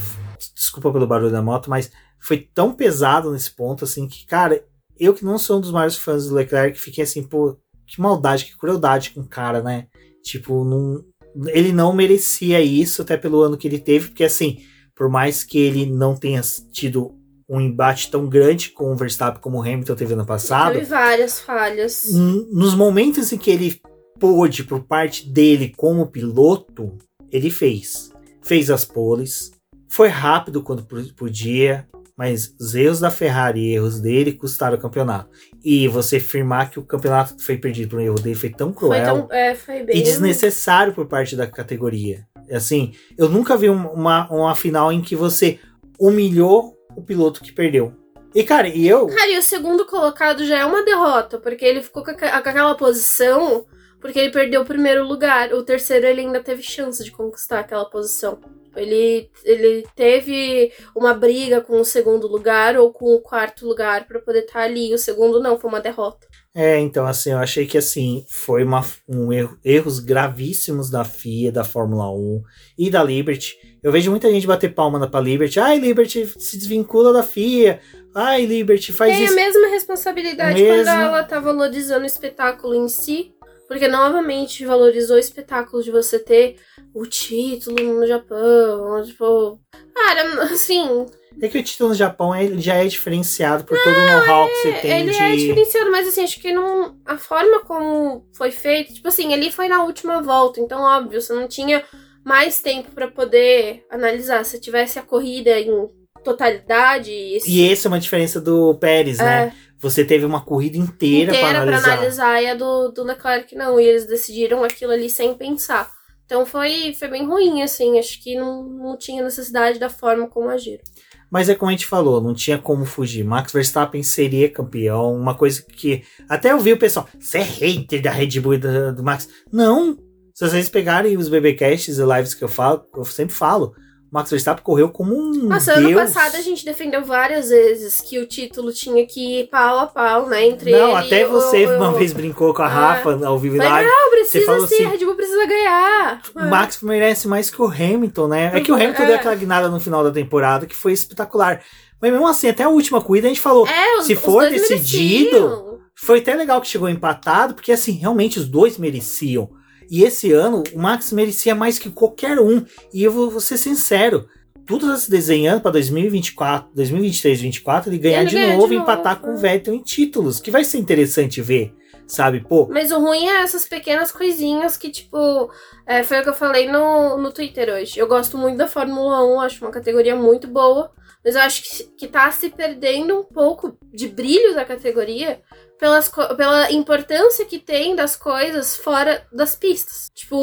[0.55, 4.63] desculpa pelo barulho da moto, mas foi tão pesado nesse ponto, assim, que, cara,
[4.97, 8.45] eu que não sou um dos maiores fãs do Leclerc, fiquei assim, pô, que maldade,
[8.45, 9.87] que crueldade com o cara, né?
[10.23, 11.03] Tipo, não,
[11.49, 14.59] ele não merecia isso, até pelo ano que ele teve, porque assim,
[14.95, 16.41] por mais que ele não tenha
[16.71, 17.13] tido
[17.47, 21.39] um embate tão grande com o Verstappen como o Hamilton teve ano passado, Teve várias
[21.39, 22.05] falhas.
[22.51, 23.79] nos momentos em que ele
[24.19, 26.97] pôde, por parte dele como piloto,
[27.31, 28.11] ele fez.
[28.41, 29.51] Fez as poles,
[29.89, 30.85] foi rápido quando
[31.15, 31.87] podia,
[32.17, 35.29] mas os erros da Ferrari e erros dele custaram o campeonato.
[35.63, 38.79] E você afirmar que o campeonato foi perdido por um erro dele foi tão Foi,
[38.99, 39.97] cruel tão, é, foi bem.
[39.97, 42.25] e desnecessário por parte da categoria.
[42.51, 45.59] Assim, eu nunca vi um- uma, uma final em que você
[45.99, 47.93] humilhou o piloto que perdeu.
[48.33, 49.07] E, cara, e eu.
[49.07, 53.65] Cara, e o segundo colocado já é uma derrota, porque ele ficou com aquela posição
[54.05, 55.51] porque ele perdeu o primeiro lugar.
[55.51, 58.39] O terceiro ele ainda teve chance de conquistar aquela posição.
[58.75, 64.19] Ele, ele teve uma briga com o segundo lugar ou com o quarto lugar pra
[64.19, 64.93] poder estar ali.
[64.93, 66.27] O segundo não, foi uma derrota.
[66.53, 71.51] É, então, assim, eu achei que, assim, foi uma, um erro, erros gravíssimos da FIA,
[71.51, 72.43] da Fórmula 1
[72.77, 73.57] e da Liberty.
[73.81, 75.59] Eu vejo muita gente bater palma na pra Liberty.
[75.59, 77.81] Ai, Liberty se desvincula da FIA.
[78.15, 79.35] Ai, Liberty faz Tem a isso.
[79.35, 80.85] mesma responsabilidade Mesmo.
[80.85, 83.34] quando ela tá valorizando o espetáculo em si.
[83.67, 86.57] Porque novamente valorizou o espetáculo de você ter
[86.93, 89.03] o título no Japão.
[89.03, 89.59] Tipo.
[89.93, 91.05] Cara, assim.
[91.41, 94.55] É que o título no Japão ele já é diferenciado por todo o know-how que
[94.55, 95.17] você tem Ele de.
[95.17, 96.97] é diferenciado, mas assim, acho que não.
[97.05, 101.33] A forma como foi feito, tipo assim, ele foi na última volta, então, óbvio, você
[101.33, 101.83] não tinha
[102.23, 104.45] mais tempo pra poder analisar.
[104.45, 105.89] Se tivesse a corrida em
[106.23, 107.11] totalidade.
[107.11, 109.53] esse- E essa é uma diferença do Pérez, né?
[109.89, 111.93] Você teve uma corrida inteira, inteira para pra analisar.
[111.93, 113.79] analisar e a do, do Leclerc não.
[113.79, 115.89] E eles decidiram aquilo ali sem pensar.
[116.25, 117.99] Então foi, foi bem ruim, assim.
[117.99, 120.83] Acho que não, não tinha necessidade da forma como agiram.
[121.31, 123.23] Mas é como a gente falou, não tinha como fugir.
[123.23, 128.01] Max Verstappen seria campeão, uma coisa que até eu vi o pessoal, você é hater
[128.01, 129.27] da Red Bull e da- do Max.
[129.51, 129.97] Não!
[130.33, 133.73] Se vocês pegarem os BBcasts e lives que eu falo, eu sempre falo,
[134.15, 135.85] Max Verstappen correu como um Nossa, deus.
[135.87, 139.85] ano passado a gente defendeu várias vezes que o título tinha que ir pau a
[139.87, 140.47] pau, né?
[140.47, 142.69] Entre Não, ele até você o- uma vez brincou com a Ah.
[142.69, 143.83] Rafa ao vivo lá.
[143.83, 146.21] não, precisa falou sim, assim, a Red Bull precisa ganhar.
[146.35, 148.51] O Max merece mais que o Hamilton, né?
[148.53, 149.05] É que o Uhum, Hamilton é.
[149.07, 151.61] deu aquela guinada no final da temporada que foi espetacular.
[152.01, 155.31] Mas mesmo assim, até a última corrida a gente falou, É, os, se for decidido,
[155.39, 155.79] mereciam.
[155.95, 159.49] foi até legal que chegou empatado, porque assim, realmente os dois mereciam.
[159.89, 162.65] E esse ano, o Max merecia mais que qualquer um.
[162.93, 164.27] E eu vou, vou ser sincero,
[164.65, 168.73] tudo tá se desenhando para 2024, 2023, 2024, ele ganhar Ele de ganha de novo
[168.73, 171.73] e novo, empatar com o Vettel em títulos, que vai ser interessante ver,
[172.07, 172.39] sabe?
[172.41, 175.51] Pô, Mas o ruim é essas pequenas coisinhas que, tipo,
[175.85, 177.99] é, foi o que eu falei no, no Twitter hoje.
[177.99, 180.91] Eu gosto muito da Fórmula 1, acho uma categoria muito boa,
[181.25, 185.41] mas eu acho que, que tá se perdendo um pouco de brilho da categoria
[185.79, 190.11] pelas, pela importância que tem das coisas fora das pistas.
[190.13, 190.37] Tipo,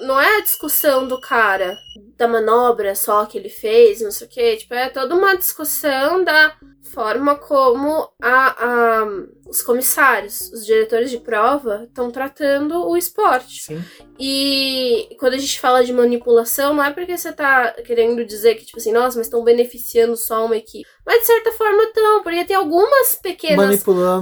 [0.00, 1.72] não é a discussão do cara,
[2.16, 4.56] da manobra só que ele fez, não sei o quê.
[4.56, 6.56] Tipo, é toda uma discussão da
[6.86, 9.06] forma como a, a-
[9.48, 13.62] os comissários, os diretores de prova, estão tratando o esporte.
[13.64, 13.84] sim.
[14.18, 18.64] E quando a gente fala de manipulação, não é porque você tá querendo dizer que,
[18.64, 20.86] tipo assim, nossa, mas estão beneficiando só uma equipe.
[21.04, 23.56] Mas de certa forma estão, porque tem algumas pequenas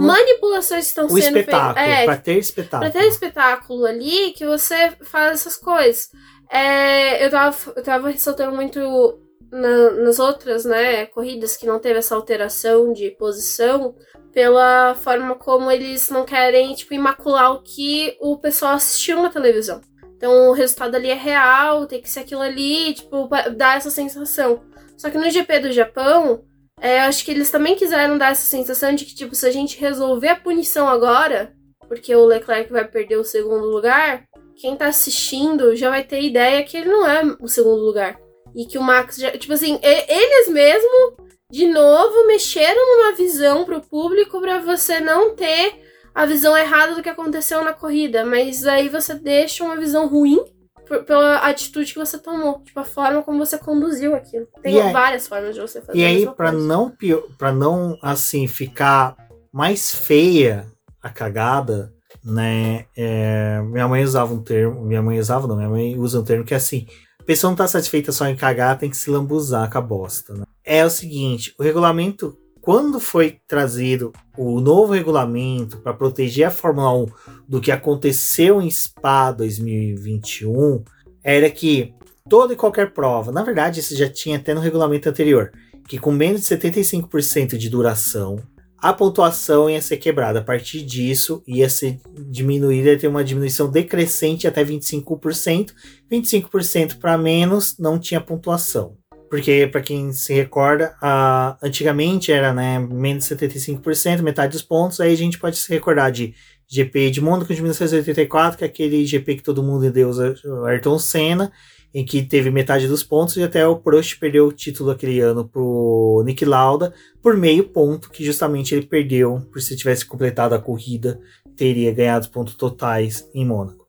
[0.05, 1.77] manipulações que estão sendo feitas.
[1.77, 2.91] É, pra ter espetáculo.
[2.93, 6.11] Pra ter espetáculo ali que você faz essas coisas.
[6.51, 9.21] É, eu, tava, eu tava ressaltando muito
[9.55, 13.95] na- nas outras, né, corridas que não teve essa alteração de posição
[14.33, 19.81] pela forma como eles não querem, tipo, imacular o que o pessoal assistiu na televisão.
[20.17, 24.65] Então o resultado ali é real, tem que ser aquilo ali, tipo, dar essa sensação.
[24.99, 26.43] Só que no GP do Japão,
[26.81, 29.53] é, eu acho que eles também quiseram dar essa sensação de que, tipo, se a
[29.53, 31.53] gente resolver a punição agora,
[31.87, 34.25] porque o Leclerc vai perder o segundo lugar,
[34.57, 38.24] quem tá assistindo já vai ter ideia que ele não é o segundo lugar.
[38.55, 39.31] E que o Max já.
[39.33, 41.17] Tipo assim, eles mesmo,
[41.51, 45.83] de novo, mexeram numa visão pro público pra você não ter
[46.15, 48.25] a visão errada do que aconteceu na corrida.
[48.25, 50.45] Mas aí você deixa uma visão ruim
[50.87, 52.61] por- pela atitude que você tomou.
[52.63, 54.47] Tipo, a forma como você conduziu aquilo.
[54.63, 56.53] Tem aí- várias formas de você fazer E aí, coisa.
[56.53, 56.93] não,
[57.37, 59.17] pra não, assim, ficar
[59.53, 60.67] mais feia
[61.03, 61.93] a cagada,
[62.25, 62.87] né?
[62.97, 66.45] é, minha mãe usava um termo, minha mãe usava, não, minha mãe usa um termo
[66.45, 66.87] que é assim:
[67.25, 70.35] a pessoa não tá satisfeita só em cagar, tem que se lambuzar com a bosta,
[70.35, 70.45] né?
[70.63, 76.93] É o seguinte: o regulamento, quando foi trazido o novo regulamento para proteger a Fórmula
[76.93, 77.07] 1
[77.49, 80.85] do que aconteceu em Spa 2021,
[81.23, 81.95] era que
[82.29, 85.51] toda e qualquer prova, na verdade, isso já tinha até no regulamento anterior,
[85.89, 88.39] que com menos de 75% de duração,
[88.85, 90.41] a pontuação ia ser quebrada.
[90.41, 95.73] A partir disso, ia ser diminuída, ia ter uma diminuição decrescente até 25%.
[96.13, 98.97] 25% para menos não tinha pontuação.
[99.31, 105.01] Porque, para quem se recorda, a- antigamente era né, menos de 75%, metade dos pontos.
[105.01, 106.35] Aí a gente pode se recordar de
[106.69, 110.99] GP de Mônaco de 1984, que é aquele GP que todo mundo deu o Ayrton
[110.99, 111.51] Senna,
[111.95, 115.49] em que teve metade dos pontos e até o Prost perdeu o título aquele ano
[115.49, 116.93] pro Nick Lauda
[117.23, 121.21] por meio ponto, que justamente ele perdeu, por se tivesse completado a corrida,
[121.57, 123.85] teria ganhado os pontos totais em Mônaco.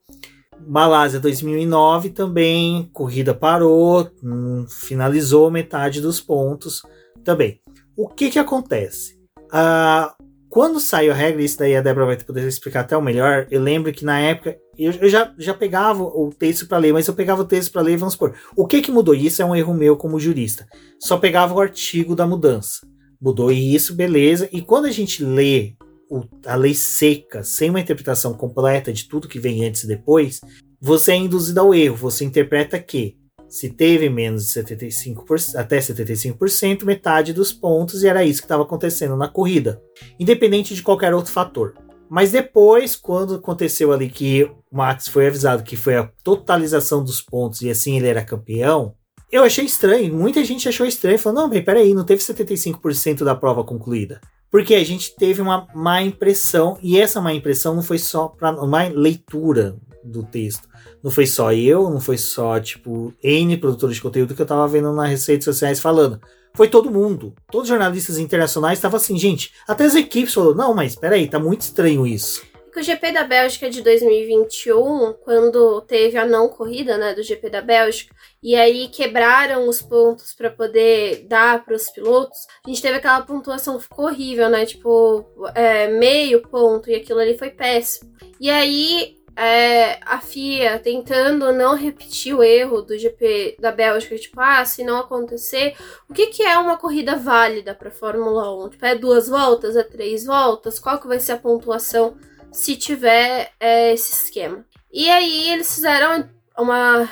[0.68, 6.84] Malásia 2009 também, corrida parou, hum, finalizou metade dos pontos
[7.24, 7.60] também.
[7.98, 9.16] O que que acontece?
[9.52, 10.16] Ah,
[10.50, 13.48] quando saiu a regra, isso daí a Débora vai poder explicar até o melhor.
[13.52, 17.08] Eu lembro que na época eu, eu já, já pegava o texto para ler, mas
[17.08, 18.36] eu pegava o texto para ler, vamos supor.
[18.56, 19.14] O que que mudou?
[19.14, 20.68] Isso é um erro meu como jurista.
[21.00, 22.86] Só pegava o artigo da mudança.
[23.22, 24.50] Mudou isso, beleza.
[24.52, 25.74] E quando a gente lê
[26.10, 30.42] o- a lei seca, sem uma interpretação completa de tudo que vem antes e depois,
[30.80, 31.96] você é induzido ao erro.
[31.96, 38.24] Você interpreta que se teve menos de 75%, até 75%, metade dos pontos, e era
[38.26, 39.82] isso que estava acontecendo na corrida,
[40.20, 41.74] independente de qualquer outro fator.
[42.10, 47.62] Mas depois, quando aconteceu ali que Max foi avisado que foi a totalização dos pontos
[47.62, 48.96] e assim ele era campeão,
[49.32, 50.14] eu achei estranho.
[50.14, 51.20] Muita gente achou estranho.
[51.20, 54.22] Falou, não, mas peraí, não teve 75% da prova concluída.
[54.50, 58.52] Porque a gente teve uma má impressão, e essa má impressão não foi só para
[58.52, 60.68] uma leitura do texto.
[61.04, 64.68] Não foi só eu, não foi só, tipo, N produtores de conteúdo que eu tava
[64.68, 66.22] vendo nas redes sociais falando.
[66.54, 67.34] Foi todo mundo.
[67.52, 69.52] Todos os jornalistas internacionais estavam assim, gente.
[69.68, 72.42] Até as equipes falaram, não, mas peraí, tá muito estranho isso.
[72.76, 77.50] Que o GP da Bélgica de 2021, quando teve a não corrida, né, do GP
[77.50, 82.82] da Bélgica, e aí quebraram os pontos para poder dar para os pilotos, a gente
[82.82, 85.26] teve aquela pontuação ficou horrível, né, tipo,
[85.56, 88.14] é, meio ponto, e aquilo ali foi péssimo.
[88.42, 94.42] E aí é, a FIA tentando não repetir o erro do GP da Bélgica, tipo,
[94.42, 95.78] ah, se não acontecer,
[96.10, 98.72] o que, que é uma corrida válida para Fórmula 1?
[98.72, 100.78] Tipo, é duas voltas, é três voltas?
[100.78, 102.18] Qual que vai ser a pontuação
[102.56, 104.66] se tiver é, esse esquema?
[104.92, 107.10] E aí eles fizeram uma,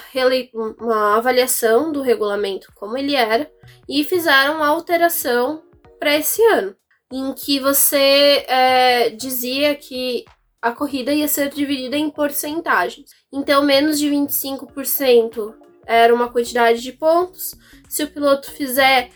[0.80, 3.52] uma avaliação do regulamento como ele era
[3.88, 5.62] e fizeram uma alteração
[6.00, 6.76] para esse ano,
[7.12, 10.24] em que você é, dizia que
[10.62, 13.10] a corrida ia ser dividida em porcentagens.
[13.32, 15.54] Então, menos de 25%
[15.86, 17.54] era uma quantidade de pontos.
[17.90, 19.10] Se o piloto fizer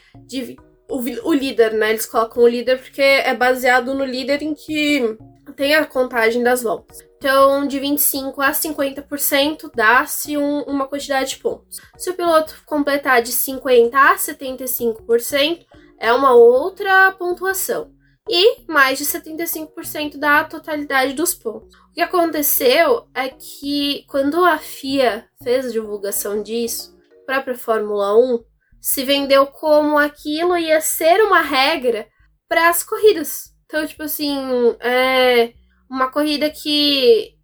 [0.89, 1.91] o, o líder, né?
[1.91, 5.17] Eles colocam o líder porque é baseado no líder em que
[5.57, 6.99] tem a contagem das voltas.
[7.17, 11.81] Então, de 25% a 50% dá-se um, uma quantidade de pontos.
[11.97, 15.65] Se o piloto completar de 50% a 75%,
[15.99, 17.91] é uma outra pontuação
[18.29, 21.75] e mais de 75% da totalidade dos pontos.
[21.75, 28.15] O que aconteceu é que quando a FIA fez a divulgação disso, a própria Fórmula
[28.15, 28.43] 1
[28.79, 32.07] se vendeu como aquilo ia ser uma regra
[32.47, 33.56] para as corridas.
[33.67, 34.35] Então, tipo assim,
[34.79, 35.53] é
[35.89, 37.35] uma corrida que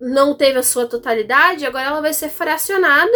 [0.00, 3.12] não teve a sua totalidade, agora ela vai ser fracionada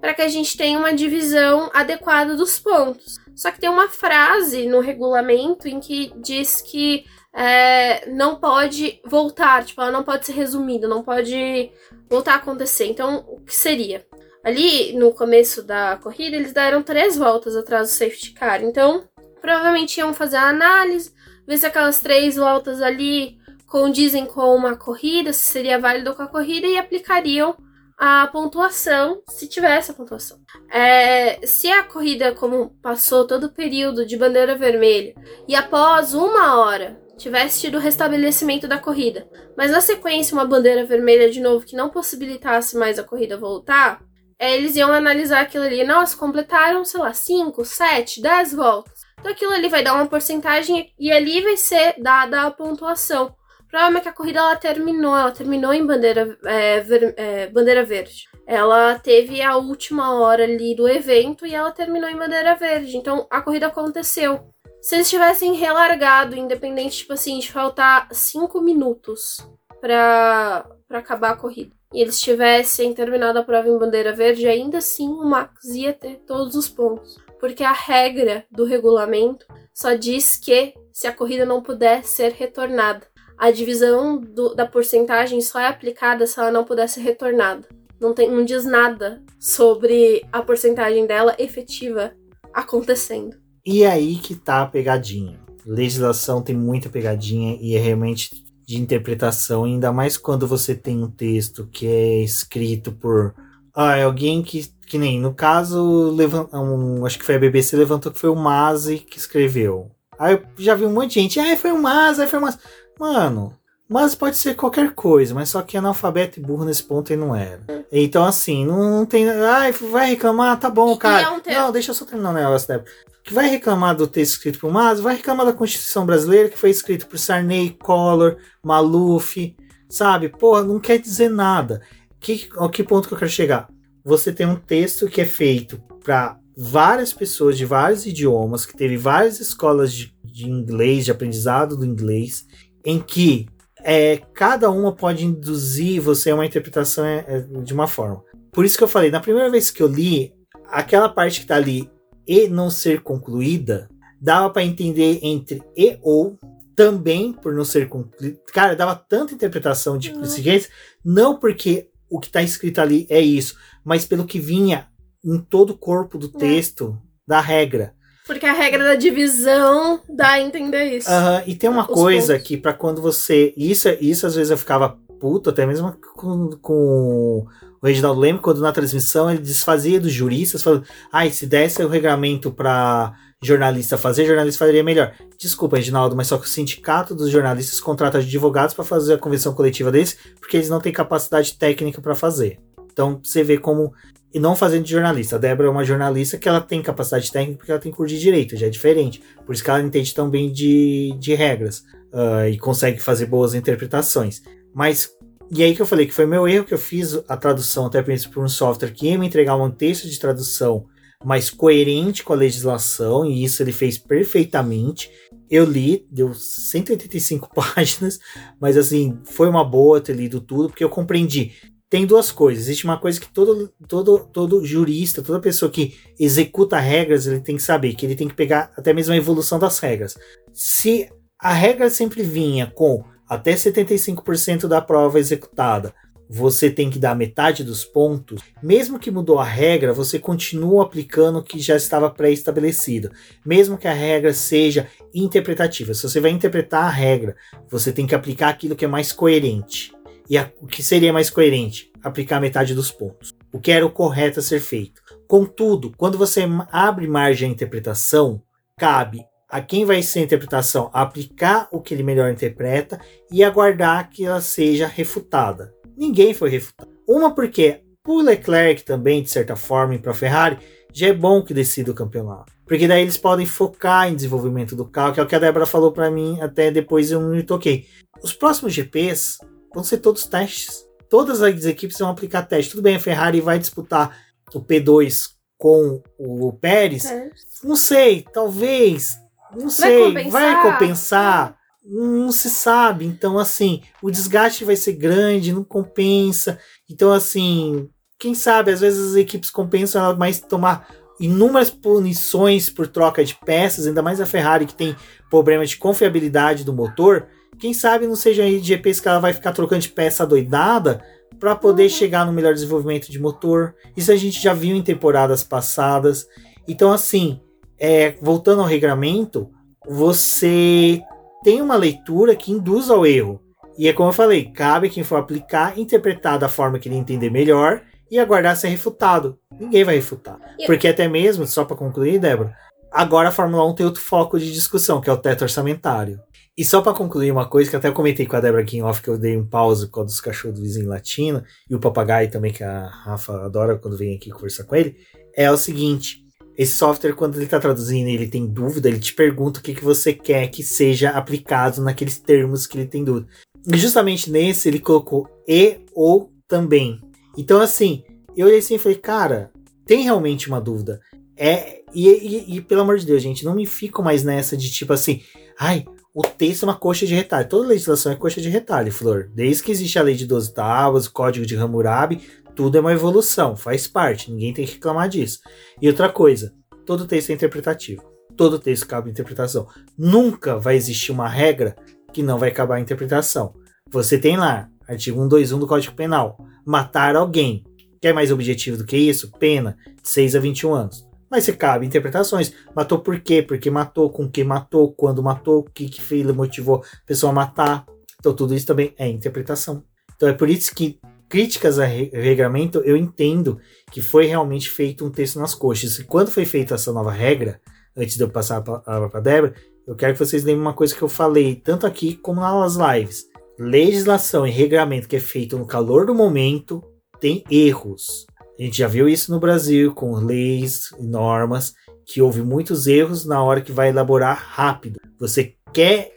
[0.00, 3.16] para que a gente tenha uma divisão adequada dos pontos.
[3.36, 7.04] Só que tem uma frase no regulamento em que diz que
[7.34, 11.70] é, não pode voltar, tipo, ela não pode ser resumida, não pode
[12.08, 12.86] voltar a acontecer.
[12.86, 14.06] Então, o que seria?
[14.42, 18.64] Ali no começo da corrida, eles deram três voltas atrás do safety car.
[18.64, 19.04] Então,
[19.40, 21.12] provavelmente iam fazer a análise,
[21.50, 23.36] ver se aquelas três voltas ali
[23.66, 27.56] condizem com uma corrida, se seria válido com a corrida e aplicariam
[27.98, 30.38] a pontuação, se tivesse a pontuação.
[30.70, 35.12] É, se a corrida, como passou todo o período de bandeira vermelha,
[35.48, 40.86] e após uma hora tivesse tido o restabelecimento da corrida, mas na sequência uma bandeira
[40.86, 44.00] vermelha de novo que não possibilitasse mais a corrida voltar,
[44.38, 45.82] é, eles iam analisar aquilo ali.
[45.82, 48.99] Nossa, completaram, sei lá, 5, 7, 10 voltas.
[49.20, 53.34] Então aquilo ali vai dar uma porcentagem e ali vai ser dada a pontuação.
[53.60, 57.46] O problema é que a corrida ela terminou, ela terminou em bandeira, é, ver, é,
[57.46, 58.24] bandeira verde.
[58.46, 62.96] Ela teve a última hora ali do evento e ela terminou em bandeira verde.
[62.96, 64.50] Então a corrida aconteceu.
[64.80, 69.46] Se eles tivessem relargado, independente, tipo assim, de faltar cinco minutos
[69.80, 75.08] para acabar a corrida, e eles tivessem terminado a prova em bandeira verde, ainda assim
[75.08, 77.18] o Max ia ter todos os pontos.
[77.40, 83.10] Porque a regra do regulamento só diz que se a corrida não puder ser retornada
[83.40, 87.66] a divisão do, da porcentagem só é aplicada se ela não puder ser retornada.
[87.98, 92.12] Não, tem, não diz nada sobre a porcentagem dela efetiva
[92.52, 93.36] acontecendo.
[93.64, 95.40] E aí que tá a pegadinha.
[95.64, 98.30] Legislação tem muita pegadinha e é realmente
[98.66, 103.34] de interpretação, ainda mais quando você tem um texto que é escrito por
[103.74, 108.10] ah, alguém que, que nem, no caso, levant, um, acho que foi a BBC levantou
[108.10, 109.88] que foi o Mazi que escreveu.
[110.18, 112.58] Aí eu já vi um monte de gente, ah, foi o Mazi, foi o Mazi.
[112.98, 113.56] Mano,
[113.88, 117.36] mas pode ser qualquer coisa, mas só que analfabeto e burro nesse ponto ele não
[117.36, 117.60] era.
[117.92, 119.30] Então, assim, não, não tem.
[119.30, 121.22] Ai, vai reclamar, tá bom, cara.
[121.22, 122.82] É um não, deixa eu só terminar o negócio da
[123.22, 126.70] Que vai reclamar do texto escrito por Mas, vai reclamar da Constituição Brasileira, que foi
[126.70, 129.54] escrito por Sarney, Collor, Maluf,
[129.88, 130.28] sabe?
[130.28, 131.80] Porra, não quer dizer nada.
[132.18, 133.68] Que, ao que ponto que eu quero chegar?
[134.04, 138.96] Você tem um texto que é feito para várias pessoas de vários idiomas, que teve
[138.96, 142.46] várias escolas de, de inglês, de aprendizado do inglês,
[142.84, 143.46] em que
[143.82, 148.22] é, cada uma pode induzir você a uma interpretação é, é, de uma forma.
[148.52, 150.34] Por isso que eu falei, na primeira vez que eu li,
[150.66, 151.90] aquela parte que tá ali
[152.26, 153.88] e não ser concluída,
[154.20, 156.38] dava para entender entre e ou
[156.74, 158.38] também por não ser concluída.
[158.52, 160.24] Cara, dava tanta interpretação de uhum.
[160.24, 160.68] jeito,
[161.04, 164.88] não porque o que tá escrito ali é isso, mas pelo que vinha
[165.24, 166.38] em todo o corpo do é.
[166.38, 167.94] texto da regra.
[168.26, 171.10] Porque a regra da divisão dá a entender isso.
[171.10, 172.46] Uhum, e tem uma coisa pontos.
[172.46, 173.52] que para quando você.
[173.56, 177.46] Isso, isso às vezes eu ficava puto, até mesmo com, com
[177.80, 181.82] o Reginaldo Leme, quando na transmissão ele desfazia dos juristas, falando: ai, ah, se desse
[181.82, 185.14] o regulamento para jornalista fazer, jornalista faria melhor.
[185.38, 189.54] Desculpa, Reginaldo, mas só que o sindicato dos jornalistas contrata advogados para fazer a convenção
[189.54, 192.58] coletiva desse, porque eles não têm capacidade técnica para fazer.
[192.92, 193.92] Então você vê como
[194.32, 195.36] e não fazendo de jornalista.
[195.36, 198.20] A Débora é uma jornalista que ela tem capacidade técnica porque ela tem curso de
[198.20, 199.22] direito, já é diferente.
[199.44, 201.78] Por isso que ela entende tão bem de, de regras
[202.12, 204.42] uh, e consegue fazer boas interpretações.
[204.72, 205.10] Mas,
[205.50, 208.02] e aí que eu falei que foi meu erro que eu fiz a tradução até
[208.02, 210.86] por um software que ia me entregar um texto de tradução
[211.24, 215.10] mais coerente com a legislação, e isso ele fez perfeitamente.
[215.50, 218.18] Eu li, deu 185 páginas,
[218.60, 221.52] mas assim, foi uma boa ter lido tudo, porque eu compreendi.
[221.90, 222.64] Tem duas coisas.
[222.64, 227.56] Existe uma coisa que todo, todo, todo jurista, toda pessoa que executa regras, ele tem
[227.56, 230.16] que saber, que ele tem que pegar até mesmo a evolução das regras.
[230.52, 235.92] Se a regra sempre vinha com até 75% da prova executada,
[236.32, 241.40] você tem que dar metade dos pontos, mesmo que mudou a regra, você continua aplicando
[241.40, 243.10] o que já estava pré-estabelecido,
[243.44, 245.92] mesmo que a regra seja interpretativa.
[245.92, 247.34] Se você vai interpretar a regra,
[247.68, 249.92] você tem que aplicar aquilo que é mais coerente.
[250.28, 251.90] E a, o que seria mais coerente?
[252.00, 253.34] Aplicar metade dos pontos.
[253.52, 255.02] O que era o correto a ser feito.
[255.26, 258.40] Contudo, quando você abre margem à interpretação,
[258.78, 263.00] cabe a quem vai ser a interpretação aplicar o que ele melhor interpreta
[263.32, 266.90] e aguardar que ela seja refutada ninguém foi refutado.
[267.06, 270.58] Uma porque o Leclerc também, de certa forma, e para a Ferrari,
[270.92, 272.52] já é bom que decida o campeonato.
[272.66, 275.66] Porque daí eles podem focar em desenvolvimento do carro, que é o que a Débora
[275.66, 277.86] falou para mim, até depois eu me toquei.
[278.22, 279.38] Os próximos GPs
[279.74, 280.84] vão ser todos testes.
[281.08, 282.70] Todas as equipes vão aplicar testes.
[282.70, 284.16] Tudo bem, a Ferrari vai disputar
[284.54, 287.04] o P2 com o Pérez.
[287.04, 287.30] É.
[287.62, 289.18] Não sei, talvez.
[289.54, 290.30] Não sei, vai compensar.
[290.30, 291.59] Vai compensar
[291.90, 293.04] não se sabe.
[293.04, 296.58] Então, assim, o desgaste vai ser grande, não compensa.
[296.88, 297.88] Então, assim,
[298.18, 300.88] quem sabe, às vezes as equipes compensam mais tomar
[301.18, 304.96] inúmeras punições por troca de peças, ainda mais a Ferrari que tem
[305.28, 307.26] problemas de confiabilidade do motor.
[307.58, 311.04] Quem sabe não seja aí de GPs que ela vai ficar trocando de peça doidada
[311.38, 311.88] para poder uhum.
[311.88, 313.74] chegar no melhor desenvolvimento de motor.
[313.96, 316.26] Isso a gente já viu em temporadas passadas.
[316.66, 317.40] Então, assim,
[317.78, 319.50] é, voltando ao regramento,
[319.86, 321.02] você
[321.42, 323.40] tem uma leitura que induz ao erro.
[323.78, 327.30] E é como eu falei, cabe quem for aplicar, interpretar da forma que ele entender
[327.30, 329.38] melhor e aguardar ser refutado.
[329.58, 330.38] Ninguém vai refutar.
[330.66, 332.54] Porque até mesmo, só para concluir, Débora,
[332.92, 336.20] agora a Fórmula 1 tem outro foco de discussão, que é o teto orçamentário.
[336.58, 338.82] E só para concluir uma coisa que até eu comentei com a Débora aqui em
[338.82, 341.80] off, que eu dei um pause com a dos cachorros do vizinho latino, e o
[341.80, 344.96] papagaio também, que a Rafa adora quando vem aqui conversar com ele,
[345.34, 346.26] é o seguinte:
[346.60, 349.82] esse software, quando ele está traduzindo ele tem dúvida, ele te pergunta o que, que
[349.82, 353.26] você quer que seja aplicado naqueles termos que ele tem dúvida.
[353.66, 357.00] E justamente nesse ele colocou e ou também.
[357.34, 358.04] Então, assim,
[358.36, 359.50] eu olhei assim e falei, cara,
[359.86, 361.00] tem realmente uma dúvida.
[361.34, 364.70] É, e, e, e, pelo amor de Deus, gente, não me fico mais nessa de
[364.70, 365.22] tipo assim,
[365.58, 367.48] ai, o texto é uma coxa de retalho.
[367.48, 369.30] Toda legislação é coxa de retalho, Flor.
[369.32, 372.20] Desde que existe a lei de 12 tábuas, o código de Hammurabi,
[372.60, 375.38] tudo é uma evolução, faz parte, ninguém tem que reclamar disso.
[375.80, 376.52] E outra coisa,
[376.84, 378.04] todo texto é interpretativo.
[378.36, 379.66] Todo texto cabe interpretação.
[379.96, 381.74] Nunca vai existir uma regra
[382.12, 383.54] que não vai acabar a interpretação.
[383.90, 387.64] Você tem lá, artigo 121 do Código Penal, matar alguém.
[387.98, 389.32] Quer mais objetivo do que isso?
[389.38, 391.08] Pena, de 6 a 21 anos.
[391.30, 392.52] Mas se cabe interpretações.
[392.76, 393.40] Matou por quê?
[393.40, 397.86] Porque matou, com que matou, quando matou, o que, que motivou a pessoa a matar.
[398.18, 399.82] Então tudo isso também é interpretação.
[400.14, 401.00] Então é por isso que
[401.30, 403.60] críticas a regramento, eu entendo
[403.92, 406.00] que foi realmente feito um texto nas coxas.
[406.00, 407.60] E quando foi feita essa nova regra,
[407.96, 409.54] antes de eu passar a palavra para Débora,
[409.86, 413.26] eu quero que vocês lembrem uma coisa que eu falei, tanto aqui como nas lives.
[413.56, 416.82] Legislação e regramento que é feito no calor do momento
[417.20, 418.26] tem erros.
[418.58, 421.74] A gente já viu isso no Brasil com leis e normas
[422.04, 424.98] que houve muitos erros na hora que vai elaborar rápido.
[425.18, 426.10] Você quer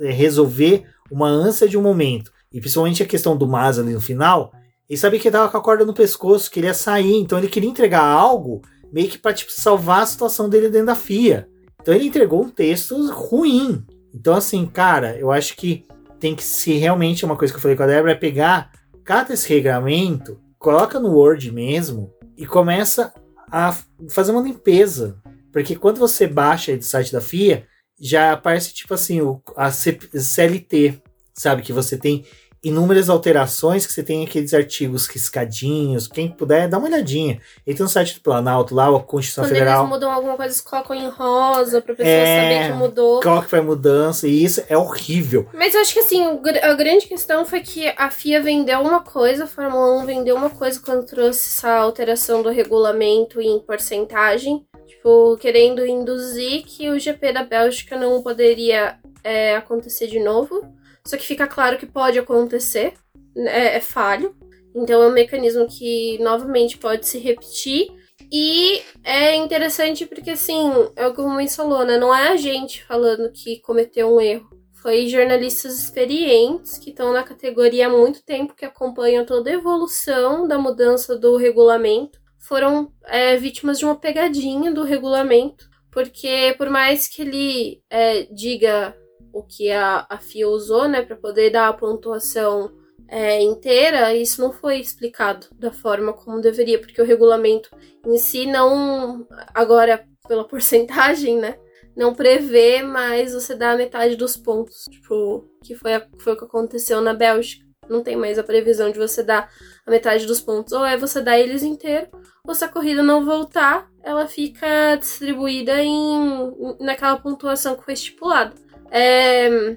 [0.00, 4.52] resolver uma ânsia de um momento e principalmente a questão do Mas ali no final,
[4.88, 7.68] ele sabia que ele tava com a corda no pescoço, queria sair, então ele queria
[7.68, 8.62] entregar algo
[8.92, 11.48] meio que para tipo, salvar a situação dele dentro da FIA.
[11.80, 13.84] Então ele entregou um texto ruim.
[14.14, 15.86] Então, assim, cara, eu acho que
[16.18, 18.72] tem que se realmente, uma coisa que eu falei com a Débora, é pegar,
[19.04, 23.12] cata esse regramento, coloca no Word mesmo e começa
[23.50, 23.76] a
[24.10, 25.20] fazer uma limpeza.
[25.52, 27.66] Porque quando você baixa do site da FIA,
[28.00, 31.02] já aparece tipo assim, o, a CLT,
[31.38, 31.62] sabe?
[31.62, 32.24] Que você tem
[32.62, 36.08] inúmeras alterações, que você tem aqueles artigos riscadinhos.
[36.08, 37.40] Quem puder, dá uma olhadinha.
[37.66, 39.84] Entra no site do Planalto, lá, a Constituição Quando Federal.
[39.84, 43.20] Quando eles mudam alguma coisa, eles colocam em rosa pra pessoa é, saber que mudou.
[43.20, 45.46] Qual que foi a mudança, e isso é horrível.
[45.54, 46.24] Mas eu acho que assim,
[46.62, 50.50] a grande questão foi que a FIA vendeu uma coisa, a Fórmula 1 vendeu uma
[50.50, 54.66] coisa quando trouxe essa alteração do regulamento em porcentagem.
[54.86, 60.77] Tipo, querendo induzir que o GP da Bélgica não poderia é, acontecer de novo.
[61.08, 62.92] Só que fica claro que pode acontecer,
[63.34, 64.36] é, é falho.
[64.74, 67.88] Então é um mecanismo que novamente pode se repetir.
[68.30, 71.96] E é interessante porque, assim, é o que o Rubens falou, né?
[71.96, 74.50] Não é a gente falando que cometeu um erro.
[74.82, 80.46] Foi jornalistas experientes que estão na categoria há muito tempo, que acompanham toda a evolução
[80.46, 82.20] da mudança do regulamento.
[82.38, 88.96] Foram é, vítimas de uma pegadinha do regulamento porque por mais que ele é, diga
[89.32, 92.72] o que a, a FIA usou, né, para poder dar a pontuação
[93.08, 97.70] é, inteira, isso não foi explicado da forma como deveria, porque o regulamento
[98.06, 101.58] em si não, agora pela porcentagem, né,
[101.98, 106.44] não prevê mais você dar metade dos pontos, tipo, que foi, a, foi o que
[106.44, 107.66] aconteceu na Bélgica.
[107.88, 109.50] Não tem mais a previsão de você dar
[109.84, 110.72] a metade dos pontos.
[110.72, 112.06] Ou é você dar eles inteiro,
[112.46, 118.54] ou se a corrida não voltar, ela fica distribuída em, naquela pontuação que foi estipulada.
[118.90, 119.76] É,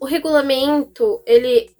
[0.00, 1.70] o regulamento, ele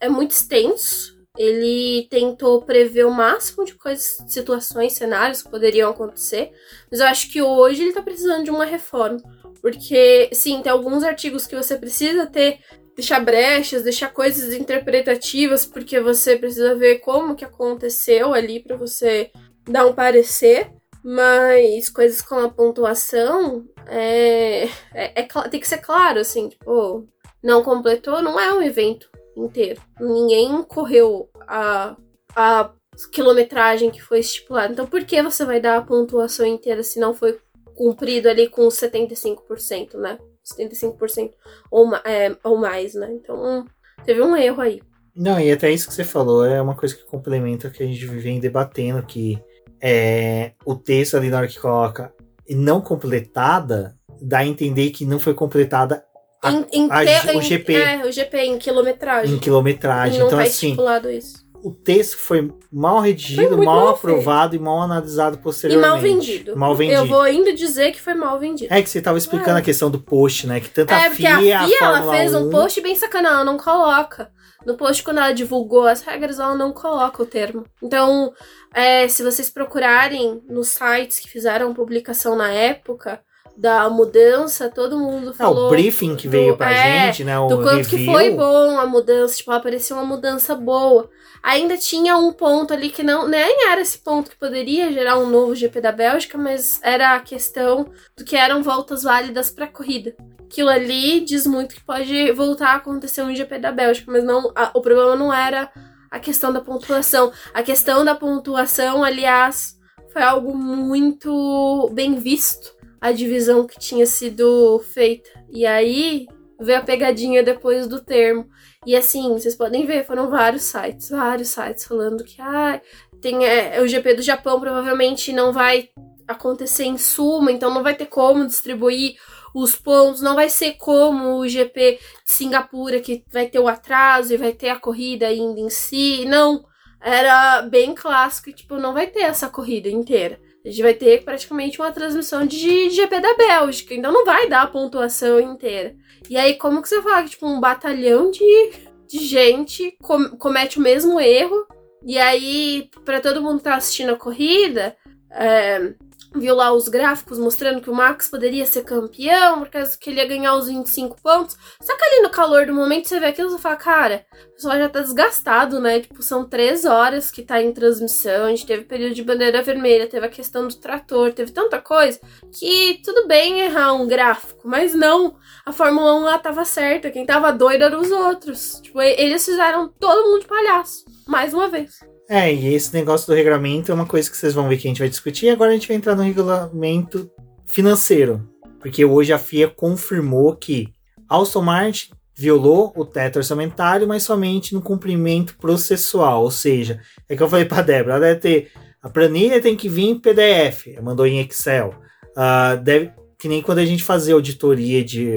[0.00, 1.16] é muito extenso.
[1.36, 6.50] Ele tentou prever o máximo de coisas, situações, cenários que poderiam acontecer.
[6.90, 9.22] Mas eu acho que hoje ele tá precisando de uma reforma.
[9.62, 12.58] Porque, sim, tem alguns artigos que você precisa ter
[12.96, 19.30] deixar brechas, deixar coisas interpretativas, porque você precisa ver como que aconteceu ali para você
[19.64, 20.72] dar um parecer.
[21.04, 27.06] Mas coisas como a pontuação é, é, é, tem que ser claro, assim, tipo,
[27.42, 29.80] não completou, não é um evento inteiro.
[30.00, 31.96] Ninguém correu a,
[32.34, 32.70] a
[33.12, 34.72] quilometragem que foi estipulada.
[34.72, 37.38] Então, por que você vai dar a pontuação inteira se não foi
[37.74, 40.18] cumprido ali com 75%, né?
[40.44, 41.32] 75%
[41.70, 43.08] ou, é, ou mais, né?
[43.12, 43.64] Então,
[44.04, 44.82] teve um erro aí.
[45.14, 47.86] Não, e até isso que você falou é uma coisa que complementa o que a
[47.86, 49.42] gente vem debatendo, que
[49.80, 52.12] é, o texto ali na hora que coloca
[52.54, 56.04] não completada, dá a entender que não foi completada
[56.42, 57.74] a, em, em a, o GP.
[57.74, 59.34] é, o GP em quilometragem.
[59.34, 60.18] Em quilometragem.
[60.18, 61.44] Não então, tá assim, estipulado isso.
[61.62, 65.88] o texto foi mal redigido, Foi mal mal aprovado e mal analisado E posteriormente.
[65.90, 66.56] mal vendido.
[66.56, 67.00] Mal vendido.
[67.00, 68.72] Eu vou ainda dizer que foi mal vendido.
[68.72, 69.60] É que você tava explicando É.
[69.60, 70.60] a questão do post, né?
[70.60, 73.44] Que tanto É, FIA, a FIA, a ela fez 1, um post bem sacana, ela
[73.44, 74.30] não coloca.
[74.66, 77.64] No post, quando ela divulgou as regras, ela não coloca o termo.
[77.82, 78.32] Então,
[78.74, 83.20] é, se vocês procurarem nos sites que fizeram publicação na época
[83.56, 85.66] da mudança, todo mundo Ah, falou.
[85.66, 87.38] o briefing que do- veio pra é, gente, né?
[87.38, 88.12] O do quanto que review.
[88.12, 91.08] foi bom a mudança, tipo, apareceu uma mudança boa.
[91.42, 95.26] Ainda tinha um ponto ali que não nem era esse ponto que poderia gerar um
[95.30, 97.86] novo GP da Bélgica, mas era a questão
[98.16, 100.14] do que eram voltas válidas para corrida.
[100.50, 104.50] Aquilo ali diz muito que pode voltar a acontecer um GP da Bélgica, mas não
[104.56, 105.70] a- o problema não era
[106.10, 107.30] a questão da pontuação.
[107.52, 109.76] A questão da pontuação, aliás,
[110.10, 115.28] foi algo muito bem visto a divisão que tinha sido feita.
[115.50, 116.26] E aí
[116.58, 118.48] veio a pegadinha depois do termo.
[118.86, 122.80] E assim, vocês podem ver, foram vários sites, vários sites falando que ah,
[123.20, 125.90] tem é, o GP do Japão provavelmente não vai
[126.26, 129.16] acontecer em suma, então não vai ter como distribuir
[129.54, 134.32] os pontos, não vai ser como o GP de Singapura que vai ter o atraso
[134.32, 136.24] e vai ter a corrida ainda em si.
[136.26, 136.64] Não,
[137.00, 140.40] era bem clássico tipo, não vai ter essa corrida inteira.
[140.64, 144.62] A gente vai ter praticamente uma transmissão de GP da Bélgica, então não vai dar
[144.62, 145.94] a pontuação inteira.
[146.28, 148.72] E aí, como que você fala que tipo, um batalhão de,
[149.08, 151.66] de gente com- comete o mesmo erro,
[152.04, 154.96] e aí, pra todo mundo que tá assistindo a corrida,
[155.30, 155.94] é,
[156.34, 160.20] viu lá os gráficos mostrando que o Max poderia ser campeão, por causa que ele
[160.20, 161.56] ia ganhar os 25 pontos.
[161.80, 164.78] Só que ali no calor do momento você vê aquilo e fala, cara, o pessoal
[164.78, 166.00] já tá desgastado, né?
[166.00, 170.08] Tipo, são três horas que tá em transmissão, a gente teve período de bandeira vermelha,
[170.08, 172.20] teve a questão do trator, teve tanta coisa,
[172.52, 175.36] que tudo bem errar um gráfico, mas não.
[175.64, 178.80] A Fórmula 1 lá tava certa, quem tava doido eram os outros.
[178.82, 181.98] Tipo, eles fizeram todo mundo de palhaço, mais uma vez.
[182.28, 184.90] É, e esse negócio do regulamento é uma coisa que vocês vão ver que a
[184.90, 185.46] gente vai discutir.
[185.46, 187.30] E agora a gente vai entrar no regulamento
[187.64, 188.46] financeiro.
[188.80, 190.88] Porque hoje a FIA confirmou que
[191.26, 196.42] Aston Martin violou o teto orçamentário, mas somente no cumprimento processual.
[196.42, 198.70] Ou seja, é que eu falei pra Débora, ela deve ter.
[199.02, 201.94] A planilha tem que vir em PDF, mandou em Excel.
[202.36, 205.30] Ah, deve, que nem quando a gente fazia auditoria de,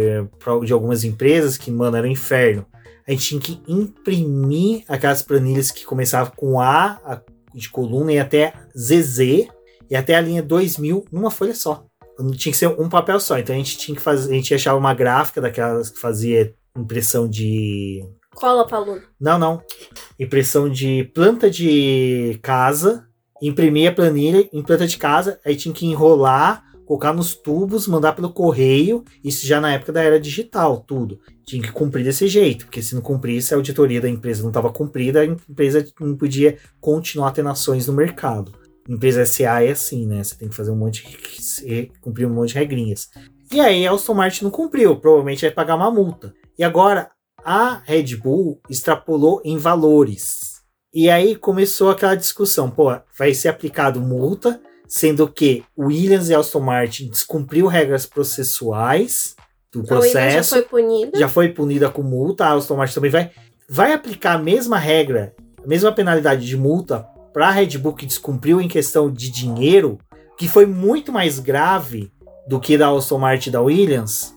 [0.66, 2.66] de algumas empresas, que, mano, era um inferno
[3.12, 7.22] a gente tinha que imprimir aquelas planilhas que começavam com A a-
[7.54, 9.20] de coluna e até ZZ
[9.90, 11.86] e até a linha 2000 numa folha só.
[12.18, 13.38] Não tinha que ser um papel só.
[13.38, 17.28] Então a gente tinha que fazer, a gente achava uma gráfica daquelas que fazia impressão
[17.28, 18.02] de
[18.34, 19.02] Cola pra aluno.
[19.20, 19.62] não, não.
[20.20, 23.06] Impressão de planta de casa,
[23.42, 28.12] imprimir a planilha em planta de casa, aí tinha que enrolar, colocar nos tubos, mandar
[28.12, 31.22] pelo correio, isso já na época da era digital, tudo.
[31.46, 34.74] Tinha que cumprir desse jeito, porque se não cumprisse, a auditoria da empresa não estava
[34.74, 38.54] cumprida, a empresa não podia continuar tendo ações no mercado.
[38.90, 40.22] Empresa SA é assim, né?
[40.22, 43.10] Você tem que fazer um monte de, cumprir um monte de regrinhas.
[43.54, 46.34] E aí a Aston Martin não cumpriu, provavelmente vai pagar uma multa.
[46.60, 47.10] E agora
[47.42, 50.62] a Red Bull extrapolou em valores.
[50.94, 54.62] E aí começou aquela discussão, pô, vai ser aplicado multa,
[54.92, 59.38] sendo que Williams e Aston Martin descumpriu regras processuais
[59.72, 60.50] do processo.
[60.50, 61.18] já foi punida.
[61.18, 62.44] Já foi punida com multa.
[62.44, 63.32] A Aston Martin também vai,
[63.70, 68.06] vai aplicar a mesma regra, a mesma penalidade de multa para a Red Bull que
[68.06, 69.98] descumpriu em questão de dinheiro,
[70.38, 72.12] que foi muito mais grave
[72.46, 74.36] do que da Aston Martin e da Williams.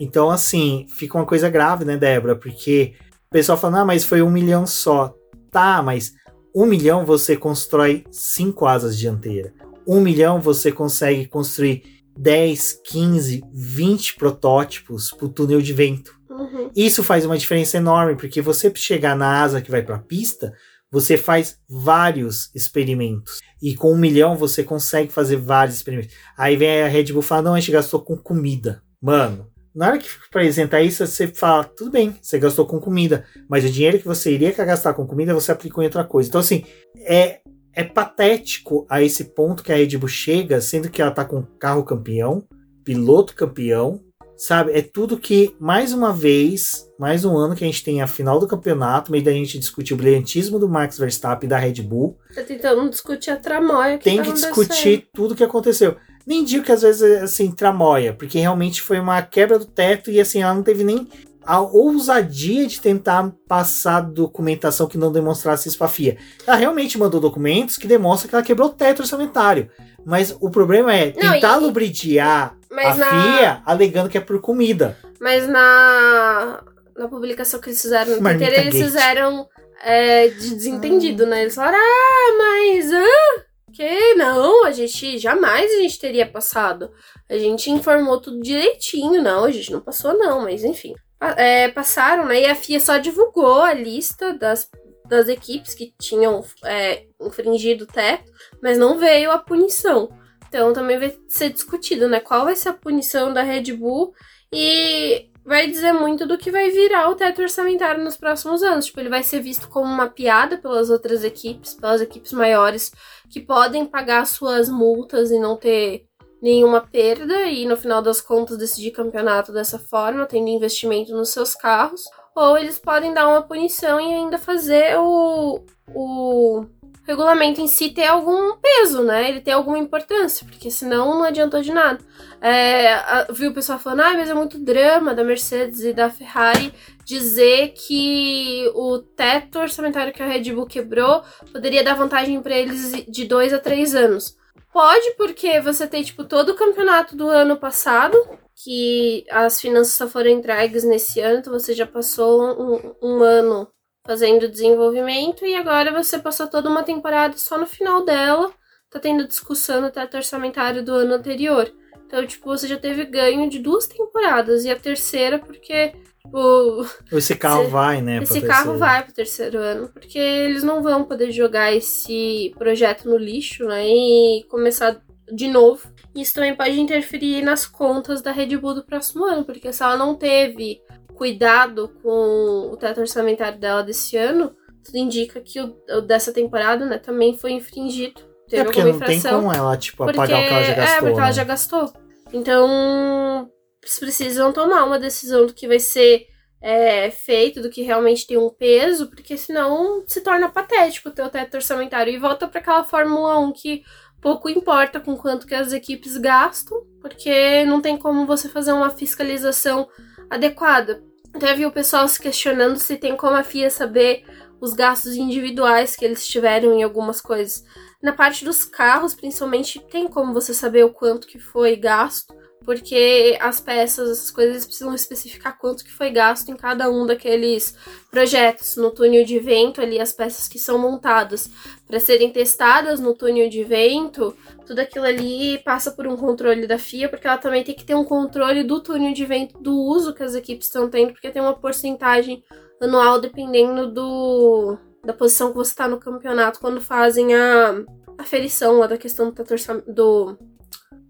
[0.00, 2.34] Então, assim, fica uma coisa grave, né, Débora?
[2.34, 2.94] Porque
[3.28, 5.14] o pessoal fala, ah, mas foi um milhão só.
[5.48, 6.12] Tá, mas
[6.54, 9.52] um milhão você constrói cinco asas dianteiras.
[9.86, 11.82] Um milhão você consegue construir
[12.16, 16.18] 10, 15, 20 protótipos para o túnel de vento.
[16.28, 16.70] Uhum.
[16.74, 20.52] Isso faz uma diferença enorme, porque você chegar na asa que vai para a pista,
[20.90, 23.40] você faz vários experimentos.
[23.62, 26.14] E com um milhão você consegue fazer vários experimentos.
[26.36, 28.82] Aí vem a Red Bull e fala: não, a gente gastou com comida.
[29.00, 33.64] Mano, na hora que apresentar isso, você fala: tudo bem, você gastou com comida, mas
[33.64, 36.28] o dinheiro que você iria gastar com comida você aplicou em outra coisa.
[36.28, 36.64] Então, assim,
[36.98, 37.40] é,
[37.72, 41.42] é patético a esse ponto que a Red Bull chega, sendo que ela tá com
[41.58, 42.44] carro campeão,
[42.84, 44.00] piloto campeão,
[44.36, 44.72] sabe?
[44.72, 48.40] É tudo que, mais uma vez, mais um ano que a gente tem a final
[48.40, 52.18] do campeonato, meio da gente discutir o brilhantismo do Max Verstappen e da Red Bull.
[52.34, 55.96] Tá tentando discutir a tramóia que Tem tá que discutir tudo que aconteceu.
[56.26, 60.20] Nem digo que às vezes assim, tramóia, porque realmente foi uma quebra do teto e
[60.20, 61.08] assim, ela não teve nem
[61.44, 66.18] a ousadia de tentar passar documentação que não demonstrasse isso pra FIA.
[66.46, 69.70] Ela realmente mandou documentos que demonstram que ela quebrou o teto orçamentário.
[70.04, 74.20] Mas o problema é Não, tentar e- lubridiar a Mas na, FIA alegando que é
[74.20, 74.96] por comida.
[75.20, 76.62] mas na,
[76.96, 78.84] na publicação que eles fizeram no Twitter, eles Gate.
[78.84, 79.48] fizeram
[79.82, 81.42] é, de desentendido, né?
[81.42, 82.92] Eles falaram, ah, mas...
[82.92, 83.42] Ah,
[83.72, 86.90] que não, a gente jamais a gente teria passado.
[87.28, 90.94] A gente informou tudo direitinho, não, a gente não passou não, mas enfim.
[91.36, 92.42] É, passaram, né?
[92.42, 94.70] E a FIA só divulgou a lista das,
[95.06, 98.30] das equipes que tinham é, infringido o teto,
[98.62, 100.08] mas não veio a punição.
[100.48, 102.20] Então também vai ser discutido, né?
[102.20, 104.12] Qual vai ser a punição da Red Bull
[104.52, 108.86] e vai dizer muito do que vai virar o teto orçamentário nos próximos anos.
[108.86, 112.92] Tipo, ele vai ser visto como uma piada pelas outras equipes, pelas equipes maiores
[113.28, 116.06] que podem pagar suas multas e não ter
[116.40, 121.52] nenhuma perda e no final das contas decidir campeonato dessa forma, tendo investimento nos seus
[121.56, 126.64] carros, ou eles podem dar uma punição e ainda fazer o, o
[127.10, 129.28] regulamento em si ter algum peso, né?
[129.28, 131.98] Ele ter alguma importância, porque senão não adiantou de nada.
[132.40, 136.72] É, viu o pessoal falando, ah, mas é muito drama da Mercedes e da Ferrari
[137.04, 141.22] dizer que o teto orçamentário que a Red Bull quebrou
[141.52, 144.36] poderia dar vantagem para eles de dois a três anos.
[144.72, 148.16] Pode, porque você tem, tipo, todo o campeonato do ano passado,
[148.54, 153.68] que as finanças só foram entregues nesse ano, então você já passou um, um ano
[154.04, 158.50] fazendo desenvolvimento e agora você passou toda uma temporada só no final dela,
[158.90, 161.70] tá tendo discussão no teto orçamentário do ano anterior.
[162.06, 165.92] Então, tipo, você já teve ganho de duas temporadas e a terceira porque,
[166.24, 168.18] tipo, Esse carro Esse- vai, né?
[168.20, 168.78] esse carro terceira.
[168.78, 173.86] vai pro terceiro ano, porque eles não vão poder jogar esse projeto no lixo, né?
[173.86, 175.00] E começar
[175.32, 175.88] de novo.
[176.12, 179.96] Isso também pode interferir nas contas da Red Bull do próximo ano, porque se ela
[179.96, 180.80] não teve
[181.20, 186.86] cuidado com o teto orçamentário dela desse ano, tudo indica que o, o dessa temporada,
[186.86, 188.22] né, também foi infringido.
[188.48, 189.42] Teve É porque alguma não tem infração.
[189.42, 190.96] como ela, tipo, Porque, apagar o que ela já gastou.
[190.96, 191.22] é, porque né?
[191.22, 191.92] ela já gastou.
[192.32, 193.50] Então,
[193.82, 196.26] eles precisam tomar uma decisão do que vai ser
[196.58, 201.28] é, feito, do que realmente tem um peso, porque senão se torna patético o teu
[201.28, 202.10] teto orçamentário.
[202.10, 203.82] E volta para aquela Fórmula 1 que
[204.22, 208.88] pouco importa com quanto que as equipes gastam, porque não tem como você fazer uma
[208.88, 209.86] fiscalização
[210.30, 211.09] adequada.
[211.32, 214.24] Vi o pessoal se questionando se tem como a FIA saber
[214.60, 217.64] os gastos individuais que eles tiveram em algumas coisas.
[218.02, 222.34] Na parte dos carros, principalmente, tem como você saber o quanto que foi gasto,
[222.64, 227.74] porque as peças, essas coisas, precisam especificar quanto que foi gasto em cada um daqueles
[228.10, 228.76] projetos.
[228.76, 231.48] No túnel de vento, ali, as peças que são montadas
[231.90, 236.78] para serem testadas no túnel de vento, tudo aquilo ali passa por um controle da
[236.78, 240.14] FIA, porque ela também tem que ter um controle do túnel de vento, do uso
[240.14, 242.44] que as equipes estão tendo, porque tem uma porcentagem
[242.80, 247.82] anual dependendo do da posição que você está no campeonato quando fazem a
[248.18, 250.38] aferição lá da questão do, do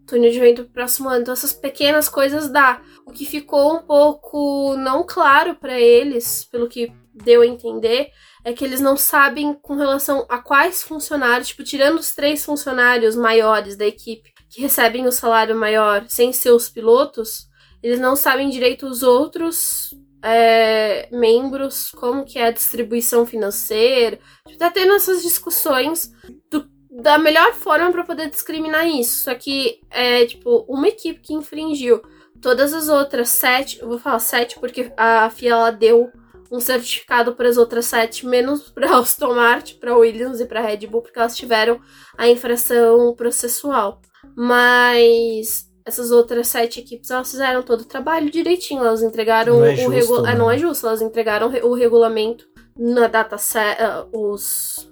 [0.06, 1.22] túnel de vento pro próximo ano.
[1.22, 2.80] Então essas pequenas coisas dá.
[3.04, 8.10] O que ficou um pouco não claro para eles, pelo que deu a entender,
[8.44, 13.14] é que eles não sabem com relação a quais funcionários, tipo, tirando os três funcionários
[13.14, 17.46] maiores da equipe que recebem o salário maior sem ser os pilotos,
[17.82, 24.18] eles não sabem direito os outros é, membros, como que é a distribuição financeira.
[24.46, 26.10] Tipo, tá tendo essas discussões
[26.50, 29.24] do da melhor forma para poder discriminar isso.
[29.24, 32.02] Só que é tipo uma equipe que infringiu
[32.40, 36.10] todas as outras sete, eu vou falar sete porque a FIA ela deu
[36.50, 40.86] um certificado para as outras sete, menos para Aston Martin, para Williams e para Red
[40.86, 41.80] Bull, porque elas tiveram
[42.18, 44.00] a infração processual.
[44.36, 49.72] Mas essas outras sete equipes elas fizeram todo o trabalho direitinho, elas entregaram Não é
[49.72, 50.32] o justo, regulamento.
[50.32, 50.38] né?
[50.38, 52.44] não é justo, elas entregaram o regulamento
[52.76, 54.88] na data certa, os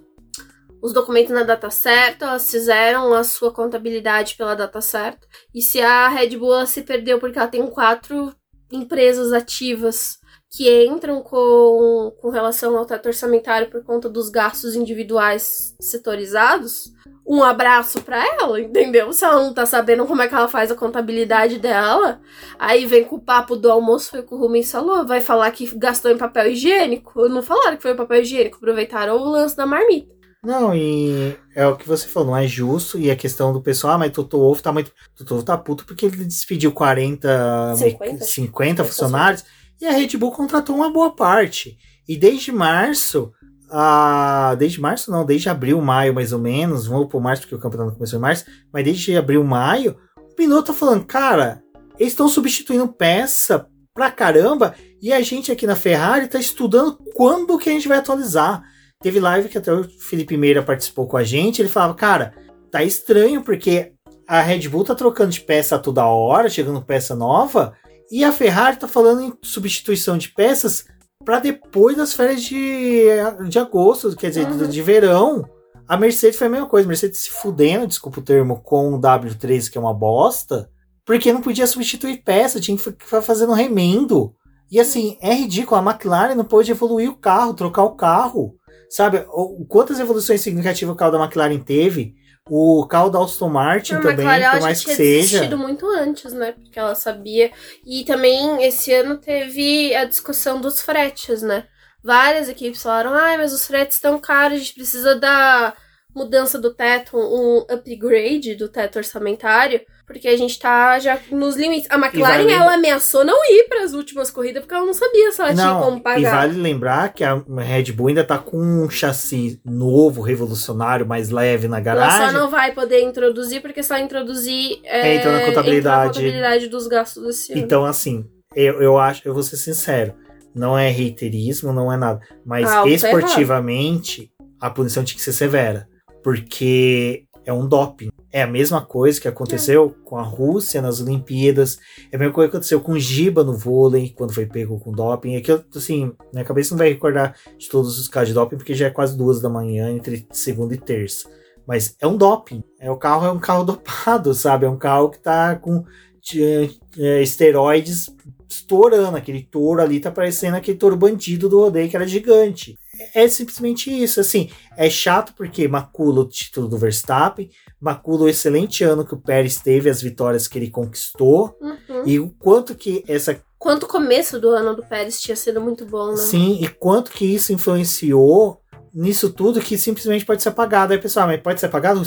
[0.81, 5.27] os documentos na data certa, elas fizeram a sua contabilidade pela data certa.
[5.53, 8.33] E se a Red Bull se perdeu porque ela tem quatro
[8.71, 10.18] empresas ativas
[10.51, 16.91] que entram com, com relação ao teto orçamentário por conta dos gastos individuais setorizados,
[17.25, 19.13] um abraço pra ela, entendeu?
[19.13, 22.19] Se ela não tá sabendo como é que ela faz a contabilidade dela,
[22.57, 25.51] aí vem com o papo do almoço, foi o que o Rubens falou, vai falar
[25.51, 27.29] que gastou em papel higiênico.
[27.29, 30.17] Não falaram que foi papel higiênico, aproveitaram o lance da marmita.
[30.43, 32.97] Não, e é o que você falou, não é justo.
[32.97, 34.91] E a questão do pessoal, ah, mas Toto Wolff tá muito.
[35.13, 38.23] Toto Wolff tá puto porque ele despediu 40, 50.
[38.23, 39.43] 50 funcionários
[39.81, 41.77] e a Red Bull contratou uma boa parte.
[42.07, 43.31] E desde março,
[43.69, 47.59] a, desde março não, desde abril, maio mais ou menos, vamos por março porque o
[47.59, 51.61] campeonato começou em março, mas desde abril, maio, o Pinot tá falando, cara,
[51.99, 57.57] eles estão substituindo peça pra caramba e a gente aqui na Ferrari tá estudando quando
[57.57, 58.63] que a gente vai atualizar.
[59.01, 62.33] Teve live que até o Felipe Meira participou com a gente, ele falava, cara,
[62.71, 63.93] tá estranho porque
[64.27, 67.73] a Red Bull tá trocando de peça toda hora, chegando peça nova,
[68.11, 70.85] e a Ferrari tá falando em substituição de peças
[71.23, 73.05] para depois das férias de,
[73.47, 74.67] de agosto, quer dizer, Uhum.
[74.67, 75.47] de verão.
[75.87, 78.99] A Mercedes foi a mesma coisa, a Mercedes se fudendo, desculpa o termo, com o
[78.99, 80.69] W13, que é uma bosta,
[81.05, 84.33] porque não podia substituir peça, tinha que ficar fazendo remendo.
[84.71, 88.55] E assim, é ridículo, a McLaren não pôde evoluir o carro, trocar o carro.
[88.89, 89.25] Sabe,
[89.67, 92.15] quantas evoluções significativas o carro da McLaren teve?
[92.47, 95.21] O carro da Aston Martin A também, McLaren, ela por mais que tinha seja.
[95.21, 96.51] desistido muito antes, né?
[96.51, 97.51] Porque ela sabia.
[97.85, 101.67] E também esse ano teve a discussão dos fretes, né?
[102.03, 105.75] Várias equipes falaram: ah, mas os fretes estão caros, a gente precisa da
[106.15, 111.87] mudança do teto, um upgrade do teto orçamentário, porque a gente tá já nos limites.
[111.91, 115.31] A McLaren, vale- ela ameaçou não ir para as últimas corridas porque ela não sabia
[115.31, 116.19] se ela tinha como Não, pagar.
[116.19, 121.29] e vale lembrar que a Red Bull ainda tá com um chassi novo, revolucionário, mais
[121.29, 122.25] leve na Ela garagem.
[122.25, 124.79] só não vai poder introduzir, porque se ela introduzir.
[124.83, 125.77] É, É, entra na contabilidade.
[125.83, 127.61] entra na contabilidade dos gastos desse ano.
[127.61, 128.25] Então, assim,
[128.55, 130.15] eu, eu acho, eu vou ser sincero,
[130.55, 132.19] não é reiterismo, não é nada.
[132.43, 135.87] Mas Ah, tá esportivamente, a punição tinha que ser severa.
[136.23, 138.09] Porque é um doping.
[138.31, 141.79] É a mesma coisa que aconteceu com a Rússia nas Olimpíadas.
[142.11, 144.91] É a mesma coisa que aconteceu com o Giba no vôlei, quando foi pego com
[144.91, 145.35] doping.
[145.35, 148.75] É que assim, minha cabeça não vai recordar de todos os casos de doping, porque
[148.75, 151.27] já é quase duas da manhã, entre segunda e terça.
[151.67, 152.63] Mas é um doping.
[152.79, 154.65] É, o carro é um carro dopado, sabe?
[154.65, 155.83] É um carro que tá com
[156.21, 158.07] de- é, esteroides
[158.47, 159.17] estourando.
[159.17, 162.75] Aquele touro ali tá parecendo aquele touro bandido do rodeio que era gigante.
[163.13, 167.49] É simplesmente isso, assim, é chato porque macula o título do Verstappen,
[167.79, 172.03] macula o excelente ano que o Pérez teve, as vitórias que ele conquistou, Uhum.
[172.05, 175.85] e o quanto que essa Quanto o começo do ano do Pérez tinha sido muito
[175.85, 176.15] bom, né?
[176.17, 178.61] Sim, e quanto que isso influenciou
[178.93, 180.93] nisso tudo que simplesmente pode ser apagado.
[180.93, 182.01] Aí, pessoal, mas pode ser apagado?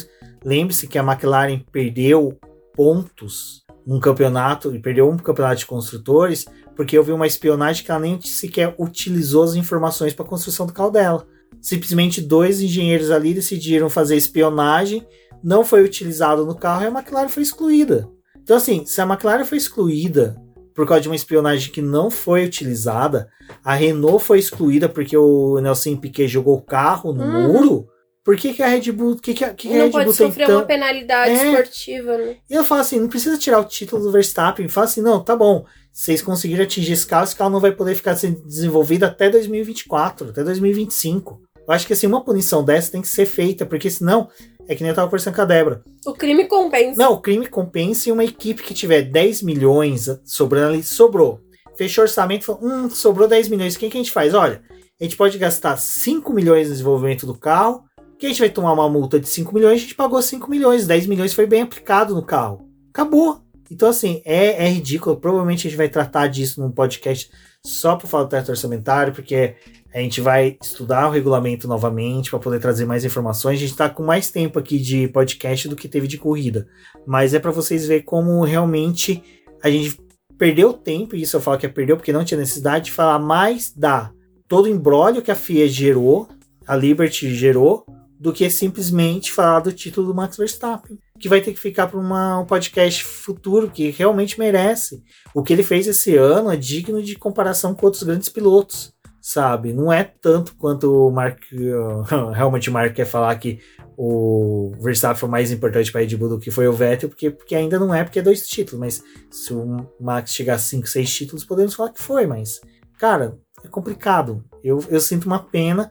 [0.44, 2.38] Lembre-se que a McLaren perdeu
[2.74, 6.46] pontos num campeonato, e perdeu um campeonato de construtores,
[6.76, 10.72] porque houve uma espionagem que ela nem sequer utilizou as informações para a construção do
[10.72, 11.26] carro dela.
[11.60, 15.06] Simplesmente dois engenheiros ali decidiram fazer espionagem,
[15.42, 18.08] não foi utilizado no carro e a McLaren foi excluída.
[18.42, 20.36] Então, assim, se a McLaren foi excluída
[20.74, 23.28] por causa de uma espionagem que não foi utilizada,
[23.62, 27.52] a Renault foi excluída porque o Nelson Piquet jogou o carro no Uhum.
[27.52, 27.88] muro.
[28.24, 30.04] Por que, que a Red Bull, que que, a- que que a não Red pode
[30.06, 30.56] Bull sofrer tão...
[30.58, 31.50] uma penalidade É.
[31.50, 32.36] esportiva, né?
[32.48, 34.68] E eu falo assim, não precisa tirar o título do Verstappen.
[34.68, 35.64] Fala assim, não, tá bom.
[35.92, 40.30] Vocês conseguiram atingir esse carro, esse carro não vai poder ficar sendo desenvolvido até 2024,
[40.30, 41.40] até 2025.
[41.68, 44.28] Eu acho que assim, uma punição dessa tem que ser feita, porque senão,
[44.66, 45.84] é que nem eu tava conversando com a Débora.
[46.06, 47.00] O crime compensa.
[47.00, 51.40] Não, o crime compensa e uma equipe que tiver 10 milhões sobrando ali, sobrou.
[51.76, 53.74] Fechou o orçamento, falou, hum, sobrou 10 milhões.
[53.74, 54.32] O que, que a gente faz?
[54.34, 54.62] Olha,
[54.98, 57.84] a gente pode gastar 5 milhões no desenvolvimento do carro,
[58.18, 60.86] que a gente vai tomar uma multa de 5 milhões, a gente pagou 5 milhões,
[60.86, 62.68] 10 milhões foi bem aplicado no carro.
[62.90, 63.40] Acabou.
[63.72, 65.16] Então, assim, é, é ridículo.
[65.16, 67.30] Provavelmente a gente vai tratar disso num podcast
[67.64, 69.54] só para falar do teto orçamentário, porque
[69.94, 73.56] a gente vai estudar o regulamento novamente para poder trazer mais informações.
[73.56, 76.68] A gente está com mais tempo aqui de podcast do que teve de corrida.
[77.06, 79.22] Mas é para vocês verem como realmente
[79.62, 79.98] a gente
[80.36, 83.18] perdeu tempo, e isso eu falo que é perdeu porque não tinha necessidade de falar
[83.20, 84.12] mais da
[84.46, 86.28] todo o embrólio que a FIA gerou,
[86.66, 87.86] a Liberty gerou,
[88.22, 91.98] do que simplesmente falar do título do Max Verstappen, que vai ter que ficar para
[91.98, 95.02] um podcast futuro que realmente merece.
[95.34, 99.72] O que ele fez esse ano é digno de comparação com outros grandes pilotos, sabe?
[99.72, 101.40] Não é tanto quanto o Mark,
[102.32, 103.58] realmente o Mark quer falar que
[103.96, 107.28] o Verstappen foi mais importante para a Red Bull do que foi o Vettel, porque,
[107.28, 110.86] porque ainda não é, porque é dois títulos, mas se o Max chegar a 5,
[110.86, 112.60] 6 títulos, podemos falar que foi, mas,
[113.00, 114.44] cara, é complicado.
[114.62, 115.90] Eu, eu sinto uma pena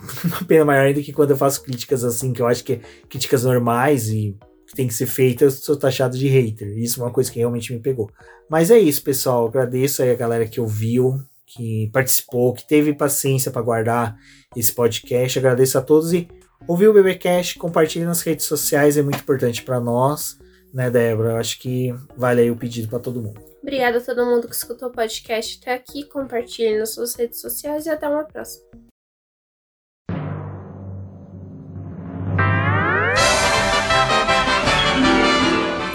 [0.24, 2.80] uma pena maior ainda que quando eu faço críticas assim, que eu acho que é
[3.08, 6.76] críticas normais e que tem que ser feita, eu sou taxado de hater.
[6.78, 8.10] Isso é uma coisa que realmente me pegou.
[8.50, 9.46] Mas é isso, pessoal.
[9.46, 14.16] Agradeço aí a galera que ouviu, que participou, que teve paciência para guardar
[14.54, 15.38] esse podcast.
[15.38, 16.28] Agradeço a todos e
[16.66, 20.38] ouviu o BBcast, compartilhe nas redes sociais, é muito importante para nós,
[20.72, 21.30] né, Débora?
[21.30, 23.40] Eu acho que vale aí o pedido para todo mundo.
[23.62, 26.04] Obrigada a todo mundo que escutou o podcast até aqui.
[26.04, 28.87] Compartilhe nas suas redes sociais e até uma próxima.